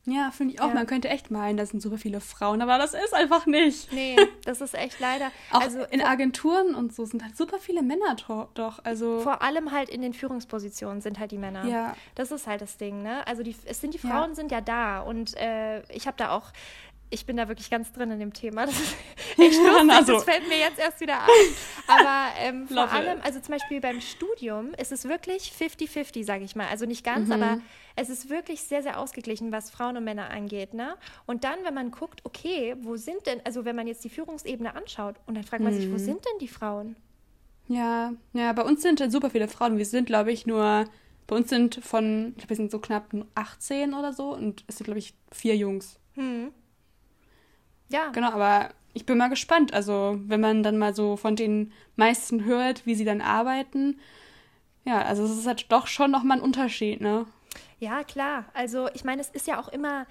Ja, 0.05 0.29
finde 0.29 0.53
ich 0.53 0.61
auch. 0.61 0.67
Ja. 0.67 0.75
Man 0.75 0.85
könnte 0.85 1.09
echt 1.09 1.31
meinen, 1.31 1.57
da 1.57 1.65
sind 1.65 1.81
super 1.81 1.97
viele 1.97 2.21
Frauen, 2.21 2.61
aber 2.61 2.77
das 2.77 2.93
ist 2.93 3.15
einfach 3.15 3.47
nicht. 3.47 3.91
Nee, 3.91 4.15
das 4.45 4.61
ist 4.61 4.75
echt 4.75 4.99
leider. 4.99 5.31
auch 5.51 5.61
also 5.61 5.85
in 5.85 6.03
Agenturen 6.03 6.75
und 6.75 6.93
so 6.93 7.05
sind 7.05 7.23
halt 7.23 7.35
super 7.35 7.57
viele 7.57 7.81
Männer 7.81 8.15
doch. 8.53 8.85
Also 8.85 9.21
vor 9.21 9.41
allem 9.41 9.71
halt 9.71 9.89
in 9.89 10.03
den 10.03 10.13
Führungspositionen 10.13 11.01
sind 11.01 11.17
halt 11.17 11.31
die 11.31 11.39
Männer. 11.39 11.65
Ja. 11.65 11.95
Das 12.13 12.31
ist 12.31 12.45
halt 12.45 12.61
das 12.61 12.77
Ding, 12.77 13.01
ne? 13.01 13.25
Also 13.25 13.41
die, 13.41 13.55
es 13.65 13.81
sind 13.81 13.95
die 13.95 13.99
Frauen 13.99 14.29
ja. 14.29 14.35
sind 14.35 14.51
ja 14.51 14.61
da 14.61 15.01
und 15.01 15.35
äh, 15.37 15.81
ich 15.91 16.05
habe 16.05 16.17
da 16.17 16.31
auch 16.31 16.51
ich 17.11 17.25
bin 17.25 17.37
da 17.37 17.47
wirklich 17.47 17.69
ganz 17.69 17.91
drin 17.91 18.09
in 18.09 18.19
dem 18.19 18.33
Thema. 18.33 18.65
Das 18.65 18.79
ist 18.79 18.95
echt 19.37 19.61
lustig, 19.61 19.91
also. 19.91 20.13
das 20.13 20.23
fällt 20.23 20.47
mir 20.47 20.57
jetzt 20.57 20.79
erst 20.79 20.99
wieder 21.01 21.21
ein. 21.21 21.29
Aber 21.87 22.27
ähm, 22.39 22.67
vor 22.67 22.91
allem, 22.91 23.19
also 23.21 23.39
zum 23.39 23.53
Beispiel 23.53 23.81
beim 23.81 24.01
Studium 24.01 24.73
ist 24.79 24.91
es 24.91 25.05
wirklich 25.05 25.53
50-50, 25.57 26.25
sage 26.25 26.43
ich 26.45 26.55
mal. 26.55 26.67
Also 26.67 26.85
nicht 26.85 27.03
ganz, 27.03 27.27
mhm. 27.27 27.33
aber 27.33 27.61
es 27.95 28.09
ist 28.09 28.29
wirklich 28.29 28.63
sehr, 28.63 28.81
sehr 28.81 28.97
ausgeglichen, 28.99 29.51
was 29.51 29.69
Frauen 29.69 29.97
und 29.97 30.05
Männer 30.05 30.29
angeht. 30.29 30.73
Ne? 30.73 30.95
Und 31.25 31.43
dann, 31.43 31.59
wenn 31.63 31.73
man 31.73 31.91
guckt, 31.91 32.21
okay, 32.23 32.75
wo 32.79 32.95
sind 32.95 33.25
denn, 33.27 33.41
also 33.45 33.65
wenn 33.65 33.75
man 33.75 33.87
jetzt 33.87 34.03
die 34.03 34.09
Führungsebene 34.09 34.75
anschaut 34.75 35.17
und 35.27 35.35
dann 35.35 35.43
fragt 35.43 35.63
man 35.63 35.73
mhm. 35.73 35.77
sich, 35.77 35.89
wo 35.89 35.93
mhm. 35.93 35.99
sind 35.99 36.25
denn 36.25 36.39
die 36.39 36.47
Frauen? 36.47 36.95
Ja, 37.67 38.13
ja, 38.33 38.53
bei 38.53 38.63
uns 38.63 38.81
sind 38.81 38.99
super 39.11 39.29
viele 39.29 39.47
Frauen. 39.47 39.77
Wir 39.77 39.85
sind, 39.85 40.05
glaube 40.05 40.31
ich, 40.31 40.45
nur, 40.45 40.85
bei 41.27 41.35
uns 41.35 41.49
sind 41.49 41.75
von, 41.75 42.29
ich 42.29 42.37
glaube, 42.37 42.49
wir 42.49 42.55
sind 42.55 42.71
so 42.71 42.79
knapp 42.79 43.13
18 43.35 43.93
oder 43.93 44.13
so 44.13 44.33
und 44.33 44.63
es 44.67 44.77
sind, 44.77 44.85
glaube 44.85 44.99
ich, 44.99 45.13
vier 45.31 45.55
Jungs. 45.55 45.99
Mhm. 46.15 46.51
Ja. 47.91 48.09
Genau, 48.09 48.31
aber 48.31 48.69
ich 48.93 49.05
bin 49.05 49.17
mal 49.17 49.29
gespannt. 49.29 49.73
Also, 49.73 50.17
wenn 50.25 50.41
man 50.41 50.63
dann 50.63 50.77
mal 50.77 50.95
so 50.95 51.17
von 51.17 51.35
den 51.35 51.71
meisten 51.95 52.45
hört, 52.45 52.85
wie 52.85 52.95
sie 52.95 53.05
dann 53.05 53.21
arbeiten. 53.21 53.99
Ja, 54.85 55.01
also 55.01 55.23
es 55.23 55.37
ist 55.37 55.47
halt 55.47 55.71
doch 55.71 55.87
schon 55.87 56.11
nochmal 56.11 56.37
ein 56.37 56.43
Unterschied, 56.43 57.01
ne? 57.01 57.25
Ja, 57.79 58.03
klar. 58.03 58.45
Also, 58.53 58.89
ich 58.93 59.03
meine, 59.03 59.21
es 59.21 59.29
ist 59.29 59.47
ja 59.47 59.59
auch 59.59 59.67
immer 59.67 60.07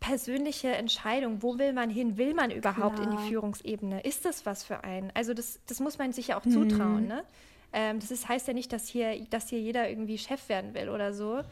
persönliche 0.00 0.68
Entscheidung. 0.68 1.42
Wo 1.42 1.58
will 1.58 1.72
man 1.72 1.90
hin? 1.90 2.16
Will 2.16 2.34
man 2.34 2.50
überhaupt 2.50 2.96
klar. 2.96 3.10
in 3.10 3.16
die 3.16 3.28
Führungsebene? 3.28 4.00
Ist 4.02 4.24
das 4.24 4.46
was 4.46 4.64
für 4.64 4.84
einen? 4.84 5.10
Also, 5.14 5.34
das, 5.34 5.60
das 5.66 5.80
muss 5.80 5.98
man 5.98 6.12
sich 6.12 6.28
ja 6.28 6.38
auch 6.38 6.44
hm. 6.44 6.52
zutrauen, 6.52 7.06
ne? 7.06 7.24
Ähm, 7.72 8.00
das 8.00 8.10
ist, 8.10 8.28
heißt 8.28 8.48
ja 8.48 8.54
nicht, 8.54 8.72
dass 8.72 8.88
hier, 8.88 9.26
dass 9.28 9.48
hier 9.48 9.60
jeder 9.60 9.88
irgendwie 9.90 10.16
Chef 10.16 10.48
werden 10.48 10.72
will 10.74 10.88
oder 10.88 11.12
so. 11.12 11.42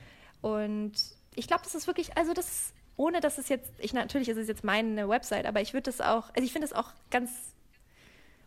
Und 0.40 0.92
ich 1.34 1.46
glaube, 1.46 1.62
das 1.64 1.74
ist 1.74 1.86
wirklich, 1.86 2.16
also 2.16 2.32
das 2.32 2.46
ist 2.46 2.75
ohne 2.96 3.20
dass 3.20 3.38
es 3.38 3.48
jetzt, 3.48 3.72
ich 3.78 3.92
natürlich 3.92 4.28
ist 4.28 4.38
es 4.38 4.48
jetzt 4.48 4.64
meine 4.64 5.08
Website, 5.08 5.46
aber 5.46 5.60
ich 5.60 5.72
würde 5.72 5.84
das 5.84 6.00
auch, 6.00 6.30
also 6.34 6.42
ich 6.42 6.52
finde 6.52 6.66
es 6.66 6.72
auch 6.72 6.92
ganz 7.10 7.30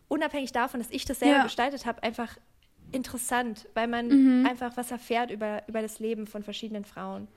unabhängig 0.08 0.52
davon, 0.52 0.80
dass 0.80 0.90
ich 0.90 1.04
das 1.04 1.20
selber 1.20 1.38
ja. 1.38 1.42
gestaltet 1.44 1.86
habe, 1.86 2.02
einfach 2.02 2.36
interessant, 2.92 3.68
weil 3.74 3.86
man 3.86 4.08
mhm. 4.08 4.46
einfach 4.46 4.76
was 4.76 4.90
erfährt 4.90 5.30
über, 5.30 5.62
über 5.68 5.82
das 5.82 6.00
Leben 6.00 6.26
von 6.26 6.42
verschiedenen 6.42 6.84
Frauen. 6.84 7.28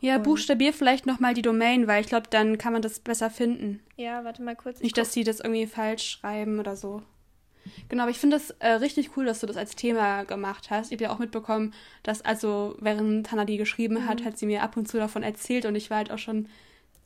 Ja, 0.00 0.16
Und 0.16 0.24
buchstabier 0.24 0.72
vielleicht 0.72 1.06
nochmal 1.06 1.34
die 1.34 1.42
Domain, 1.42 1.86
weil 1.86 2.00
ich 2.00 2.08
glaube, 2.08 2.26
dann 2.28 2.58
kann 2.58 2.72
man 2.72 2.82
das 2.82 2.98
besser 2.98 3.30
finden. 3.30 3.80
Ja, 3.96 4.24
warte 4.24 4.42
mal 4.42 4.56
kurz. 4.56 4.80
Nicht, 4.80 4.98
dass 4.98 5.12
sie 5.12 5.22
das 5.22 5.40
irgendwie 5.40 5.66
falsch 5.66 6.08
schreiben 6.08 6.58
oder 6.58 6.74
so. 6.74 7.02
Genau, 7.88 8.02
aber 8.02 8.10
ich 8.10 8.18
finde 8.18 8.36
es 8.36 8.50
äh, 8.58 8.68
richtig 8.72 9.16
cool, 9.16 9.24
dass 9.24 9.40
du 9.40 9.46
das 9.46 9.56
als 9.56 9.76
Thema 9.76 10.24
gemacht 10.24 10.70
hast. 10.70 10.90
Ich 10.90 10.96
habe 10.96 11.04
ja 11.04 11.10
auch 11.10 11.18
mitbekommen, 11.18 11.74
dass 12.02 12.22
also 12.22 12.76
während 12.80 13.30
Hannah 13.30 13.44
die 13.44 13.56
geschrieben 13.56 13.94
mhm. 13.94 14.08
hat, 14.08 14.24
hat 14.24 14.38
sie 14.38 14.46
mir 14.46 14.62
ab 14.62 14.76
und 14.76 14.88
zu 14.88 14.98
davon 14.98 15.22
erzählt 15.22 15.66
und 15.66 15.74
ich 15.74 15.90
war 15.90 15.98
halt 15.98 16.10
auch 16.10 16.18
schon 16.18 16.48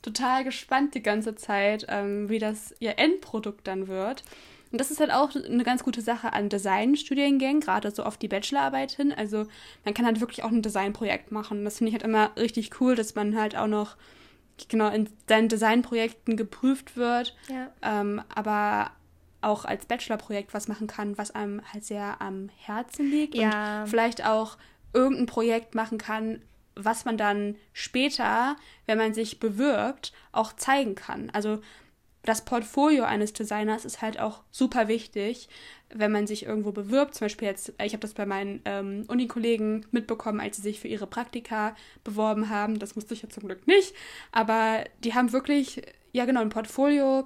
total 0.01 0.43
gespannt 0.43 0.95
die 0.95 1.03
ganze 1.03 1.35
Zeit, 1.35 1.85
ähm, 1.89 2.29
wie 2.29 2.39
das 2.39 2.73
ihr 2.79 2.97
Endprodukt 2.97 3.67
dann 3.67 3.87
wird. 3.87 4.23
Und 4.71 4.81
das 4.81 4.91
ist 4.91 4.99
halt 4.99 5.11
auch 5.11 5.33
eine 5.33 5.63
ganz 5.63 5.83
gute 5.83 6.01
Sache 6.01 6.33
an 6.33 6.49
Designstudiengängen, 6.49 7.61
gerade 7.61 7.91
so 7.91 8.03
auf 8.03 8.17
die 8.17 8.27
Bachelorarbeit 8.27 8.91
hin. 8.91 9.13
Also 9.13 9.45
man 9.85 9.93
kann 9.93 10.05
halt 10.05 10.19
wirklich 10.19 10.43
auch 10.43 10.51
ein 10.51 10.61
Designprojekt 10.61 11.31
machen. 11.31 11.63
Das 11.63 11.77
finde 11.77 11.89
ich 11.89 11.93
halt 11.93 12.03
immer 12.03 12.31
richtig 12.37 12.81
cool, 12.81 12.95
dass 12.95 13.15
man 13.15 13.37
halt 13.37 13.55
auch 13.55 13.67
noch 13.67 13.95
genau 14.67 14.89
in 14.89 15.09
seinen 15.27 15.47
Designprojekten 15.47 16.35
geprüft 16.35 16.97
wird. 16.97 17.35
Ja. 17.49 17.71
Ähm, 17.81 18.21
aber 18.33 18.91
auch 19.47 19.65
als 19.65 19.85
Bachelorprojekt 19.85 20.53
was 20.53 20.67
machen 20.67 20.87
kann, 20.87 21.17
was 21.17 21.31
einem 21.31 21.61
halt 21.73 21.85
sehr 21.85 22.21
am 22.21 22.49
Herzen 22.57 23.09
liegt 23.09 23.35
ja. 23.35 23.81
und 23.81 23.89
vielleicht 23.89 24.25
auch 24.25 24.57
irgendein 24.93 25.25
Projekt 25.25 25.75
machen 25.75 25.97
kann, 25.97 26.41
was 26.75 27.05
man 27.05 27.17
dann 27.17 27.55
später, 27.73 28.55
wenn 28.85 28.97
man 28.97 29.13
sich 29.13 29.39
bewirbt, 29.39 30.13
auch 30.31 30.53
zeigen 30.53 30.95
kann. 30.95 31.29
Also 31.31 31.61
das 32.23 32.43
Portfolio 32.43 33.05
eines 33.05 33.31
Designers 33.31 33.85
ist 33.85 34.01
halt 34.01 34.19
auch 34.19 34.43
super 34.51 34.89
wichtig, 34.89 35.47
wenn 35.89 36.11
man 36.11 36.27
sich 36.27 36.45
irgendwo 36.45 36.73
bewirbt. 36.73 37.15
Zum 37.15 37.25
Beispiel 37.25 37.47
jetzt, 37.47 37.73
ich 37.81 37.93
habe 37.93 38.01
das 38.01 38.13
bei 38.13 38.25
meinen 38.25 38.61
ähm, 38.65 39.05
Unikollegen 39.07 39.85
mitbekommen, 39.91 40.41
als 40.41 40.57
sie 40.57 40.61
sich 40.61 40.81
für 40.81 40.89
ihre 40.89 41.07
Praktika 41.07 41.75
beworben 42.03 42.49
haben. 42.49 42.79
Das 42.79 42.95
musste 42.95 43.13
ich 43.13 43.21
ja 43.21 43.29
zum 43.29 43.43
Glück 43.47 43.65
nicht. 43.65 43.95
Aber 44.33 44.83
die 45.05 45.13
haben 45.13 45.31
wirklich, 45.31 45.81
ja 46.11 46.25
genau, 46.25 46.41
ein 46.41 46.49
Portfolio 46.49 47.25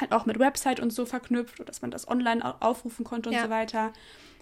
halt 0.00 0.12
auch 0.12 0.26
mit 0.26 0.38
Website 0.38 0.80
und 0.80 0.92
so 0.92 1.06
verknüpft, 1.06 1.68
dass 1.68 1.82
man 1.82 1.90
das 1.90 2.08
online 2.08 2.54
aufrufen 2.60 3.04
konnte 3.04 3.28
und 3.28 3.34
ja. 3.34 3.44
so 3.44 3.50
weiter. 3.50 3.92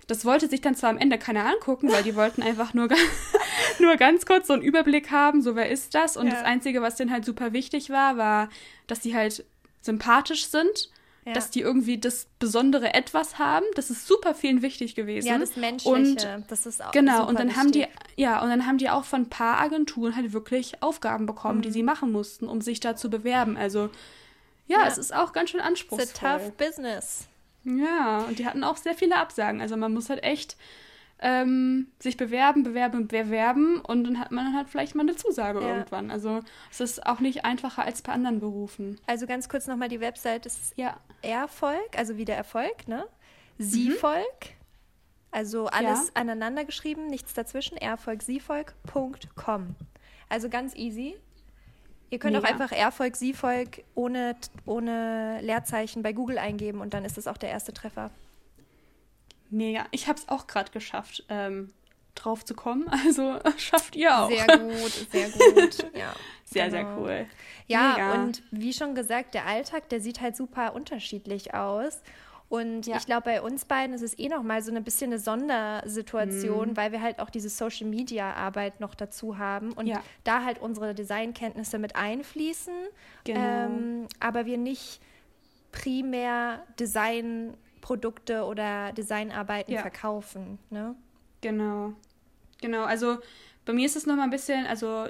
Das 0.06 0.24
wollte 0.24 0.48
sich 0.48 0.60
dann 0.60 0.74
zwar 0.74 0.90
am 0.90 0.98
Ende 0.98 1.18
keiner 1.18 1.46
angucken, 1.46 1.90
weil 1.90 2.02
die 2.02 2.14
wollten 2.14 2.42
einfach 2.42 2.74
nur, 2.74 2.88
nur 3.78 3.96
ganz 3.96 4.26
kurz 4.26 4.48
so 4.48 4.52
einen 4.52 4.62
Überblick 4.62 5.10
haben, 5.10 5.40
so 5.40 5.56
wer 5.56 5.70
ist 5.70 5.94
das. 5.94 6.16
Und 6.16 6.26
ja. 6.26 6.34
das 6.34 6.44
Einzige, 6.44 6.82
was 6.82 6.96
denen 6.96 7.10
halt 7.10 7.24
super 7.24 7.52
wichtig 7.52 7.90
war, 7.90 8.16
war, 8.16 8.48
dass 8.86 9.00
die 9.00 9.14
halt 9.14 9.44
sympathisch 9.80 10.46
sind, 10.46 10.90
ja. 11.24 11.32
dass 11.32 11.50
die 11.50 11.60
irgendwie 11.60 11.98
das 11.98 12.26
besondere 12.38 12.92
Etwas 12.92 13.38
haben. 13.38 13.64
Das 13.76 13.90
ist 13.90 14.06
super 14.06 14.34
vielen 14.34 14.62
wichtig 14.62 14.94
gewesen. 14.94 15.26
Ja, 15.26 15.38
das 15.38 15.56
Menschliche, 15.56 15.94
und, 15.94 16.50
das 16.50 16.66
ist 16.66 16.84
auch 16.84 16.92
Genau, 16.92 17.26
und 17.26 17.38
dann 17.38 17.48
wichtig. 17.48 17.62
haben 17.62 17.72
die, 17.72 17.86
ja, 18.16 18.42
und 18.42 18.50
dann 18.50 18.66
haben 18.66 18.78
die 18.78 18.90
auch 18.90 19.04
von 19.04 19.22
ein 19.22 19.30
paar 19.30 19.58
Agenturen 19.58 20.16
halt 20.16 20.32
wirklich 20.32 20.82
Aufgaben 20.82 21.26
bekommen, 21.26 21.58
mhm. 21.58 21.62
die 21.62 21.70
sie 21.70 21.82
machen 21.82 22.12
mussten, 22.12 22.46
um 22.46 22.60
sich 22.60 22.80
da 22.80 22.96
zu 22.96 23.08
bewerben. 23.08 23.56
Also 23.56 23.90
ja, 24.66 24.81
ja, 24.81 24.87
es 24.87 24.98
ist 24.98 25.14
auch 25.14 25.33
ganz 25.33 25.50
schön 25.50 25.61
anspruchsvoll. 25.61 26.05
It's 26.05 26.22
a 26.22 26.38
tough 26.38 26.53
business. 26.57 27.27
Ja, 27.64 28.20
und 28.29 28.38
die 28.38 28.46
hatten 28.46 28.64
auch 28.64 28.77
sehr 28.77 28.94
viele 28.94 29.16
Absagen. 29.16 29.61
Also 29.61 29.77
man 29.77 29.92
muss 29.92 30.11
halt 30.11 30.22
echt 30.22 30.57
ähm, 31.20 31.88
sich 31.98 32.16
bewerben, 32.16 32.62
bewerben, 32.62 33.09
bewerben 33.09 33.81
und 33.81 34.05
dann 34.05 34.20
hat 34.20 34.31
man 34.31 34.55
halt 34.55 34.68
vielleicht 34.68 34.94
mal 34.94 35.03
eine 35.03 35.16
Zusage 35.16 35.61
ja. 35.61 35.68
irgendwann. 35.68 36.11
Also 36.11 36.40
es 36.70 36.81
ist 36.81 37.07
auch 37.07 37.20
nicht 37.20 37.44
einfacher 37.44 37.85
als 37.85 38.03
bei 38.03 38.12
anderen 38.12 38.40
Berufen. 38.40 39.00
Also 39.07 39.27
ganz 39.27 39.48
kurz 39.48 39.66
nochmal 39.66 39.88
die 39.88 40.00
Website 40.00 40.46
ist 40.46 40.74
ja. 40.77 40.98
Erfolg, 41.22 41.96
also 41.96 42.16
wie 42.16 42.24
der 42.24 42.37
Erfolg, 42.37 42.87
ne? 42.88 43.07
Siefolg, 43.57 44.24
mhm. 44.24 45.31
also 45.31 45.66
alles 45.68 46.09
ja. 46.09 46.20
aneinander 46.20 46.64
geschrieben, 46.64 47.07
nichts 47.07 47.33
dazwischen, 47.33 47.79
Erfolg, 47.79 48.22
Siefolg.com. 48.22 49.77
Also 50.29 50.48
ganz 50.48 50.74
easy. 50.74 51.16
Ihr 52.10 52.18
könnt 52.18 52.34
Mega. 52.34 52.46
auch 52.46 52.50
einfach 52.50 52.72
Erfolg, 52.72 53.16
Siefolg 53.16 53.82
ohne, 53.94 54.36
ohne 54.66 55.40
Leerzeichen 55.40 56.02
bei 56.02 56.12
Google 56.12 56.38
eingeben 56.38 56.80
und 56.80 56.94
dann 56.94 57.04
ist 57.04 57.18
es 57.18 57.26
auch 57.26 57.36
der 57.36 57.50
erste 57.50 57.72
Treffer. 57.72 58.10
Mega. 59.50 59.86
Ich 59.90 60.08
habe 60.08 60.18
es 60.18 60.28
auch 60.28 60.46
gerade 60.46 60.70
geschafft, 60.70 61.24
ähm, 61.28 61.72
drauf 62.14 62.44
zu 62.44 62.54
kommen. 62.54 62.88
Also 63.04 63.38
schafft 63.56 63.96
ihr 63.96 64.16
auch. 64.16 64.28
Sehr 64.28 64.46
gut, 64.58 64.92
sehr 65.10 65.30
gut. 65.30 65.90
Ja, 65.94 66.14
sehr, 66.44 66.68
genau. 66.68 66.76
sehr 66.76 66.98
cool. 66.98 67.26
Ja, 67.66 67.92
Mega. 67.92 68.12
und 68.14 68.42
wie 68.50 68.72
schon 68.72 68.94
gesagt, 68.94 69.34
der 69.34 69.46
Alltag, 69.46 69.88
der 69.88 70.00
sieht 70.00 70.20
halt 70.20 70.36
super 70.36 70.74
unterschiedlich 70.74 71.54
aus. 71.54 72.02
Und 72.54 72.86
ja. 72.86 72.96
ich 72.98 73.06
glaube, 73.06 73.22
bei 73.24 73.42
uns 73.42 73.64
beiden 73.64 73.96
ist 73.96 74.02
es 74.02 74.16
eh 74.16 74.28
noch 74.28 74.44
mal 74.44 74.62
so 74.62 74.72
ein 74.72 74.84
bisschen 74.84 75.10
eine 75.10 75.18
Sondersituation, 75.18 76.70
mhm. 76.70 76.76
weil 76.76 76.92
wir 76.92 77.02
halt 77.02 77.18
auch 77.18 77.28
diese 77.28 77.48
Social 77.48 77.88
Media 77.88 78.32
Arbeit 78.32 78.78
noch 78.78 78.94
dazu 78.94 79.38
haben 79.38 79.72
und 79.72 79.88
ja. 79.88 80.00
da 80.22 80.44
halt 80.44 80.60
unsere 80.60 80.94
Designkenntnisse 80.94 81.80
mit 81.80 81.96
einfließen, 81.96 82.74
genau. 83.24 83.40
ähm, 83.40 84.06
aber 84.20 84.46
wir 84.46 84.56
nicht 84.56 85.00
primär 85.72 86.62
Designprodukte 86.78 88.44
oder 88.44 88.92
Designarbeiten 88.92 89.74
ja. 89.74 89.80
verkaufen. 89.80 90.60
Ne? 90.70 90.94
Genau, 91.40 91.92
genau. 92.60 92.84
Also 92.84 93.18
bei 93.64 93.72
mir 93.72 93.86
ist 93.86 93.96
es 93.96 94.06
noch 94.06 94.14
mal 94.14 94.22
ein 94.22 94.30
bisschen, 94.30 94.64
also 94.66 95.08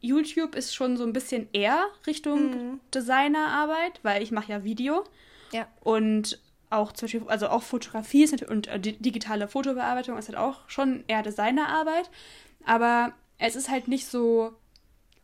YouTube 0.00 0.54
ist 0.54 0.74
schon 0.74 0.98
so 0.98 1.04
ein 1.04 1.14
bisschen 1.14 1.48
eher 1.54 1.86
Richtung 2.06 2.50
mhm. 2.50 2.80
Designerarbeit, 2.94 4.00
weil 4.02 4.22
ich 4.22 4.32
mache 4.32 4.52
ja 4.52 4.64
Video. 4.64 5.04
Ja. 5.50 5.66
Und 5.80 6.38
auch 6.70 6.92
zum 6.92 7.06
Beispiel, 7.06 7.22
also 7.28 7.48
auch 7.48 7.62
Fotografie 7.62 8.24
ist 8.24 8.42
und 8.42 8.66
äh, 8.68 8.78
digitale 8.78 9.48
Fotobearbeitung 9.48 10.18
ist 10.18 10.28
halt 10.28 10.38
auch 10.38 10.68
schon 10.68 11.04
eher 11.06 11.22
Designerarbeit. 11.22 12.10
Aber 12.64 13.12
es 13.38 13.56
ist 13.56 13.70
halt 13.70 13.88
nicht 13.88 14.06
so, 14.06 14.52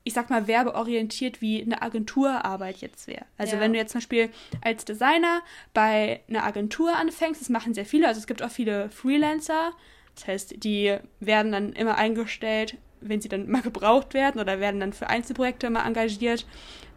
ich 0.04 0.14
sag 0.14 0.30
mal, 0.30 0.46
werbeorientiert 0.46 1.40
wie 1.40 1.62
eine 1.62 1.82
Agenturarbeit 1.82 2.78
jetzt 2.78 3.06
wäre. 3.06 3.26
Also 3.36 3.56
ja. 3.56 3.60
wenn 3.60 3.72
du 3.72 3.78
jetzt 3.78 3.92
zum 3.92 3.98
Beispiel 3.98 4.30
als 4.62 4.84
Designer 4.84 5.42
bei 5.72 6.20
einer 6.28 6.44
Agentur 6.44 6.96
anfängst, 6.96 7.40
das 7.40 7.48
machen 7.48 7.74
sehr 7.74 7.86
viele, 7.86 8.08
also 8.08 8.18
es 8.18 8.26
gibt 8.26 8.42
auch 8.42 8.50
viele 8.50 8.90
Freelancer, 8.90 9.72
das 10.14 10.26
heißt, 10.26 10.64
die 10.64 10.96
werden 11.20 11.52
dann 11.52 11.72
immer 11.72 11.96
eingestellt 11.96 12.76
wenn 13.08 13.20
sie 13.20 13.28
dann 13.28 13.50
mal 13.50 13.62
gebraucht 13.62 14.14
werden 14.14 14.40
oder 14.40 14.60
werden 14.60 14.80
dann 14.80 14.92
für 14.92 15.08
Einzelprojekte 15.08 15.70
mal 15.70 15.86
engagiert, 15.86 16.46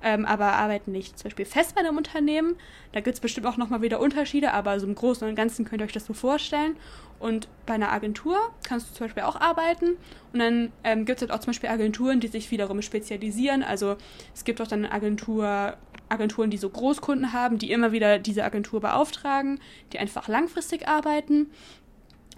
ähm, 0.04 0.26
aber 0.26 0.54
arbeiten 0.54 0.91
nicht 0.91 1.17
zum 1.17 1.26
Beispiel 1.26 1.46
fest 1.46 1.76
bei 1.76 1.82
einem 1.82 1.98
Unternehmen. 1.98 2.56
Da 2.91 3.02
gibt 3.02 3.15
es 3.15 3.20
bestimmt 3.20 3.48
auch 3.48 3.58
nochmal 3.58 3.82
wieder 3.82 4.00
Unterschiede, 4.00 4.54
aber 4.54 4.80
so 4.80 4.88
im 4.88 4.96
Großen 4.96 5.28
und 5.28 5.36
Ganzen 5.36 5.65
könnt 5.65 5.82
ihr 5.82 5.86
euch 5.86 5.93
das 5.93 6.06
so 6.06 6.13
vorstellen. 6.13 6.76
Und 7.20 7.48
bei 7.65 7.74
einer 7.74 7.91
Agentur 7.91 8.38
kannst 8.63 8.89
du 8.89 8.93
zum 8.93 9.08
Beispiel 9.08 9.24
auch 9.24 9.39
arbeiten. 9.39 9.98
Und 10.34 10.39
dann 10.39 10.72
ähm, 10.84 11.06
gibt 11.06 11.17
es 11.17 11.22
halt 11.22 11.32
auch 11.32 11.39
zum 11.39 11.48
Beispiel 11.48 11.70
Agenturen, 11.70 12.20
die 12.20 12.28
sich 12.28 12.52
wiederum 12.52 12.82
spezialisieren. 12.82 13.63
Also 13.63 13.98
es 14.36 14.43
gibt 14.43 14.62
auch 14.62 14.67
dann 14.67 14.86
Agentur, 14.86 15.78
Agenturen, 16.10 16.52
die 16.52 16.58
so 16.58 16.70
Großkunden 16.70 17.34
haben, 17.34 17.58
die 17.58 17.72
immer 17.72 17.91
wieder 17.91 18.20
diese 18.20 18.43
Agentur 18.43 18.82
beauftragen, 18.82 19.60
die 19.93 20.00
einfach 20.00 20.28
langfristig 20.28 20.88
arbeiten. 20.88 21.50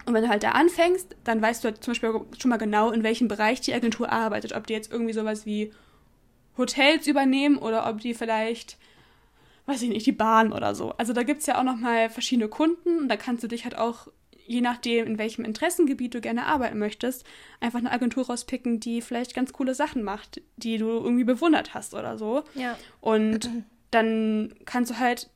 Und 0.06 0.14
wenn 0.14 0.24
du 0.24 0.30
halt 0.30 0.44
da 0.44 0.52
anfängst, 0.52 1.16
dann 1.24 1.42
weißt 1.42 1.64
du 1.64 1.70
halt 1.70 1.84
zum 1.84 1.92
Beispiel 1.92 2.22
schon 2.38 2.50
mal 2.50 2.58
genau, 2.58 2.92
in 2.92 3.04
welchem 3.04 3.28
Bereich 3.28 3.62
die 3.62 3.74
Agentur 3.74 4.12
arbeitet. 4.12 4.54
Ob 4.56 4.68
die 4.68 4.74
jetzt 4.74 4.92
irgendwie 4.92 5.14
sowas 5.14 5.46
wie 5.46 5.72
Hotels 6.58 7.08
übernehmen 7.08 7.58
oder 7.58 7.90
ob 7.90 8.00
die 8.00 8.14
vielleicht, 8.14 8.78
weiß 9.66 9.82
ich 9.82 9.90
nicht, 9.90 10.06
die 10.06 10.12
Bahn 10.12 10.52
oder 10.54 10.76
so. 10.76 10.92
Also 10.92 11.14
da 11.14 11.24
gibt 11.24 11.42
es 11.42 11.48
ja 11.48 11.58
auch 11.58 11.64
nochmal 11.64 12.10
verschiedene 12.10 12.50
Kunden 12.50 13.00
und 13.00 13.08
da 13.10 13.18
kannst 13.18 13.44
du 13.44 13.48
dich 13.48 13.64
halt 13.64 13.78
auch, 13.78 14.08
je 14.46 14.62
nachdem, 14.62 15.06
in 15.06 15.18
welchem 15.18 15.46
Interessengebiet 15.46 16.14
du 16.14 16.22
gerne 16.22 16.46
arbeiten 16.46 16.80
möchtest, 16.80 17.26
einfach 17.60 17.80
eine 17.80 17.92
Agentur 17.92 18.28
rauspicken, 18.28 18.80
die 18.80 19.02
vielleicht 19.02 19.34
ganz 19.34 19.54
coole 19.54 19.74
Sachen 19.74 20.04
macht, 20.04 20.42
die 20.58 20.78
du 20.78 20.88
irgendwie 20.88 21.24
bewundert 21.24 21.74
hast 21.74 21.94
oder 21.94 22.18
so. 22.18 22.44
Ja. 22.56 22.78
Und 23.00 23.50
dann 23.92 24.54
kannst 24.66 24.92
du 24.92 25.00
halt 25.00 25.30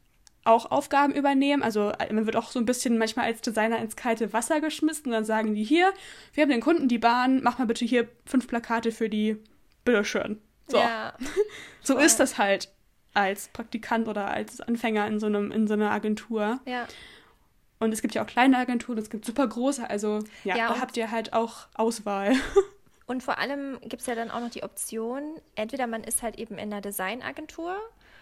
auch 0.45 0.71
Aufgaben 0.71 1.13
übernehmen. 1.13 1.63
Also 1.63 1.91
äh, 1.91 2.11
man 2.13 2.25
wird 2.25 2.35
auch 2.35 2.51
so 2.51 2.59
ein 2.59 2.65
bisschen 2.65 2.97
manchmal 2.97 3.25
als 3.25 3.41
Designer 3.41 3.79
ins 3.79 3.95
kalte 3.95 4.33
Wasser 4.33 4.61
geschmissen 4.61 5.07
und 5.07 5.11
dann 5.11 5.25
sagen 5.25 5.55
die 5.55 5.63
hier, 5.63 5.93
wir 6.33 6.43
haben 6.43 6.49
den 6.49 6.61
Kunden 6.61 6.87
die 6.87 6.97
Bahn, 6.97 7.41
mach 7.43 7.57
mal 7.59 7.65
bitte 7.65 7.85
hier 7.85 8.07
fünf 8.25 8.47
Plakate 8.47 8.91
für 8.91 9.09
die, 9.09 9.37
bitteschön. 9.85 10.41
So. 10.67 10.77
Ja, 10.77 11.13
so 11.81 11.97
ist 11.97 12.19
das 12.19 12.37
halt 12.37 12.69
als 13.13 13.47
Praktikant 13.49 14.07
oder 14.07 14.27
als 14.27 14.59
Anfänger 14.61 15.07
in 15.07 15.19
so 15.19 15.27
einem, 15.27 15.51
in 15.51 15.67
so 15.67 15.73
einer 15.75 15.91
Agentur. 15.91 16.59
Ja. 16.65 16.87
Und 17.79 17.91
es 17.91 18.01
gibt 18.01 18.15
ja 18.15 18.23
auch 18.23 18.27
kleine 18.27 18.57
Agenturen, 18.57 18.97
es 18.97 19.09
gibt 19.09 19.25
super 19.25 19.45
große, 19.45 19.89
also 19.89 20.19
ja, 20.43 20.55
ja 20.55 20.69
da 20.69 20.79
habt 20.79 20.95
ihr 20.97 21.11
halt 21.11 21.33
auch 21.33 21.67
Auswahl. 21.73 22.33
Und 23.05 23.21
vor 23.21 23.37
allem 23.37 23.77
gibt 23.81 24.01
es 24.01 24.07
ja 24.07 24.15
dann 24.15 24.31
auch 24.31 24.39
noch 24.39 24.49
die 24.49 24.63
Option, 24.63 25.35
entweder 25.55 25.87
man 25.87 26.05
ist 26.05 26.23
halt 26.23 26.39
eben 26.39 26.55
in 26.57 26.71
einer 26.71 26.79
Designagentur 26.79 27.75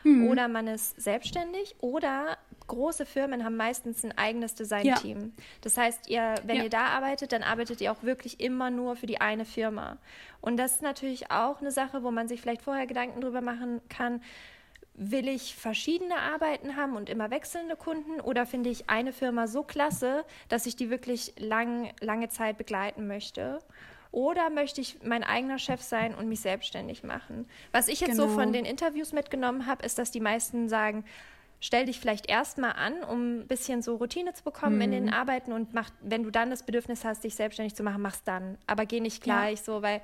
Mhm. 0.04 0.28
Oder 0.30 0.48
man 0.48 0.68
ist 0.68 1.00
selbstständig 1.02 1.76
oder 1.80 2.38
große 2.68 3.06
Firmen 3.06 3.44
haben 3.44 3.58
meistens 3.58 4.04
ein 4.04 4.18
eigenes 4.18 4.56
Designteam. 4.56 5.20
Ja. 5.20 5.44
Das 5.62 5.78
heißt, 5.78 6.10
ihr, 6.10 6.36
wenn 6.46 6.58
ja. 6.58 6.64
ihr 6.64 6.70
da 6.70 6.86
arbeitet, 6.88 7.34
dann 7.34 7.44
arbeitet 7.44 7.82
ihr 7.82 7.92
auch 7.92 8.04
wirklich 8.04 8.40
immer 8.40 8.70
nur 8.70 8.96
für 8.96 9.08
die 9.08 9.20
eine 9.20 9.46
Firma. 9.46 9.98
Und 10.40 10.58
das 10.58 10.74
ist 10.76 10.82
natürlich 10.82 11.32
auch 11.32 11.60
eine 11.60 11.72
Sache, 11.72 12.04
wo 12.04 12.12
man 12.12 12.28
sich 12.28 12.42
vielleicht 12.42 12.62
vorher 12.62 12.88
Gedanken 12.88 13.22
drüber 13.22 13.42
machen 13.42 13.82
kann. 13.90 14.22
Will 14.94 15.28
ich 15.28 15.56
verschiedene 15.56 16.16
Arbeiten 16.18 16.76
haben 16.76 16.96
und 16.96 17.10
immer 17.10 17.30
wechselnde 17.30 17.76
Kunden 17.76 18.22
oder 18.22 18.46
finde 18.46 18.70
ich 18.70 18.90
eine 18.90 19.14
Firma 19.14 19.48
so 19.48 19.64
klasse, 19.64 20.24
dass 20.48 20.66
ich 20.66 20.76
die 20.76 20.90
wirklich 20.90 21.34
lang, 21.40 21.92
lange 22.00 22.30
Zeit 22.30 22.58
begleiten 22.58 23.08
möchte? 23.08 23.60
Oder 24.12 24.50
möchte 24.50 24.82
ich 24.82 24.98
mein 25.04 25.24
eigener 25.24 25.58
Chef 25.58 25.82
sein 25.82 26.14
und 26.14 26.28
mich 26.28 26.42
selbstständig 26.42 27.04
machen? 27.04 27.48
Was 27.72 27.88
ich 27.88 28.02
jetzt 28.02 28.12
genau. 28.12 28.24
so 28.24 28.30
von 28.30 28.52
genau. 28.52 28.64
den 28.64 28.66
Interviews 28.66 29.14
mitgenommen 29.14 29.66
habe, 29.66 29.86
ist, 29.86 29.98
dass 29.98 30.12
die 30.12 30.20
meisten 30.20 30.68
sagen, 30.68 31.06
stell 31.62 31.86
dich 31.86 32.00
vielleicht 32.00 32.30
erstmal 32.30 32.74
an, 32.74 33.04
um 33.04 33.40
ein 33.40 33.48
bisschen 33.48 33.82
so 33.82 33.96
Routine 33.96 34.34
zu 34.34 34.44
bekommen 34.44 34.76
mhm. 34.76 34.82
in 34.82 34.92
den 34.92 35.06
mhm. 35.06 35.14
Arbeiten 35.14 35.54
und 35.54 35.74
mach, 35.74 35.90
wenn 36.02 36.24
du 36.24 36.32
dann 36.32 36.50
das 36.50 36.64
Bedürfnis 36.64 37.06
hast, 37.06 37.24
dich 37.24 37.36
selbstständig 37.36 37.76
zu 37.76 37.84
machen, 37.84 38.02
mach's 38.02 38.24
dann. 38.24 38.58
Aber 38.68 38.86
geh 38.86 39.00
nicht 39.00 39.24
gleich 39.24 39.60
ja. 39.60 39.64
so, 39.64 39.82
weil, 39.82 40.02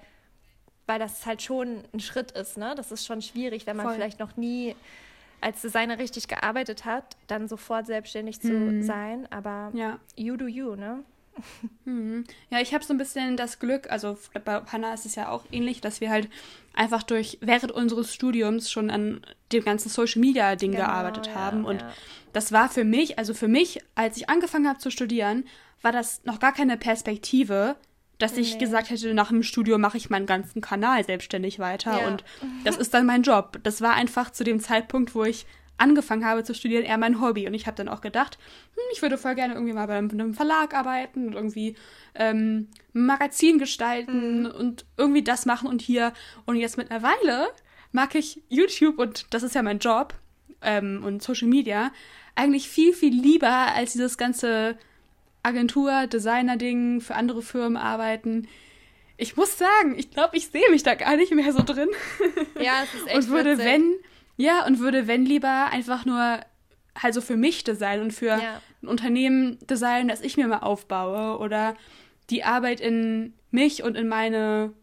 weil 0.86 1.00
das 1.00 1.26
halt 1.26 1.42
schon 1.42 1.84
ein 1.94 2.00
Schritt 2.00 2.32
ist, 2.32 2.58
ne? 2.58 2.76
Das 2.76 2.94
ist 2.94 3.06
schon 3.06 3.22
schwierig, 3.22 3.68
wenn 3.68 3.76
man 3.76 3.88
Voll. 3.88 3.96
vielleicht 3.96 4.20
noch 4.20 4.38
nie 4.38 4.76
als 5.42 5.62
Designer 5.62 6.00
richtig 6.00 6.28
gearbeitet 6.28 6.86
hat, 6.86 7.18
dann 7.28 7.48
sofort 7.48 7.88
selbstständig 7.88 8.40
zu 8.40 8.54
mhm. 8.54 8.84
sein. 8.84 9.28
Aber 9.32 9.72
ja. 9.74 10.00
you 10.16 10.38
do 10.38 10.48
you, 10.48 10.76
ne? 10.76 11.04
Mhm. 11.86 12.26
Ja, 12.50 12.60
ich 12.60 12.74
habe 12.74 12.84
so 12.84 12.94
ein 12.94 12.98
bisschen 12.98 13.38
das 13.38 13.60
Glück, 13.60 13.90
also 13.90 14.18
bei 14.44 14.62
Hannah 14.72 14.94
ist 14.94 15.06
es 15.06 15.16
ja 15.16 15.30
auch 15.30 15.46
ähnlich, 15.52 15.82
dass 15.82 16.02
wir 16.02 16.10
halt 16.10 16.30
einfach 16.74 17.04
durch 17.04 17.38
während 17.42 17.72
unseres 17.72 18.14
Studiums 18.14 18.70
schon 18.70 18.90
an 18.90 19.22
dem 19.52 19.64
ganzen 19.64 19.90
Social 19.90 20.20
Media 20.20 20.56
Ding 20.56 20.72
genau, 20.72 20.86
gearbeitet 20.86 21.28
ja, 21.28 21.36
haben 21.36 21.66
und 21.66 21.82
ja. 21.82 21.94
das 22.34 22.52
war 22.52 22.70
für 22.70 22.84
mich, 22.84 23.18
also 23.18 23.34
für 23.34 23.48
mich, 23.48 23.80
als 23.96 24.18
ich 24.18 24.30
angefangen 24.30 24.68
habe 24.68 24.80
zu 24.80 24.92
studieren, 24.92 25.46
war 25.82 25.92
das 25.92 26.24
noch 26.26 26.40
gar 26.40 26.54
keine 26.54 26.78
Perspektive, 26.78 27.76
dass 28.18 28.34
nee. 28.34 28.42
ich 28.42 28.58
gesagt 28.58 28.90
hätte, 28.90 29.14
nach 29.14 29.30
dem 29.30 29.44
Studium 29.44 29.82
mache 29.82 29.98
ich 29.98 30.10
meinen 30.10 30.26
ganzen 30.26 30.62
Kanal 30.62 31.04
selbstständig 31.06 31.60
weiter 31.60 32.02
ja. 32.02 32.08
und 32.08 32.24
das 32.64 32.78
ist 32.78 32.94
dann 32.94 33.06
mein 33.06 33.22
Job. 33.22 33.60
Das 33.64 33.82
war 33.82 33.94
einfach 33.94 34.32
zu 34.32 34.44
dem 34.44 34.60
Zeitpunkt, 34.60 35.14
wo 35.16 35.24
ich 35.24 35.46
angefangen 35.78 36.26
habe 36.26 36.44
zu 36.44 36.54
studieren, 36.54 36.84
eher 36.84 36.98
mein 36.98 37.22
Hobby. 37.22 37.48
Und 37.48 37.54
ich 37.54 37.68
habe 37.68 37.78
dann 37.78 37.88
auch 37.88 38.02
gedacht, 38.02 38.38
hm, 38.74 38.84
ich 38.94 39.02
würde 39.02 39.18
voll 39.18 39.36
gerne 39.36 39.54
irgendwie 39.54 39.74
mal 39.74 39.88
bei 39.88 39.98
einem 39.98 40.34
Verlag 40.34 40.74
arbeiten 40.74 41.28
und 41.28 41.34
irgendwie 41.34 41.76
ähm, 42.16 42.68
Magazin 42.94 43.60
gestalten 43.60 44.42
mhm. 44.42 44.52
und 44.52 44.86
irgendwie 44.98 45.24
das 45.24 45.46
machen 45.46 45.68
und 45.68 45.82
hier. 45.82 46.14
Und 46.46 46.56
jetzt 46.56 46.78
mittlerweile 46.78 47.48
mag 47.92 48.16
ich 48.16 48.42
YouTube 48.50 49.00
und 49.00 49.28
das 49.34 49.44
ist 49.44 49.56
ja 49.56 49.64
mein 49.64 49.80
Job 49.80 50.14
ähm, 50.62 51.04
und 51.04 51.22
Social 51.22 51.48
Media 51.48 51.92
eigentlich 52.36 52.70
viel, 52.70 52.94
viel 52.94 53.14
lieber 53.14 53.50
als 53.50 53.94
dieses 53.94 54.18
ganze 54.18 54.78
Agentur, 55.44 56.08
Designer-Ding, 56.08 57.02
für 57.02 57.16
andere 57.16 57.42
Firmen 57.42 57.78
arbeiten. 57.78 58.48
Ich 59.18 59.36
muss 59.36 59.58
sagen, 59.58 59.96
ich 59.98 60.12
glaube, 60.12 60.38
ich 60.38 60.50
sehe 60.50 60.70
mich 60.70 60.84
da 60.84 60.94
gar 60.94 61.16
nicht 61.16 61.34
mehr 61.34 61.52
so 61.52 61.64
drin. 61.64 61.90
Ja, 62.62 62.84
es 62.84 62.94
ist 62.94 63.08
echt 63.08 63.18
Und 63.18 63.30
würde, 63.30 63.54
witzig. 63.54 63.66
wenn, 63.66 63.94
ja, 64.38 64.66
und 64.66 64.80
würde, 64.80 65.08
wenn 65.08 65.26
lieber, 65.26 65.68
einfach 65.72 66.06
nur 66.06 66.40
halt 66.98 67.14
so 67.14 67.22
für 67.22 67.38
mich 67.38 67.64
designen 67.64 68.06
und 68.06 68.12
für 68.12 68.28
ja. 68.28 68.62
ein 68.82 68.88
Unternehmen 68.88 69.58
designen, 69.68 70.08
das 70.08 70.22
ich 70.22 70.38
mir 70.38 70.48
mal 70.48 70.60
aufbaue 70.60 71.40
oder 71.40 71.76
die 72.30 72.44
Arbeit 72.44 72.80
in 72.80 73.34
mich 73.52 73.84
und 73.84 73.96
in 73.96 74.08
meine 74.08 74.74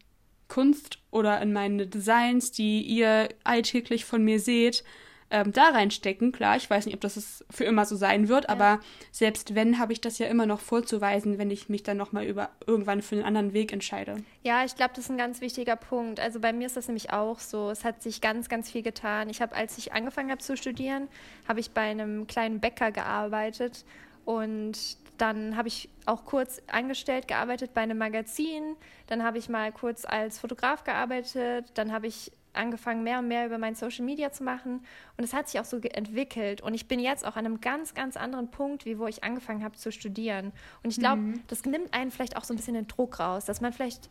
Kunst 0.47 0.99
oder 1.11 1.41
in 1.41 1.53
meine 1.53 1.87
Designs, 1.87 2.51
die 2.51 2.81
ihr 2.81 3.29
alltäglich 3.43 4.05
von 4.05 4.23
mir 4.23 4.39
seht, 4.39 4.83
ähm, 5.31 5.51
da 5.51 5.69
reinstecken. 5.69 6.31
Klar, 6.31 6.57
ich 6.57 6.69
weiß 6.69 6.85
nicht, 6.85 6.95
ob 6.95 7.01
das 7.01 7.43
für 7.49 7.63
immer 7.63 7.85
so 7.85 7.95
sein 7.95 8.27
wird, 8.27 8.45
ja. 8.45 8.49
aber 8.49 8.79
selbst 9.11 9.55
wenn, 9.55 9.79
habe 9.79 9.93
ich 9.93 10.01
das 10.01 10.19
ja 10.19 10.27
immer 10.27 10.45
noch 10.45 10.59
vorzuweisen, 10.59 11.37
wenn 11.37 11.51
ich 11.51 11.69
mich 11.69 11.83
dann 11.83 11.97
nochmal 11.97 12.25
über 12.25 12.49
irgendwann 12.67 13.01
für 13.01 13.15
einen 13.15 13.25
anderen 13.25 13.53
Weg 13.53 13.73
entscheide. 13.73 14.17
Ja, 14.43 14.63
ich 14.63 14.75
glaube, 14.75 14.93
das 14.95 15.05
ist 15.05 15.11
ein 15.11 15.17
ganz 15.17 15.41
wichtiger 15.41 15.75
Punkt. 15.75 16.19
Also 16.19 16.39
bei 16.39 16.53
mir 16.53 16.67
ist 16.67 16.77
das 16.77 16.87
nämlich 16.87 17.11
auch 17.11 17.39
so. 17.39 17.69
Es 17.69 17.83
hat 17.83 18.03
sich 18.03 18.21
ganz, 18.21 18.49
ganz 18.49 18.69
viel 18.71 18.83
getan. 18.83 19.29
Ich 19.29 19.41
habe, 19.41 19.55
als 19.55 19.77
ich 19.77 19.93
angefangen 19.93 20.29
habe 20.29 20.41
zu 20.41 20.55
studieren, 20.55 21.07
habe 21.47 21.59
ich 21.59 21.71
bei 21.71 21.81
einem 21.81 22.27
kleinen 22.27 22.59
Bäcker 22.59 22.91
gearbeitet 22.91 23.83
und 24.25 24.97
dann 25.17 25.55
habe 25.55 25.69
ich 25.69 25.89
auch 26.05 26.25
kurz 26.25 26.61
angestellt 26.67 27.27
gearbeitet 27.27 27.73
bei 27.73 27.81
einem 27.81 27.97
Magazin. 27.97 28.75
Dann 29.07 29.23
habe 29.23 29.37
ich 29.37 29.49
mal 29.49 29.71
kurz 29.71 30.05
als 30.05 30.39
Fotograf 30.39 30.83
gearbeitet. 30.83 31.71
Dann 31.75 31.91
habe 31.91 32.07
ich 32.07 32.31
angefangen, 32.55 33.03
mehr 33.03 33.19
und 33.19 33.27
mehr 33.27 33.45
über 33.45 33.57
mein 33.57 33.75
Social 33.75 34.05
Media 34.05 34.31
zu 34.31 34.43
machen. 34.43 34.85
Und 35.17 35.23
es 35.23 35.33
hat 35.33 35.47
sich 35.49 35.59
auch 35.59 35.65
so 35.65 35.77
entwickelt. 35.77 36.61
Und 36.61 36.73
ich 36.73 36.87
bin 36.87 36.99
jetzt 36.99 37.25
auch 37.25 37.35
an 37.35 37.45
einem 37.45 37.61
ganz, 37.61 37.93
ganz 37.93 38.17
anderen 38.17 38.51
Punkt, 38.51 38.85
wie 38.85 38.99
wo 38.99 39.07
ich 39.07 39.23
angefangen 39.23 39.63
habe 39.63 39.75
zu 39.75 39.91
studieren. 39.91 40.51
Und 40.83 40.89
ich 40.91 40.99
glaube, 40.99 41.21
mhm. 41.21 41.43
das 41.47 41.65
nimmt 41.65 41.93
einen 41.93 42.11
vielleicht 42.11 42.37
auch 42.37 42.43
so 42.43 42.53
ein 42.53 42.57
bisschen 42.57 42.75
den 42.75 42.87
Druck 42.87 43.19
raus, 43.19 43.45
dass 43.45 43.61
man 43.61 43.73
vielleicht, 43.73 44.09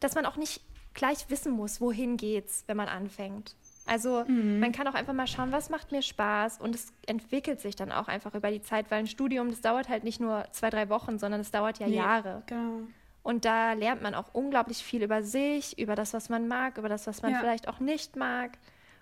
dass 0.00 0.14
man 0.14 0.26
auch 0.26 0.36
nicht 0.36 0.62
gleich 0.94 1.28
wissen 1.28 1.52
muss, 1.52 1.80
wohin 1.80 2.16
geht's, 2.16 2.64
wenn 2.66 2.76
man 2.76 2.88
anfängt. 2.88 3.56
Also 3.86 4.24
mhm. 4.26 4.60
man 4.60 4.72
kann 4.72 4.88
auch 4.88 4.94
einfach 4.94 5.12
mal 5.12 5.26
schauen, 5.26 5.52
was 5.52 5.68
macht 5.68 5.92
mir 5.92 6.00
Spaß 6.00 6.60
und 6.60 6.74
es 6.74 6.92
entwickelt 7.06 7.60
sich 7.60 7.76
dann 7.76 7.92
auch 7.92 8.08
einfach 8.08 8.34
über 8.34 8.50
die 8.50 8.62
Zeit, 8.62 8.90
weil 8.90 9.00
ein 9.00 9.06
Studium, 9.06 9.50
das 9.50 9.60
dauert 9.60 9.88
halt 9.88 10.04
nicht 10.04 10.20
nur 10.20 10.46
zwei, 10.52 10.70
drei 10.70 10.88
Wochen, 10.88 11.18
sondern 11.18 11.40
es 11.40 11.50
dauert 11.50 11.78
ja 11.78 11.86
nee, 11.86 11.96
Jahre. 11.96 12.42
Genau. 12.46 12.86
Und 13.24 13.46
da 13.46 13.72
lernt 13.72 14.02
man 14.02 14.14
auch 14.14 14.34
unglaublich 14.34 14.84
viel 14.84 15.02
über 15.02 15.22
sich, 15.22 15.78
über 15.78 15.96
das, 15.96 16.12
was 16.12 16.28
man 16.28 16.46
mag, 16.46 16.76
über 16.76 16.90
das, 16.90 17.06
was 17.06 17.22
man 17.22 17.32
ja. 17.32 17.40
vielleicht 17.40 17.68
auch 17.68 17.80
nicht 17.80 18.16
mag. 18.16 18.58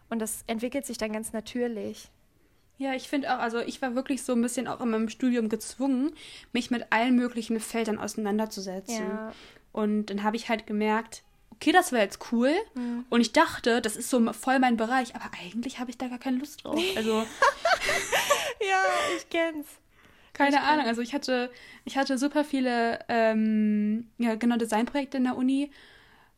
Und 0.08 0.20
das 0.20 0.44
entwickelt 0.46 0.86
sich 0.86 0.96
dann 0.96 1.12
ganz 1.12 1.32
natürlich. 1.32 2.08
Ja, 2.78 2.94
ich 2.94 3.08
finde 3.08 3.34
auch, 3.34 3.40
also 3.40 3.58
ich 3.58 3.82
war 3.82 3.96
wirklich 3.96 4.22
so 4.22 4.32
ein 4.32 4.40
bisschen 4.40 4.68
auch 4.68 4.80
in 4.80 4.90
meinem 4.90 5.08
Studium 5.08 5.48
gezwungen, 5.48 6.12
mich 6.52 6.70
mit 6.70 6.86
allen 6.90 7.16
möglichen 7.16 7.58
Feldern 7.58 7.98
auseinanderzusetzen. 7.98 9.08
Ja. 9.08 9.32
Und 9.72 10.06
dann 10.06 10.22
habe 10.22 10.36
ich 10.36 10.48
halt 10.48 10.68
gemerkt, 10.68 11.24
okay, 11.50 11.72
das 11.72 11.90
wäre 11.90 12.04
jetzt 12.04 12.20
cool. 12.30 12.52
Mhm. 12.74 13.04
Und 13.10 13.20
ich 13.20 13.32
dachte, 13.32 13.80
das 13.82 13.96
ist 13.96 14.08
so 14.08 14.32
voll 14.32 14.60
mein 14.60 14.76
Bereich, 14.76 15.16
aber 15.16 15.30
eigentlich 15.42 15.80
habe 15.80 15.90
ich 15.90 15.98
da 15.98 16.06
gar 16.06 16.18
keine 16.18 16.38
Lust 16.38 16.64
drauf. 16.64 16.80
Also. 16.94 17.18
ja, 18.60 18.82
ich 19.16 19.28
kenn's. 19.28 19.66
Keine 20.32 20.56
ich 20.56 20.62
Ahnung. 20.62 20.86
Also 20.86 21.02
ich 21.02 21.14
hatte, 21.14 21.50
ich 21.84 21.96
hatte 21.96 22.18
super 22.18 22.44
viele, 22.44 23.00
ähm, 23.08 24.08
ja, 24.18 24.34
genau, 24.34 24.56
Designprojekte 24.56 25.18
in 25.18 25.24
der 25.24 25.36
Uni, 25.36 25.70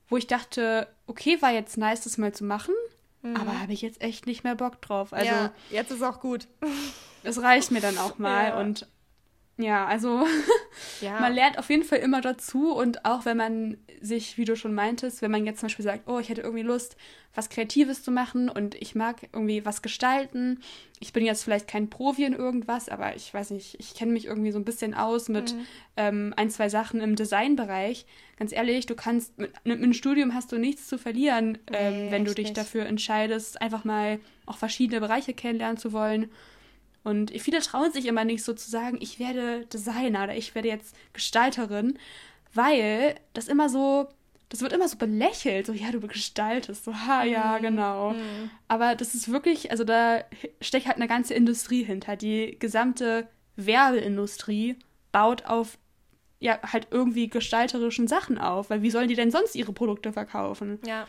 wo 0.08 0.16
ich 0.16 0.26
dachte, 0.26 0.88
okay, 1.06 1.40
war 1.40 1.52
jetzt 1.52 1.78
nice, 1.78 2.02
das 2.02 2.18
mal 2.18 2.32
zu 2.32 2.44
machen, 2.44 2.74
mhm. 3.22 3.36
aber 3.36 3.60
habe 3.60 3.72
ich 3.72 3.82
jetzt 3.82 4.00
echt 4.00 4.26
nicht 4.26 4.44
mehr 4.44 4.54
Bock 4.54 4.80
drauf. 4.82 5.12
Also 5.12 5.26
ja, 5.26 5.52
jetzt 5.70 5.90
ist 5.90 6.02
auch 6.02 6.20
gut. 6.20 6.48
Es 7.22 7.40
reicht 7.40 7.70
mir 7.70 7.80
dann 7.80 7.98
auch 7.98 8.18
mal. 8.18 8.48
Ja. 8.48 8.60
Und 8.60 8.86
ja, 9.56 9.86
also 9.86 10.26
ja. 11.00 11.20
man 11.20 11.32
lernt 11.32 11.58
auf 11.58 11.70
jeden 11.70 11.84
Fall 11.84 11.98
immer 11.98 12.20
dazu 12.20 12.72
und 12.72 13.04
auch 13.04 13.24
wenn 13.24 13.36
man 13.36 13.76
sich, 14.00 14.36
wie 14.36 14.44
du 14.44 14.56
schon 14.56 14.74
meintest, 14.74 15.22
wenn 15.22 15.30
man 15.30 15.46
jetzt 15.46 15.60
zum 15.60 15.68
Beispiel 15.68 15.84
sagt, 15.84 16.08
oh, 16.08 16.18
ich 16.18 16.28
hätte 16.28 16.42
irgendwie 16.42 16.64
Lust, 16.64 16.96
was 17.34 17.48
Kreatives 17.48 18.02
zu 18.02 18.10
machen 18.10 18.48
und 18.48 18.74
ich 18.74 18.94
mag 18.94 19.28
irgendwie 19.32 19.64
was 19.64 19.82
gestalten. 19.82 20.60
Ich 21.00 21.12
bin 21.12 21.24
jetzt 21.24 21.44
vielleicht 21.44 21.68
kein 21.68 21.88
Profi 21.88 22.24
in 22.24 22.32
irgendwas, 22.32 22.88
aber 22.88 23.16
ich 23.16 23.32
weiß 23.32 23.50
nicht, 23.50 23.76
ich 23.78 23.94
kenne 23.94 24.12
mich 24.12 24.26
irgendwie 24.26 24.52
so 24.52 24.58
ein 24.58 24.64
bisschen 24.64 24.94
aus 24.94 25.28
mit 25.28 25.54
mhm. 25.54 25.66
ähm, 25.96 26.34
ein, 26.36 26.50
zwei 26.50 26.68
Sachen 26.68 27.00
im 27.00 27.16
Designbereich. 27.16 28.06
Ganz 28.38 28.52
ehrlich, 28.52 28.86
du 28.86 28.94
kannst, 28.94 29.38
mit, 29.38 29.52
mit 29.64 29.78
einem 29.78 29.94
Studium 29.94 30.34
hast 30.34 30.52
du 30.52 30.58
nichts 30.58 30.88
zu 30.88 30.98
verlieren, 30.98 31.58
nee, 31.70 31.76
ähm, 31.76 32.10
wenn 32.10 32.24
du 32.24 32.34
dich 32.34 32.46
nicht. 32.46 32.56
dafür 32.56 32.86
entscheidest, 32.86 33.60
einfach 33.60 33.84
mal 33.84 34.18
auch 34.46 34.56
verschiedene 34.56 35.00
Bereiche 35.00 35.32
kennenlernen 35.32 35.76
zu 35.76 35.92
wollen. 35.92 36.30
Und 37.04 37.30
viele 37.40 37.60
trauen 37.60 37.92
sich 37.92 38.06
immer 38.06 38.24
nicht 38.24 38.42
so 38.42 38.54
zu 38.54 38.68
sagen, 38.68 38.98
ich 39.00 39.18
werde 39.18 39.66
Designer 39.66 40.24
oder 40.24 40.36
ich 40.36 40.54
werde 40.54 40.68
jetzt 40.68 40.96
Gestalterin, 41.12 41.98
weil 42.54 43.14
das 43.34 43.46
immer 43.46 43.68
so, 43.68 44.08
das 44.48 44.62
wird 44.62 44.72
immer 44.72 44.88
so 44.88 44.96
belächelt, 44.96 45.66
so 45.66 45.72
ja, 45.72 45.92
du 45.92 46.00
gestaltest, 46.00 46.84
so 46.84 46.94
ha, 46.94 47.22
ja, 47.24 47.58
mhm. 47.58 47.62
genau. 47.62 48.10
Mhm. 48.12 48.50
Aber 48.68 48.94
das 48.96 49.14
ist 49.14 49.30
wirklich, 49.30 49.70
also 49.70 49.84
da 49.84 50.24
steckt 50.62 50.86
halt 50.86 50.96
eine 50.96 51.06
ganze 51.08 51.34
Industrie 51.34 51.84
hinter. 51.84 52.16
Die 52.16 52.56
gesamte 52.58 53.28
Werbeindustrie 53.56 54.76
baut 55.12 55.44
auf 55.44 55.78
ja 56.40 56.58
halt 56.62 56.88
irgendwie 56.90 57.28
gestalterischen 57.28 58.08
Sachen 58.08 58.38
auf, 58.38 58.70
weil 58.70 58.82
wie 58.82 58.90
sollen 58.90 59.08
die 59.08 59.14
denn 59.14 59.30
sonst 59.30 59.54
ihre 59.54 59.72
Produkte 59.72 60.12
verkaufen? 60.12 60.78
Ja. 60.86 61.06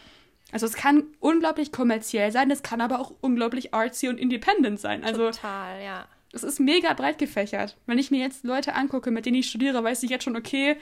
Also 0.52 0.66
es 0.66 0.74
kann 0.74 1.04
unglaublich 1.20 1.72
kommerziell 1.72 2.32
sein, 2.32 2.52
es 2.52 2.64
kann 2.64 2.82
aber 2.82 3.00
auch 3.00 3.14
unglaublich 3.22 3.74
artsy 3.74 4.08
und 4.08 4.18
independent 4.18 4.80
sein. 4.80 5.04
Also 5.04 5.32
Total, 5.32 5.84
ja. 5.84 6.08
Es 6.34 6.44
ist 6.44 6.60
mega 6.60 6.94
breit 6.94 7.18
gefächert. 7.18 7.78
Wenn 7.86 7.98
ich 7.98 8.12
mir 8.12 8.20
jetzt 8.20 8.44
Leute 8.44 8.76
angucke, 8.76 9.10
mit 9.10 9.26
denen 9.26 9.38
ich 9.38 9.50
studiere, 9.50 9.84
weiß 9.84 10.04
ich 10.04 10.10
jetzt 10.10 10.24
schon, 10.24 10.36
okay, 10.36 10.78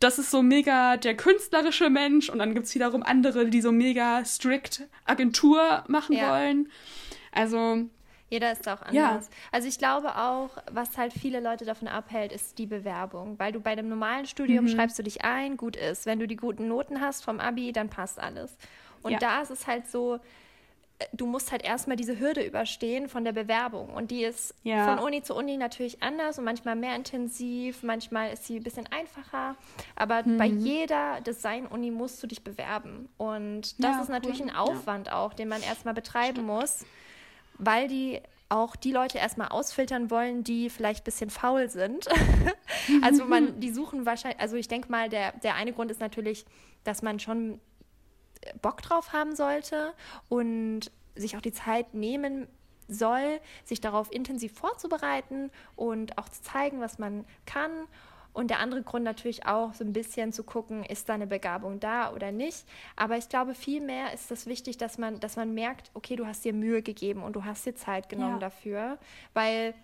das 0.00 0.18
ist 0.18 0.30
so 0.30 0.42
mega 0.42 0.96
der 0.96 1.16
künstlerische 1.16 1.90
Mensch 1.90 2.28
und 2.28 2.38
dann 2.38 2.54
gibt 2.54 2.66
es 2.66 2.74
wiederum 2.74 3.02
andere, 3.02 3.46
die 3.46 3.60
so 3.60 3.70
mega 3.70 4.24
strikt 4.24 4.88
Agentur 5.04 5.84
machen 5.88 6.16
ja. 6.16 6.30
wollen. 6.30 6.70
Also 7.30 7.84
jeder 8.32 8.50
ist 8.50 8.66
auch 8.66 8.80
anders. 8.80 8.94
Ja. 8.94 9.20
Also 9.50 9.68
ich 9.68 9.76
glaube 9.76 10.16
auch, 10.16 10.48
was 10.70 10.96
halt 10.96 11.12
viele 11.12 11.38
Leute 11.38 11.66
davon 11.66 11.86
abhält, 11.86 12.32
ist 12.32 12.56
die 12.56 12.64
Bewerbung. 12.64 13.38
Weil 13.38 13.52
du 13.52 13.60
bei 13.60 13.72
einem 13.72 13.90
normalen 13.90 14.24
Studium 14.24 14.64
mhm. 14.64 14.68
schreibst 14.68 14.98
du 14.98 15.02
dich 15.02 15.22
ein, 15.22 15.58
gut 15.58 15.76
ist. 15.76 16.06
Wenn 16.06 16.18
du 16.18 16.26
die 16.26 16.36
guten 16.36 16.66
Noten 16.66 17.02
hast 17.02 17.22
vom 17.22 17.40
Abi, 17.40 17.72
dann 17.72 17.90
passt 17.90 18.18
alles. 18.18 18.56
Und 19.02 19.12
ja. 19.12 19.18
da 19.18 19.42
ist 19.42 19.50
es 19.50 19.66
halt 19.66 19.86
so, 19.86 20.14
äh, 20.98 21.04
du 21.12 21.26
musst 21.26 21.52
halt 21.52 21.62
erstmal 21.62 21.98
diese 21.98 22.18
Hürde 22.18 22.42
überstehen 22.42 23.10
von 23.10 23.22
der 23.22 23.32
Bewerbung. 23.32 23.90
Und 23.90 24.10
die 24.10 24.24
ist 24.24 24.54
ja. 24.62 24.96
von 24.96 25.04
Uni 25.04 25.22
zu 25.22 25.34
Uni 25.34 25.58
natürlich 25.58 26.02
anders 26.02 26.38
und 26.38 26.46
manchmal 26.46 26.74
mehr 26.74 26.96
intensiv, 26.96 27.82
manchmal 27.82 28.32
ist 28.32 28.46
sie 28.46 28.56
ein 28.56 28.62
bisschen 28.62 28.86
einfacher. 28.86 29.56
Aber 29.94 30.22
mhm. 30.22 30.38
bei 30.38 30.46
jeder 30.46 31.20
Design-Uni 31.20 31.90
musst 31.90 32.22
du 32.22 32.26
dich 32.26 32.42
bewerben. 32.42 33.10
Und 33.18 33.78
das 33.78 33.96
ja, 33.96 34.00
ist 34.00 34.08
natürlich 34.08 34.40
cool. 34.40 34.48
ein 34.48 34.56
Aufwand 34.56 35.12
auch, 35.12 35.34
den 35.34 35.48
man 35.48 35.60
erstmal 35.60 35.92
betreiben 35.92 36.36
Stimmt. 36.36 36.48
muss 36.48 36.86
weil 37.58 37.88
die 37.88 38.20
auch 38.48 38.76
die 38.76 38.92
Leute 38.92 39.16
erstmal 39.16 39.48
ausfiltern 39.48 40.10
wollen, 40.10 40.44
die 40.44 40.68
vielleicht 40.68 41.00
ein 41.00 41.04
bisschen 41.04 41.30
faul 41.30 41.70
sind. 41.70 42.06
also 43.02 43.24
man, 43.24 43.60
die 43.60 43.70
suchen 43.70 44.04
wahrscheinlich, 44.04 44.40
also 44.40 44.56
ich 44.56 44.68
denke 44.68 44.90
mal, 44.90 45.08
der, 45.08 45.32
der 45.38 45.54
eine 45.54 45.72
Grund 45.72 45.90
ist 45.90 46.00
natürlich, 46.00 46.44
dass 46.84 47.00
man 47.00 47.18
schon 47.18 47.60
Bock 48.60 48.82
drauf 48.82 49.12
haben 49.14 49.34
sollte 49.34 49.94
und 50.28 50.90
sich 51.14 51.36
auch 51.36 51.40
die 51.40 51.52
Zeit 51.52 51.94
nehmen 51.94 52.46
soll, 52.88 53.40
sich 53.64 53.80
darauf 53.80 54.12
intensiv 54.12 54.52
vorzubereiten 54.52 55.50
und 55.74 56.18
auch 56.18 56.28
zu 56.28 56.42
zeigen, 56.42 56.80
was 56.80 56.98
man 56.98 57.24
kann 57.46 57.70
und 58.32 58.48
der 58.48 58.60
andere 58.60 58.82
Grund 58.82 59.04
natürlich 59.04 59.46
auch 59.46 59.74
so 59.74 59.84
ein 59.84 59.92
bisschen 59.92 60.32
zu 60.32 60.42
gucken, 60.42 60.84
ist 60.84 61.08
da 61.08 61.14
eine 61.14 61.26
Begabung 61.26 61.80
da 61.80 62.12
oder 62.12 62.32
nicht. 62.32 62.64
Aber 62.96 63.18
ich 63.18 63.28
glaube, 63.28 63.54
vielmehr 63.54 64.12
ist 64.14 64.30
es 64.30 64.46
wichtig, 64.46 64.78
dass 64.78 64.96
man, 64.96 65.20
dass 65.20 65.36
man 65.36 65.52
merkt, 65.52 65.90
okay, 65.94 66.16
du 66.16 66.26
hast 66.26 66.44
dir 66.44 66.54
Mühe 66.54 66.82
gegeben 66.82 67.22
und 67.22 67.36
du 67.36 67.44
hast 67.44 67.66
dir 67.66 67.74
Zeit 67.74 68.08
genommen 68.08 68.34
ja. 68.34 68.38
dafür. 68.38 68.98
Weil 69.34 69.74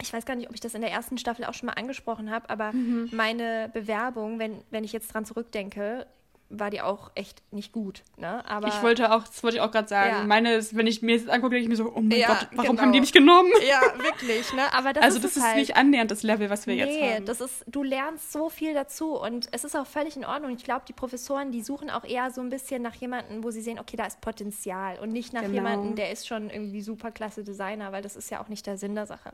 ich 0.00 0.12
weiß 0.12 0.24
gar 0.24 0.36
nicht, 0.36 0.48
ob 0.48 0.54
ich 0.54 0.60
das 0.60 0.74
in 0.74 0.80
der 0.80 0.90
ersten 0.90 1.18
Staffel 1.18 1.44
auch 1.44 1.54
schon 1.54 1.66
mal 1.66 1.74
angesprochen 1.74 2.30
habe, 2.30 2.48
aber 2.50 2.72
mhm. 2.72 3.08
meine 3.12 3.70
Bewerbung, 3.72 4.38
wenn, 4.38 4.62
wenn 4.70 4.84
ich 4.84 4.92
jetzt 4.92 5.12
dran 5.12 5.24
zurückdenke, 5.24 6.06
war 6.48 6.70
die 6.70 6.80
auch 6.80 7.10
echt 7.14 7.42
nicht 7.52 7.72
gut. 7.72 8.04
Ne? 8.16 8.48
Aber 8.48 8.68
ich 8.68 8.82
wollte 8.82 9.12
auch, 9.12 9.24
das 9.24 9.42
wollte 9.42 9.56
ich 9.56 9.62
auch 9.62 9.70
gerade 9.70 9.88
sagen. 9.88 10.10
Ja. 10.10 10.24
Meine, 10.24 10.60
wenn 10.72 10.86
ich 10.86 11.02
mir 11.02 11.18
das 11.18 11.28
angucke, 11.28 11.56
denke 11.56 11.64
ich 11.64 11.68
mir 11.68 11.76
so, 11.76 11.92
oh 11.92 12.00
mein 12.00 12.18
ja, 12.18 12.28
Gott, 12.28 12.48
warum 12.52 12.70
genau. 12.70 12.82
haben 12.82 12.92
die 12.92 13.00
mich 13.00 13.12
genommen? 13.12 13.50
Ja, 13.66 13.80
wirklich. 13.98 14.52
Ne? 14.52 14.62
Aber 14.72 14.92
das 14.92 15.02
also 15.02 15.16
ist 15.16 15.24
das 15.24 15.36
ist 15.36 15.42
halt. 15.42 15.56
nicht 15.56 15.76
annähernd 15.76 16.10
das 16.10 16.22
Level, 16.22 16.48
was 16.48 16.66
wir 16.66 16.74
nee, 16.74 16.80
jetzt 16.80 17.16
haben. 17.16 17.24
das 17.26 17.40
ist, 17.40 17.64
du 17.66 17.82
lernst 17.82 18.32
so 18.32 18.48
viel 18.48 18.74
dazu 18.74 19.20
und 19.20 19.48
es 19.50 19.64
ist 19.64 19.76
auch 19.76 19.86
völlig 19.86 20.16
in 20.16 20.24
Ordnung. 20.24 20.52
Ich 20.52 20.62
glaube, 20.62 20.82
die 20.86 20.92
Professoren, 20.92 21.50
die 21.50 21.62
suchen 21.62 21.90
auch 21.90 22.04
eher 22.04 22.30
so 22.30 22.40
ein 22.40 22.48
bisschen 22.48 22.82
nach 22.82 22.94
jemandem, 22.94 23.42
wo 23.42 23.50
sie 23.50 23.60
sehen, 23.60 23.78
okay, 23.80 23.96
da 23.96 24.06
ist 24.06 24.20
Potenzial 24.20 25.00
und 25.00 25.12
nicht 25.12 25.32
nach 25.32 25.42
genau. 25.42 25.54
jemandem, 25.54 25.96
der 25.96 26.12
ist 26.12 26.28
schon 26.28 26.48
irgendwie 26.50 26.80
super 26.80 27.10
klasse 27.10 27.42
Designer, 27.42 27.90
weil 27.90 28.02
das 28.02 28.14
ist 28.14 28.30
ja 28.30 28.40
auch 28.40 28.48
nicht 28.48 28.66
der 28.66 28.78
Sinn 28.78 28.94
der 28.94 29.06
Sache. 29.06 29.32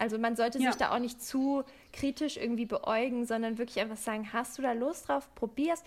Also 0.00 0.18
man 0.18 0.34
sollte 0.34 0.58
ja. 0.58 0.70
sich 0.70 0.78
da 0.78 0.94
auch 0.94 0.98
nicht 0.98 1.22
zu 1.22 1.62
kritisch 1.92 2.38
irgendwie 2.38 2.64
beäugen, 2.64 3.26
sondern 3.26 3.58
wirklich 3.58 3.80
einfach 3.80 3.98
sagen, 3.98 4.32
hast 4.32 4.56
du 4.56 4.62
da 4.62 4.72
Lust 4.72 5.08
drauf, 5.08 5.28
probier's. 5.34 5.84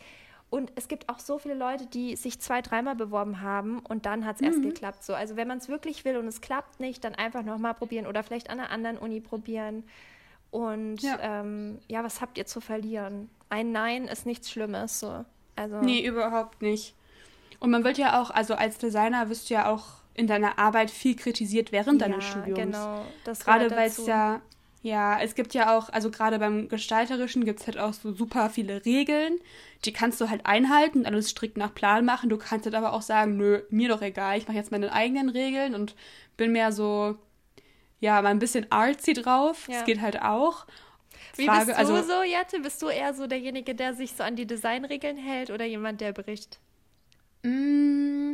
Und 0.54 0.72
es 0.76 0.88
gibt 0.88 1.10
auch 1.10 1.18
so 1.18 1.40
viele 1.40 1.56
Leute, 1.56 1.88
die 1.88 2.16
sich 2.16 2.40
zwei, 2.40 2.62
dreimal 2.62 2.96
beworben 2.96 3.42
haben 3.42 3.80
und 3.80 4.06
dann 4.06 4.24
hat 4.24 4.36
es 4.36 4.42
mhm. 4.42 4.48
erst 4.50 4.62
geklappt. 4.62 5.04
So. 5.04 5.16
Also 5.16 5.36
wenn 5.36 5.48
man 5.48 5.58
es 5.58 5.68
wirklich 5.68 6.06
will 6.06 6.16
und 6.16 6.28
es 6.28 6.42
klappt 6.42 6.80
nicht, 6.80 7.04
dann 7.04 7.16
einfach 7.16 7.42
nochmal 7.42 7.74
probieren 7.74 8.06
oder 8.06 8.22
vielleicht 8.22 8.52
an 8.52 8.60
einer 8.60 8.70
anderen 8.70 9.00
Uni 9.00 9.20
probieren. 9.20 9.84
Und 10.52 11.02
ja. 11.02 11.18
Ähm, 11.20 11.80
ja, 11.88 12.04
was 12.04 12.22
habt 12.22 12.38
ihr 12.38 12.46
zu 12.46 12.62
verlieren? 12.62 13.32
Ein 13.50 13.72
Nein 13.72 14.06
ist 14.06 14.28
nichts 14.28 14.52
Schlimmes. 14.52 15.00
So. 15.00 15.26
Also, 15.56 15.82
nee, 15.82 16.06
überhaupt 16.06 16.62
nicht. 16.62 16.94
Und 17.60 17.72
man 17.72 17.84
wird 17.84 17.98
ja 17.98 18.22
auch, 18.22 18.30
also 18.30 18.54
als 18.54 18.78
Designer 18.78 19.30
wirst 19.30 19.50
du 19.50 19.56
ja 19.56 19.72
auch 19.72 19.86
in 20.14 20.28
deiner 20.28 20.60
Arbeit 20.60 20.92
viel 20.92 21.16
kritisiert 21.16 21.72
während 21.72 22.00
ja, 22.00 22.10
deines 22.10 22.26
Studiums. 22.26 22.60
Genau, 22.60 23.06
das 23.24 23.40
Gerade 23.40 23.72
weil 23.72 23.88
es 23.88 24.06
ja 24.06 24.40
ja, 24.84 25.18
es 25.22 25.34
gibt 25.34 25.54
ja 25.54 25.78
auch, 25.78 25.88
also 25.90 26.12
gerade 26.12 26.40
beim 26.40 26.68
Gestalterischen 26.68 27.46
gibt 27.46 27.62
es 27.62 27.68
halt 27.68 27.78
auch 27.80 27.94
so 27.94 28.14
super 28.14 28.50
viele 28.50 28.86
Regeln. 28.86 29.40
Die 29.86 29.94
kannst 29.94 30.20
du 30.20 30.30
halt 30.30 30.46
einhalten, 30.46 31.06
alles 31.06 31.30
strikt 31.30 31.56
nach 31.56 31.74
Plan 31.74 32.04
machen. 32.04 32.30
Du 32.30 32.38
kannst 32.38 32.66
halt 32.66 32.76
aber 32.76 32.92
auch 32.92 33.02
sagen, 33.02 33.38
nö, 33.38 33.62
mir 33.70 33.88
doch 33.88 34.02
egal, 34.02 34.38
ich 34.38 34.46
mache 34.46 34.58
jetzt 34.58 34.72
meine 34.72 34.92
eigenen 34.92 35.30
Regeln 35.30 35.74
und 35.74 35.96
bin 36.36 36.52
mehr 36.52 36.74
so, 36.74 37.18
ja, 38.02 38.22
mal 38.22 38.30
ein 38.30 38.40
bisschen 38.40 38.70
artsy 38.74 39.14
drauf. 39.14 39.70
Ja. 39.70 39.76
Das 39.76 39.86
geht 39.86 40.02
halt 40.02 40.22
auch. 40.22 40.68
Wie 41.38 41.46
Frage, 41.46 41.68
bist 41.68 41.80
du 41.80 41.94
also, 41.94 42.02
so, 42.02 42.24
Jette? 42.24 42.60
Bist 42.60 42.82
du 42.82 42.90
eher 42.90 43.14
so 43.14 43.26
derjenige, 43.26 43.76
der 43.76 43.94
sich 43.94 44.12
so 44.12 44.24
an 44.24 44.36
die 44.36 44.46
Designregeln 44.46 45.16
hält 45.16 45.50
oder 45.50 45.64
jemand, 45.64 46.02
der 46.02 46.12
bricht? 46.12 46.60
Mm, 47.44 48.34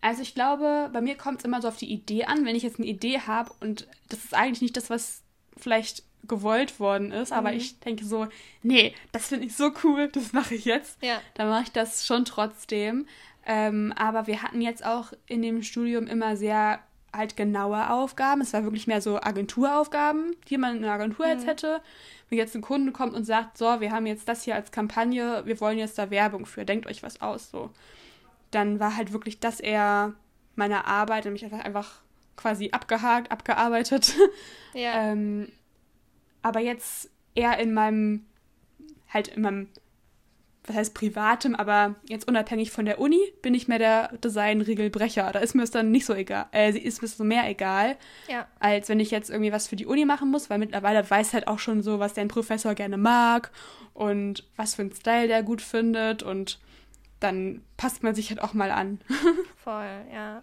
also 0.00 0.22
ich 0.22 0.34
glaube, 0.34 0.88
bei 0.94 1.02
mir 1.02 1.18
kommt 1.18 1.40
es 1.40 1.44
immer 1.44 1.60
so 1.60 1.68
auf 1.68 1.76
die 1.76 1.92
Idee 1.92 2.24
an, 2.24 2.46
wenn 2.46 2.56
ich 2.56 2.62
jetzt 2.62 2.78
eine 2.78 2.88
Idee 2.88 3.20
habe 3.20 3.52
und 3.60 3.86
das 4.08 4.24
ist 4.24 4.34
eigentlich 4.34 4.62
nicht 4.62 4.78
das, 4.78 4.88
was 4.88 5.24
vielleicht 5.56 6.02
gewollt 6.28 6.78
worden 6.78 7.12
ist, 7.12 7.32
aber 7.32 7.50
mhm. 7.50 7.56
ich 7.56 7.80
denke 7.80 8.04
so, 8.04 8.28
nee, 8.62 8.94
das 9.12 9.28
finde 9.28 9.46
ich 9.46 9.56
so 9.56 9.72
cool, 9.84 10.08
das 10.08 10.32
mache 10.32 10.54
ich 10.54 10.64
jetzt. 10.64 11.02
Ja. 11.02 11.20
Dann 11.34 11.48
mache 11.48 11.64
ich 11.64 11.72
das 11.72 12.06
schon 12.06 12.24
trotzdem, 12.24 13.06
Ähm, 13.46 13.92
aber 13.96 14.26
wir 14.26 14.42
hatten 14.42 14.60
jetzt 14.60 14.84
auch 14.84 15.12
in 15.26 15.42
dem 15.42 15.62
Studium 15.62 16.06
immer 16.06 16.36
sehr 16.36 16.80
halt 17.12 17.36
genaue 17.36 17.90
Aufgaben. 17.90 18.42
Es 18.42 18.52
war 18.52 18.64
wirklich 18.64 18.86
mehr 18.86 19.00
so 19.00 19.20
Agenturaufgaben, 19.20 20.36
die 20.48 20.58
man 20.58 20.76
in 20.76 20.84
einer 20.84 20.92
Agentur 20.92 21.26
mhm. 21.26 21.32
jetzt 21.32 21.46
hätte. 21.46 21.80
Wenn 22.28 22.38
jetzt 22.38 22.54
ein 22.54 22.62
Kunde 22.62 22.92
kommt 22.92 23.14
und 23.14 23.24
sagt, 23.24 23.58
so, 23.58 23.80
wir 23.80 23.90
haben 23.90 24.06
jetzt 24.06 24.28
das 24.28 24.44
hier 24.44 24.54
als 24.54 24.70
Kampagne, 24.70 25.42
wir 25.46 25.60
wollen 25.60 25.78
jetzt 25.78 25.98
da 25.98 26.10
Werbung 26.10 26.46
für, 26.46 26.64
denkt 26.64 26.86
euch 26.86 27.02
was 27.02 27.20
aus, 27.20 27.50
so. 27.50 27.70
Dann 28.50 28.78
war 28.78 28.96
halt 28.96 29.12
wirklich 29.12 29.40
das 29.40 29.58
eher 29.58 30.14
meine 30.54 30.86
Arbeit 30.86 31.26
und 31.26 31.32
mich 31.32 31.44
einfach, 31.44 31.64
einfach 31.64 32.00
quasi 32.40 32.70
abgehakt, 32.70 33.30
abgearbeitet. 33.30 34.14
Ja. 34.72 34.92
ähm, 35.12 35.48
aber 36.42 36.60
jetzt 36.60 37.10
eher 37.34 37.58
in 37.58 37.74
meinem, 37.74 38.26
halt 39.08 39.28
in 39.28 39.42
meinem 39.42 39.68
was 40.66 40.76
heißt 40.76 40.94
privatem, 40.94 41.54
aber 41.54 41.96
jetzt 42.08 42.28
unabhängig 42.28 42.70
von 42.70 42.84
der 42.84 43.00
Uni 43.00 43.20
bin 43.42 43.54
ich 43.54 43.66
mehr 43.66 43.78
der 43.78 44.08
Designregelbrecher. 44.18 45.30
Da 45.32 45.38
ist 45.38 45.54
mir 45.54 45.62
es 45.62 45.70
dann 45.70 45.90
nicht 45.90 46.06
so 46.06 46.14
egal, 46.14 46.46
äh, 46.52 46.70
ist 46.70 47.02
mir 47.02 47.08
so 47.08 47.24
mehr 47.24 47.48
egal, 47.48 47.96
ja. 48.28 48.46
als 48.58 48.88
wenn 48.88 49.00
ich 49.00 49.10
jetzt 49.10 49.30
irgendwie 49.30 49.52
was 49.52 49.68
für 49.68 49.76
die 49.76 49.86
Uni 49.86 50.04
machen 50.04 50.30
muss, 50.30 50.50
weil 50.50 50.58
mittlerweile 50.58 51.08
weiß 51.08 51.32
halt 51.32 51.48
auch 51.48 51.58
schon 51.58 51.82
so, 51.82 51.98
was 51.98 52.14
dein 52.14 52.28
Professor 52.28 52.74
gerne 52.74 52.98
mag 52.98 53.50
und 53.94 54.44
was 54.56 54.74
für 54.74 54.82
einen 54.82 54.92
Style 54.92 55.28
der 55.28 55.42
gut 55.42 55.62
findet 55.62 56.22
und 56.22 56.60
dann 57.20 57.62
passt 57.76 58.02
man 58.02 58.14
sich 58.14 58.30
halt 58.30 58.42
auch 58.42 58.54
mal 58.54 58.70
an. 58.70 59.00
Voll, 59.64 60.04
ja. 60.12 60.42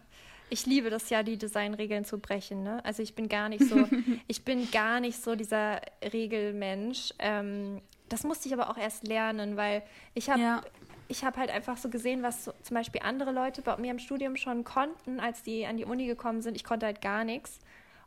Ich 0.49 0.65
liebe 0.65 0.89
das 0.89 1.10
ja, 1.10 1.23
die 1.23 1.38
Designregeln 1.38 2.05
zu 2.05 2.19
brechen. 2.19 2.63
Ne? 2.63 2.83
Also 2.86 3.03
ich 3.03 3.15
bin 3.15 3.27
gar 3.27 3.49
nicht 3.49 3.65
so, 3.65 3.88
ich 4.27 4.43
bin 4.43 4.69
gar 4.71 4.99
nicht 4.99 5.21
so 5.21 5.36
dieser 5.36 5.81
Regelmensch. 6.01 7.13
Ähm, 7.19 7.81
das 8.10 8.23
musste 8.23 8.47
ich 8.47 8.53
aber 8.53 8.69
auch 8.69 8.77
erst 8.77 9.07
lernen, 9.07 9.57
weil 9.57 9.83
ich 10.13 10.29
habe 10.29 10.41
ja. 10.41 10.62
ich 11.10 11.25
habe 11.25 11.38
halt 11.38 11.49
einfach 11.49 11.77
so 11.77 11.89
gesehen, 11.89 12.23
was 12.23 12.45
so, 12.45 12.53
zum 12.63 12.75
Beispiel 12.75 13.01
andere 13.03 13.31
Leute 13.31 13.62
bei 13.62 13.75
mir 13.77 13.91
im 13.91 13.99
Studium 13.99 14.38
schon 14.38 14.63
konnten, 14.63 15.19
als 15.19 15.43
die 15.43 15.65
an 15.65 15.77
die 15.77 15.86
Uni 15.86 16.07
gekommen 16.07 16.41
sind. 16.41 16.55
Ich 16.55 16.63
konnte 16.63 16.86
halt 16.86 17.01
gar 17.01 17.23
nichts. 17.23 17.60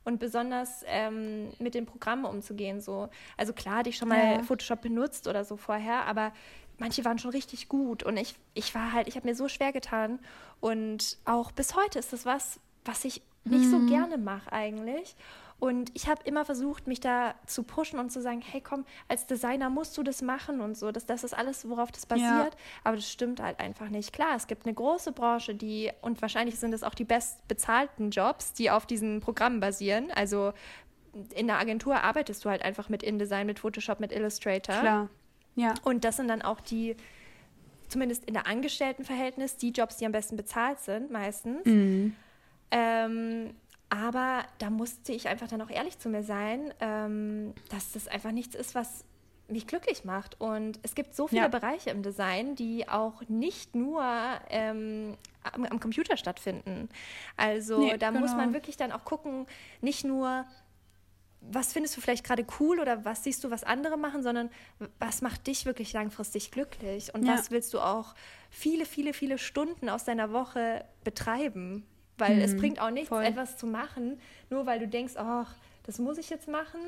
Und 0.03 0.18
besonders 0.18 0.83
ähm, 0.87 1.50
mit 1.59 1.74
den 1.74 1.85
Programmen 1.85 2.24
umzugehen. 2.24 2.81
So. 2.81 3.11
Also 3.37 3.53
klar 3.53 3.76
hatte 3.76 3.90
ich 3.90 3.98
schon 3.98 4.09
mal 4.09 4.37
ja. 4.37 4.42
Photoshop 4.42 4.81
benutzt 4.81 5.29
oder 5.29 5.44
so 5.44 5.59
vorher, 5.59 6.07
aber 6.07 6.33
manche 6.81 7.05
waren 7.05 7.19
schon 7.19 7.31
richtig 7.31 7.69
gut. 7.69 8.03
Und 8.03 8.16
ich, 8.16 8.35
ich 8.55 8.75
war 8.75 8.93
halt, 8.93 9.07
ich 9.07 9.14
habe 9.14 9.29
mir 9.29 9.35
so 9.35 9.49
schwer 9.49 9.73
getan. 9.73 10.19
Und 10.59 11.19
auch 11.25 11.53
bis 11.53 11.77
heute 11.77 11.99
ist 11.99 12.12
das 12.12 12.27
was, 12.27 12.59
was 12.85 13.05
ich 13.05 13.23
nicht 13.45 13.66
mhm. 13.66 13.71
so 13.71 13.87
gerne 13.87 14.19
mache 14.19 14.53
eigentlich. 14.53 15.14
Und 15.61 15.90
ich 15.95 16.09
habe 16.09 16.23
immer 16.25 16.47
versucht, 16.47 16.87
mich 16.87 17.01
da 17.01 17.35
zu 17.47 17.64
pushen 17.64 17.99
und 17.99 18.11
zu 18.11 18.23
sagen, 18.23 18.40
hey 18.40 18.62
komm, 18.62 18.87
als 19.09 19.27
Designer 19.27 19.69
musst 19.69 19.97
du 19.99 20.03
das 20.03 20.23
machen 20.23 20.62
und 20.62 20.77
so. 20.77 20.90
Das, 20.90 21.05
das 21.05 21.23
ist 21.23 21.35
alles, 21.35 21.69
worauf 21.69 21.93
das 21.93 22.07
basiert. 22.07 22.25
Ja. 22.25 22.51
Aber 22.83 22.97
das 22.97 23.11
stimmt 23.11 23.43
halt 23.43 23.61
einfach 23.61 23.90
nicht. 23.90 24.14
Klar, 24.14 24.37
es 24.37 24.47
gibt 24.47 24.64
eine 24.64 24.75
große 24.75 25.12
Branche, 25.12 25.55
die, 25.55 25.90
und 26.01 26.23
wahrscheinlich 26.23 26.59
sind 26.59 26.73
es 26.73 26.83
auch 26.83 26.95
die 26.95 27.05
bestbezahlten 27.05 28.11
Jobs, 28.11 28.55
die 28.55 28.71
auf 28.71 28.87
diesen 28.87 29.21
Programmen 29.21 29.61
basieren. 29.61 30.11
Also 30.12 30.55
in 31.35 31.47
der 31.47 31.59
Agentur 31.59 32.03
arbeitest 32.03 32.43
du 32.45 32.49
halt 32.49 32.62
einfach 32.62 32.88
mit 32.88 33.03
InDesign, 33.03 33.47
mit 33.47 33.59
Photoshop, 33.59 34.01
mit 34.01 34.12
Illustrator. 34.12 34.81
Klar. 34.81 35.11
Ja. 35.61 35.75
Und 35.85 36.05
das 36.05 36.16
sind 36.16 36.29
dann 36.29 36.42
auch 36.42 36.61
die, 36.61 36.96
zumindest 37.88 38.25
in 38.25 38.35
der 38.35 38.46
Angestelltenverhältnis, 38.46 39.57
die 39.57 39.70
Jobs, 39.70 39.96
die 39.96 40.07
am 40.07 40.12
besten 40.12 40.37
bezahlt 40.37 40.81
sind, 40.81 41.11
meistens. 41.11 41.64
Mhm. 41.66 42.14
Ähm, 42.70 43.55
aber 43.88 44.44
da 44.59 44.70
musste 44.70 45.12
ich 45.12 45.29
einfach 45.29 45.49
dann 45.49 45.61
auch 45.62 45.70
ehrlich 45.70 45.99
zu 45.99 46.09
mir 46.09 46.23
sein, 46.23 46.73
ähm, 46.81 47.55
dass 47.70 47.92
das 47.92 48.07
einfach 48.07 48.31
nichts 48.31 48.55
ist, 48.55 48.75
was 48.75 49.05
mich 49.51 49.66
glücklich 49.66 50.05
macht. 50.05 50.40
Und 50.40 50.79
es 50.83 50.94
gibt 50.94 51.14
so 51.14 51.27
viele 51.27 51.42
ja. 51.42 51.49
Bereiche 51.49 51.90
im 51.90 52.03
Design, 52.03 52.55
die 52.55 52.88
auch 52.88 53.23
nicht 53.29 53.75
nur 53.75 54.05
ähm, 54.49 55.16
am, 55.42 55.64
am, 55.64 55.81
Computer 55.81 56.16
stattfinden. 56.16 56.88
Also 57.37 57.81
nee, 57.81 57.99
da 57.99 58.11
genau. 58.11 58.20
muss 58.20 58.33
man 58.33 58.53
wirklich 58.53 58.77
dann 58.77 58.92
auch 58.92 59.05
gucken, 59.05 59.46
nicht 59.81 60.05
nur, 60.05 60.44
was 61.40 61.72
findest 61.72 61.96
du 61.96 62.00
vielleicht 62.00 62.24
gerade 62.24 62.44
cool 62.59 62.81
oder 62.81 63.05
was 63.05 63.24
siehst 63.24 63.42
du, 63.44 63.50
was 63.50 63.64
andere 63.64 63.96
machen, 63.96 64.22
sondern 64.22 64.50
was 64.98 65.22
macht 65.22 65.46
dich 65.46 65.64
wirklich 65.64 65.92
langfristig 65.92 66.50
glücklich 66.50 67.14
und 67.14 67.24
ja. 67.24 67.35
was 67.35 67.50
willst 67.50 67.72
du 67.74 67.81
auch 67.81 68.14
viele, 68.50 68.85
viele, 68.85 69.12
viele 69.12 69.38
Stunden 69.38 69.88
aus 69.88 70.05
deiner 70.05 70.33
Woche 70.33 70.85
betreiben. 71.05 71.87
Weil 72.18 72.37
mhm, 72.37 72.42
es 72.42 72.57
bringt 72.57 72.81
auch 72.81 72.90
nichts, 72.90 73.09
voll. 73.09 73.24
etwas 73.24 73.57
zu 73.57 73.66
machen, 73.66 74.20
nur 74.50 74.66
weil 74.66 74.79
du 74.79 74.87
denkst, 74.87 75.14
ach, 75.16 75.55
das 75.85 75.98
muss 75.98 76.18
ich 76.18 76.29
jetzt 76.29 76.48
machen, 76.48 76.81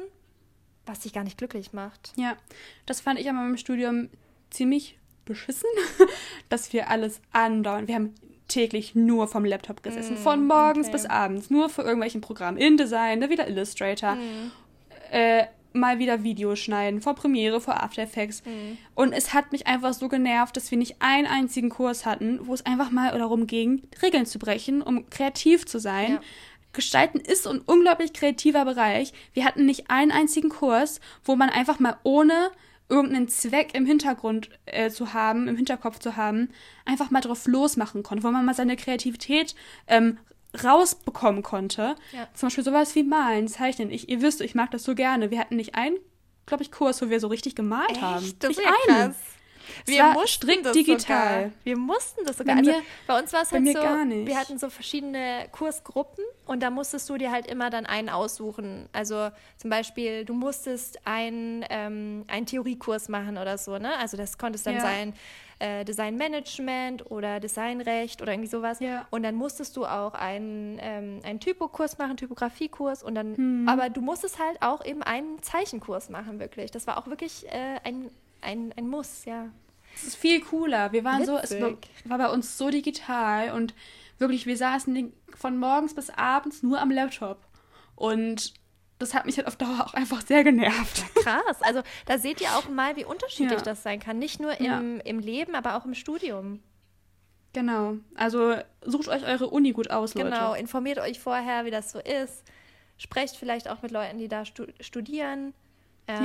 was 0.85 1.01
dich 1.01 1.15
gar 1.15 1.25
nicht 1.25 1.39
glücklich 1.39 1.73
macht. 1.73 2.13
Ja, 2.17 2.37
das 2.85 3.01
fand 3.01 3.19
ich 3.19 3.31
aber 3.31 3.45
im 3.47 3.57
Studium 3.57 4.11
ziemlich 4.51 4.99
beschissen, 5.25 5.71
dass 6.51 6.73
wir 6.75 6.91
alles 6.91 7.23
andauern. 7.33 7.89
Wir 7.89 7.95
haben 7.95 8.15
täglich 8.49 8.95
nur 8.95 9.29
vom 9.29 9.45
Laptop 9.45 9.83
gesessen, 9.83 10.15
mm, 10.15 10.19
von 10.19 10.47
morgens 10.47 10.89
okay. 10.89 10.97
bis 10.97 11.07
abends, 11.07 11.51
nur 11.51 11.69
für 11.69 11.83
irgendwelchen 11.83 12.21
Programmen. 12.21 12.59
InDesign, 12.59 13.21
dann 13.21 13.31
wieder 13.31 13.49
Illustrator. 13.49 14.15
Mm. 14.15 14.51
Äh, 15.11 15.47
mal 15.75 15.99
wieder 15.99 16.23
Videos 16.23 16.59
schneiden, 16.59 17.01
vor 17.01 17.15
Premiere, 17.15 17.61
vor 17.61 17.83
After 17.83 18.03
Effects. 18.03 18.43
Mhm. 18.45 18.79
Und 18.95 19.13
es 19.13 19.33
hat 19.33 19.53
mich 19.53 19.67
einfach 19.67 19.93
so 19.95 20.09
genervt, 20.09 20.57
dass 20.57 20.71
wir 20.71 20.79
nicht 20.79 20.97
einen 21.01 21.27
einzigen 21.27 21.71
Kurs 21.71 22.05
hatten, 22.05 22.47
wo 22.47 22.55
es 22.55 22.67
einfach 22.67 22.91
mal 22.91 23.17
darum 23.17 23.47
ging, 23.47 23.83
Regeln 24.03 24.27
zu 24.27 24.39
brechen, 24.39 24.83
um 24.83 25.09
kreativ 25.11 25.67
zu 25.67 25.79
sein. 25.79 26.13
Ja. 26.13 26.21
Gestalten 26.73 27.21
ist 27.21 27.47
ein 27.47 27.61
unglaublich 27.61 28.13
kreativer 28.13 28.65
Bereich. 28.65 29.13
Wir 29.35 29.45
hatten 29.45 29.67
nicht 29.67 29.91
einen 29.91 30.11
einzigen 30.11 30.49
Kurs, 30.49 31.01
wo 31.25 31.37
man 31.37 31.51
einfach 31.51 31.79
mal 31.79 31.97
ohne 32.03 32.51
irgendeinen 32.93 33.29
Zweck 33.29 33.75
im 33.75 33.87
Hintergrund 33.87 34.51
äh, 34.67 34.91
zu 34.91 35.15
haben, 35.15 35.49
im 35.49 35.57
Hinterkopf 35.57 35.99
zu 35.99 36.17
haben, 36.17 36.51
einfach 36.85 37.11
mal 37.11 37.23
drauf 37.23 37.47
losmachen 37.47 38.03
konnte, 38.03 38.23
wo 38.23 38.31
man 38.31 38.45
mal 38.45 38.55
seine 38.55 38.77
Kreativität 38.77 39.55
ähm, 39.89 40.19
rausbekommen 40.63 41.43
konnte. 41.43 41.97
Ja. 42.13 42.29
Zum 42.35 42.49
Beispiel 42.49 42.65
sowas 42.65 42.95
wie 42.95 43.03
Malen, 43.03 43.49
Zeichnen. 43.49 43.91
Ich, 43.91 44.09
ihr 44.09 44.21
wisst, 44.21 44.43
ich 44.43 44.55
mag 44.55 44.71
das 44.71 44.85
so 44.85 44.95
gerne. 44.95 45.31
Wir 45.31 45.39
hatten 45.39 45.57
nicht 45.57 45.75
einen, 45.75 45.97
glaube 46.45 46.63
ich, 46.63 46.71
Kurs, 46.71 47.01
wo 47.01 47.09
wir 47.09 47.21
so 47.21 47.29
richtig 47.29 47.55
gemalt 47.55 47.91
Echt? 47.91 48.03
haben. 48.03 48.35
Das 48.39 48.51
nicht 48.51 48.59
ist 48.59 48.65
ja 48.65 48.95
einen. 48.95 49.13
Krass. 49.13 49.21
Wir 49.87 50.05
mussten 50.05 50.29
strikt 50.29 50.67
das 50.67 50.73
digital. 50.73 51.45
Sogar. 51.45 51.51
Wir 51.65 51.77
mussten 51.77 52.25
das 52.25 52.39
sogar. 52.39 52.55
Bei, 52.55 52.61
also, 52.61 52.71
mir, 52.71 52.83
bei 53.07 53.19
uns 53.19 53.33
war 53.33 53.43
es 53.43 53.53
halt 53.53 53.67
so, 53.67 53.81
wir 53.81 54.37
hatten 54.39 54.59
so 54.59 54.71
verschiedene 54.71 55.49
Kursgruppen 55.53 56.25
und 56.47 56.63
da 56.63 56.71
musstest 56.71 57.09
du 57.09 57.17
dir 57.17 57.31
halt 57.31 57.47
immer 57.47 57.71
dann 57.71 57.87
einen 57.87 58.09
aussuchen. 58.09 58.89
Also 58.93 59.31
zum 59.57 59.71
Beispiel, 59.71 60.25
du 60.25 60.35
musstest 60.35 60.99
einen, 61.05 61.65
ähm, 61.71 62.25
einen 62.29 62.47
Theoriekurs 62.47 63.09
machen 63.09 63.39
oder 63.39 63.59
so, 63.59 63.79
ne? 63.79 63.97
Also 63.99 64.17
das 64.17 64.39
konnte 64.39 64.57
es 64.57 64.63
dann 64.63 64.75
ja. 64.75 64.81
sein, 64.81 65.15
äh, 65.63 65.85
Designmanagement 65.85 67.11
oder 67.11 67.39
Designrecht 67.39 68.21
oder 68.21 68.33
irgendwie 68.33 68.51
sowas. 68.51 68.81
Ja. 68.81 69.07
Und 69.11 69.23
dann 69.23 69.37
musstest 69.37 69.77
du 69.77 69.87
auch 69.87 70.15
einen, 70.15 70.79
ähm, 70.81 71.21
einen 71.23 71.39
Typokurs 71.39 71.99
machen, 71.99 72.17
Typografiekurs 72.17 73.03
und 73.03 73.15
dann, 73.15 73.37
hm. 73.37 73.69
aber 73.69 73.89
du 73.89 74.01
musstest 74.01 74.41
halt 74.41 74.61
auch 74.61 74.85
eben 74.85 75.03
einen 75.03 75.41
Zeichenkurs 75.43 76.11
machen, 76.11 76.41
wirklich. 76.41 76.73
Das 76.73 76.87
war 76.87 76.99
auch 76.99 77.07
wirklich 77.07 77.47
äh, 77.47 77.79
ein, 77.85 78.11
ein, 78.41 78.75
ein 78.77 78.89
Muss, 78.89 79.25
ja. 79.25 79.51
Es 79.95 80.05
ist 80.05 80.17
viel 80.17 80.41
cooler. 80.41 80.93
Wir 80.93 81.05
waren 81.05 81.23
Witzig. 81.23 81.49
so, 81.49 81.79
es 82.03 82.09
war 82.11 82.19
bei 82.19 82.29
uns 82.29 82.59
so 82.59 82.71
digital 82.71 83.53
und 83.53 83.75
wirklich, 84.19 84.47
wir 84.47 84.57
saßen 84.57 85.13
von 85.37 85.59
morgens 85.59 85.95
bis 85.95 86.11
abends 86.11 86.63
nur 86.63 86.81
am 86.81 86.91
Laptop. 86.91 87.45
Und 87.95 88.55
das 88.99 89.15
hat 89.15 89.27
mich 89.27 89.37
halt 89.37 89.47
auf 89.47 89.57
Dauer 89.57 89.85
auch 89.85 89.95
einfach 89.95 90.23
sehr 90.23 90.45
genervt. 90.45 91.05
Krass. 91.17 91.61
Also 91.61 91.83
da 92.07 92.19
seht 92.19 92.41
ihr 92.41 92.49
auch 92.57 92.69
mal, 92.69 92.97
wie 92.97 93.05
unterschiedlich 93.05 93.59
ja. 93.59 93.65
das 93.65 93.83
sein 93.83 94.01
kann. 94.01 94.19
Nicht 94.19 94.41
nur 94.41 94.59
im, 94.61 94.65
ja. 94.65 94.79
im 95.05 95.19
Leben, 95.19 95.55
aber 95.55 95.77
auch 95.77 95.85
im 95.85 95.95
Studium. 95.95 96.61
Genau. 97.53 97.97
Also 98.15 98.57
sucht 98.83 99.09
euch 99.09 99.27
eure 99.27 99.49
Uni 99.49 99.73
gut 99.73 99.91
aus, 99.91 100.15
Leute. 100.15 100.31
Genau. 100.31 100.55
Informiert 100.55 100.99
euch 100.99 101.21
vorher, 101.21 101.65
wie 101.65 101.71
das 101.71 101.93
so 101.93 101.99
ist. 101.99 102.45
Sprecht 102.97 103.37
vielleicht 103.37 103.69
auch 103.69 103.83
mit 103.83 103.91
Leuten, 103.91 104.19
die 104.19 104.29
da 104.29 104.45
stu 104.45 104.67
studieren. 104.81 105.53
Ähm, 106.07 106.25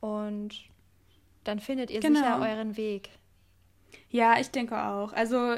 ja. 0.00 0.08
Und 0.08 0.68
dann 1.48 1.60
findet 1.60 1.90
ihr 1.90 2.00
genau. 2.00 2.20
sicher 2.20 2.40
euren 2.40 2.76
Weg. 2.76 3.10
Ja, 4.10 4.38
ich 4.38 4.50
denke 4.50 4.76
auch. 4.76 5.12
Also 5.12 5.56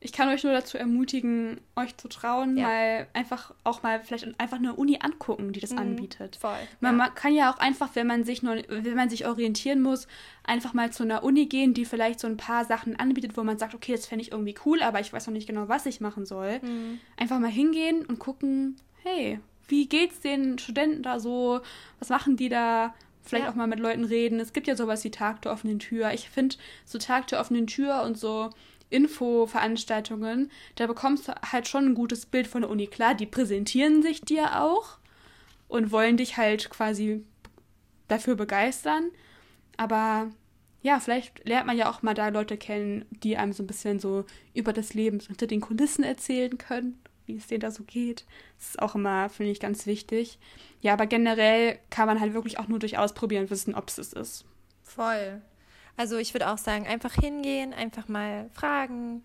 ich 0.00 0.12
kann 0.12 0.28
euch 0.28 0.44
nur 0.44 0.52
dazu 0.52 0.78
ermutigen, 0.78 1.60
euch 1.74 1.96
zu 1.96 2.06
trauen, 2.06 2.56
ja. 2.56 2.68
mal 2.68 3.06
einfach 3.14 3.52
auch 3.64 3.82
mal 3.82 4.00
vielleicht 4.00 4.28
einfach 4.38 4.58
eine 4.58 4.74
Uni 4.74 4.98
angucken, 5.02 5.52
die 5.52 5.58
das 5.58 5.72
mhm, 5.72 5.78
anbietet. 5.78 6.36
Voll. 6.36 6.52
Man, 6.78 6.92
ja. 6.92 6.98
man, 6.98 7.14
kann 7.16 7.34
ja 7.34 7.52
auch 7.52 7.58
einfach, 7.58 7.90
wenn 7.94 8.06
man 8.06 8.22
sich 8.22 8.44
nur, 8.44 8.62
wenn 8.68 8.94
man 8.94 9.10
sich 9.10 9.26
orientieren 9.26 9.82
muss, 9.82 10.06
einfach 10.44 10.72
mal 10.72 10.92
zu 10.92 11.02
einer 11.02 11.24
Uni 11.24 11.46
gehen, 11.46 11.74
die 11.74 11.84
vielleicht 11.84 12.20
so 12.20 12.28
ein 12.28 12.36
paar 12.36 12.64
Sachen 12.64 12.96
anbietet, 12.96 13.36
wo 13.36 13.42
man 13.42 13.58
sagt, 13.58 13.74
okay, 13.74 13.92
das 13.92 14.06
fände 14.06 14.22
ich 14.22 14.30
irgendwie 14.30 14.54
cool, 14.64 14.82
aber 14.82 15.00
ich 15.00 15.12
weiß 15.12 15.26
noch 15.26 15.34
nicht 15.34 15.48
genau, 15.48 15.68
was 15.68 15.84
ich 15.84 16.00
machen 16.00 16.26
soll. 16.26 16.60
Mhm. 16.60 17.00
Einfach 17.16 17.40
mal 17.40 17.50
hingehen 17.50 18.06
und 18.06 18.20
gucken, 18.20 18.76
hey, 19.02 19.40
wie 19.66 19.88
geht's 19.88 20.20
den 20.20 20.58
Studenten 20.58 21.02
da 21.02 21.18
so? 21.18 21.60
Was 21.98 22.08
machen 22.08 22.36
die 22.36 22.48
da? 22.48 22.94
Vielleicht 23.28 23.44
ja. 23.44 23.50
auch 23.50 23.56
mal 23.56 23.66
mit 23.66 23.78
Leuten 23.78 24.04
reden. 24.04 24.40
Es 24.40 24.52
gibt 24.52 24.66
ja 24.66 24.76
sowas 24.76 25.04
wie 25.04 25.10
Tag 25.10 25.42
der 25.42 25.52
offenen 25.52 25.78
Tür. 25.78 26.12
Ich 26.12 26.30
finde 26.30 26.56
so 26.84 26.98
Tag 26.98 27.26
der 27.28 27.40
offenen 27.40 27.66
Tür 27.66 28.02
und 28.02 28.16
so 28.16 28.50
Infoveranstaltungen, 28.90 30.50
da 30.76 30.86
bekommst 30.86 31.28
du 31.28 31.34
halt 31.52 31.68
schon 31.68 31.86
ein 31.86 31.94
gutes 31.94 32.26
Bild 32.26 32.46
von 32.46 32.62
der 32.62 32.70
Uni. 32.70 32.86
Klar, 32.86 33.14
die 33.14 33.26
präsentieren 33.26 34.02
sich 34.02 34.22
dir 34.22 34.62
auch 34.62 34.98
und 35.68 35.92
wollen 35.92 36.16
dich 36.16 36.36
halt 36.36 36.70
quasi 36.70 37.24
dafür 38.08 38.34
begeistern. 38.34 39.10
Aber 39.76 40.30
ja, 40.80 41.00
vielleicht 41.00 41.46
lernt 41.46 41.66
man 41.66 41.76
ja 41.76 41.90
auch 41.90 42.02
mal 42.02 42.14
da 42.14 42.28
Leute 42.28 42.56
kennen, 42.56 43.04
die 43.10 43.36
einem 43.36 43.52
so 43.52 43.62
ein 43.62 43.66
bisschen 43.66 43.98
so 43.98 44.24
über 44.54 44.72
das 44.72 44.94
Leben 44.94 45.20
hinter 45.20 45.46
den 45.46 45.60
Kulissen 45.60 46.04
erzählen 46.04 46.56
können, 46.56 46.98
wie 47.28 47.36
es 47.36 47.46
denen 47.46 47.60
da 47.60 47.70
so 47.70 47.84
geht. 47.84 48.24
Das 48.58 48.70
ist 48.70 48.82
auch 48.82 48.94
immer, 48.94 49.28
finde 49.28 49.52
ich, 49.52 49.60
ganz 49.60 49.86
wichtig. 49.86 50.38
Ja, 50.80 50.94
aber 50.94 51.06
generell 51.06 51.78
kann 51.90 52.06
man 52.06 52.20
halt 52.20 52.34
wirklich 52.34 52.58
auch 52.58 52.68
nur 52.68 52.78
durch 52.78 52.98
Ausprobieren 52.98 53.50
wissen, 53.50 53.74
ob 53.74 53.88
es 53.88 53.98
es 53.98 54.12
ist. 54.12 54.44
Voll. 54.82 55.40
Also 55.96 56.16
ich 56.16 56.34
würde 56.34 56.48
auch 56.48 56.58
sagen, 56.58 56.86
einfach 56.86 57.14
hingehen, 57.14 57.74
einfach 57.74 58.08
mal 58.08 58.48
fragen. 58.52 59.22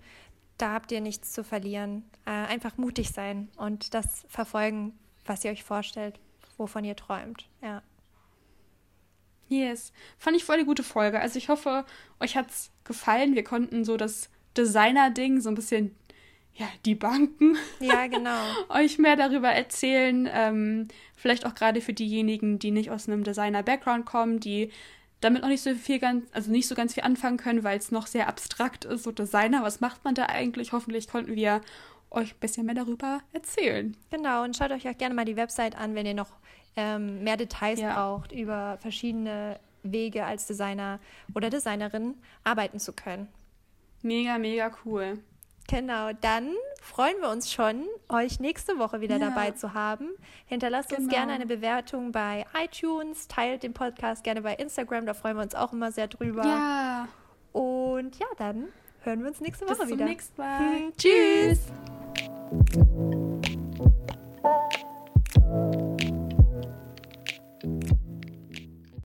Da 0.58 0.74
habt 0.74 0.92
ihr 0.92 1.02
nichts 1.02 1.32
zu 1.32 1.44
verlieren. 1.44 2.04
Äh, 2.26 2.32
einfach 2.32 2.78
mutig 2.78 3.12
sein 3.12 3.50
und 3.58 3.94
das 3.94 4.26
verfolgen, 4.28 4.98
was 5.26 5.44
ihr 5.44 5.52
euch 5.52 5.64
vorstellt, 5.64 6.20
wovon 6.58 6.84
ihr 6.84 6.96
träumt. 6.96 7.48
Ja. 7.62 7.82
Yes. 9.48 9.94
Fand 10.18 10.36
ich 10.36 10.44
voll 10.44 10.58
die 10.58 10.66
gute 10.66 10.84
Folge. 10.84 11.20
Also 11.20 11.38
ich 11.38 11.50
hoffe, 11.50 11.86
euch 12.20 12.36
hat's 12.36 12.72
gefallen. 12.84 13.36
Wir 13.36 13.44
konnten 13.44 13.86
so 13.86 13.98
das 13.98 14.30
Designer-Ding 14.58 15.42
so 15.42 15.50
ein 15.50 15.56
bisschen, 15.56 15.96
ja, 16.56 16.68
die 16.86 16.96
Banken. 16.96 17.58
Ja, 17.80 18.08
genau. 18.08 18.40
euch 18.70 19.00
mehr 19.00 19.16
darüber 19.16 19.50
erzählen. 19.50 20.30
Ähm, 20.32 20.88
vielleicht 21.16 21.46
auch 21.46 21.56
gerade 21.56 21.82
für 21.82 21.94
diejenigen, 21.94 22.60
die 22.60 22.72
nicht 22.72 22.92
aus 22.92 23.08
einem 23.08 23.24
Designer-Background 23.24 24.06
kommen, 24.06 24.40
die 24.40 24.72
damit 25.20 25.42
noch 25.42 25.50
nicht 25.50 25.64
so 25.64 25.74
viel 25.74 26.00
ganz, 26.00 26.26
also 26.34 26.52
nicht 26.52 26.68
so 26.68 26.76
ganz 26.76 26.94
viel 26.94 27.04
anfangen 27.04 27.38
können, 27.38 27.64
weil 27.64 27.78
es 27.78 27.92
noch 27.92 28.08
sehr 28.08 28.28
abstrakt 28.28 28.86
ist. 28.86 29.04
So 29.04 29.12
Designer, 29.12 29.64
was 29.64 29.80
macht 29.80 30.04
man 30.04 30.16
da 30.16 30.26
eigentlich? 30.26 30.74
Hoffentlich 30.74 31.08
konnten 31.08 31.36
wir 31.36 31.62
euch 32.12 32.34
ein 32.34 32.40
bisschen 32.40 32.66
mehr 32.66 32.76
darüber 32.76 33.22
erzählen. 33.32 33.98
Genau, 34.12 34.44
und 34.44 34.56
schaut 34.56 34.72
euch 34.72 34.88
auch 34.88 34.98
gerne 34.98 35.16
mal 35.16 35.26
die 35.26 35.36
Website 35.36 35.76
an, 35.76 35.96
wenn 35.96 36.06
ihr 36.06 36.14
noch 36.14 36.30
ähm, 36.76 37.24
mehr 37.24 37.38
Details 37.38 37.80
ja. 37.80 37.94
braucht 37.94 38.32
über 38.32 38.78
verschiedene 38.80 39.60
Wege 39.82 40.26
als 40.26 40.46
Designer 40.46 41.00
oder 41.34 41.50
Designerin 41.50 42.16
arbeiten 42.44 42.80
zu 42.80 42.94
können. 42.94 43.28
Mega, 44.02 44.38
mega 44.38 44.72
cool. 44.86 45.20
Genau, 45.74 46.12
dann 46.22 46.52
freuen 46.84 47.20
wir 47.20 47.30
uns 47.32 47.52
schon, 47.52 47.86
euch 48.08 48.40
nächste 48.40 48.78
Woche 48.78 49.02
wieder 49.02 49.18
ja. 49.18 49.30
dabei 49.30 49.52
zu 49.52 49.74
haben. 49.74 50.10
Hinterlasst 50.46 50.90
genau. 50.90 51.02
uns 51.02 51.10
gerne 51.12 51.34
eine 51.34 51.48
Bewertung 51.48 52.12
bei 52.12 52.46
iTunes, 52.64 53.28
teilt 53.28 53.64
den 53.64 53.74
Podcast 53.74 54.24
gerne 54.24 54.44
bei 54.44 54.54
Instagram, 54.54 55.08
da 55.08 55.16
freuen 55.16 55.36
wir 55.36 55.42
uns 55.42 55.56
auch 55.56 55.74
immer 55.74 55.92
sehr 55.92 56.08
drüber. 56.08 56.44
Ja. 56.46 57.08
Und 57.54 58.20
ja, 58.20 58.28
dann 58.38 58.68
hören 59.02 59.22
wir 59.22 59.30
uns 59.30 59.42
nächste 59.42 59.66
Woche 59.68 59.88
wieder. 59.88 60.06
Bis 60.06 60.30
zum 60.30 60.38
nächsten 60.38 60.42
Mal. 60.42 60.60
Hm. 60.60 60.94
Tschüss. 60.98 61.60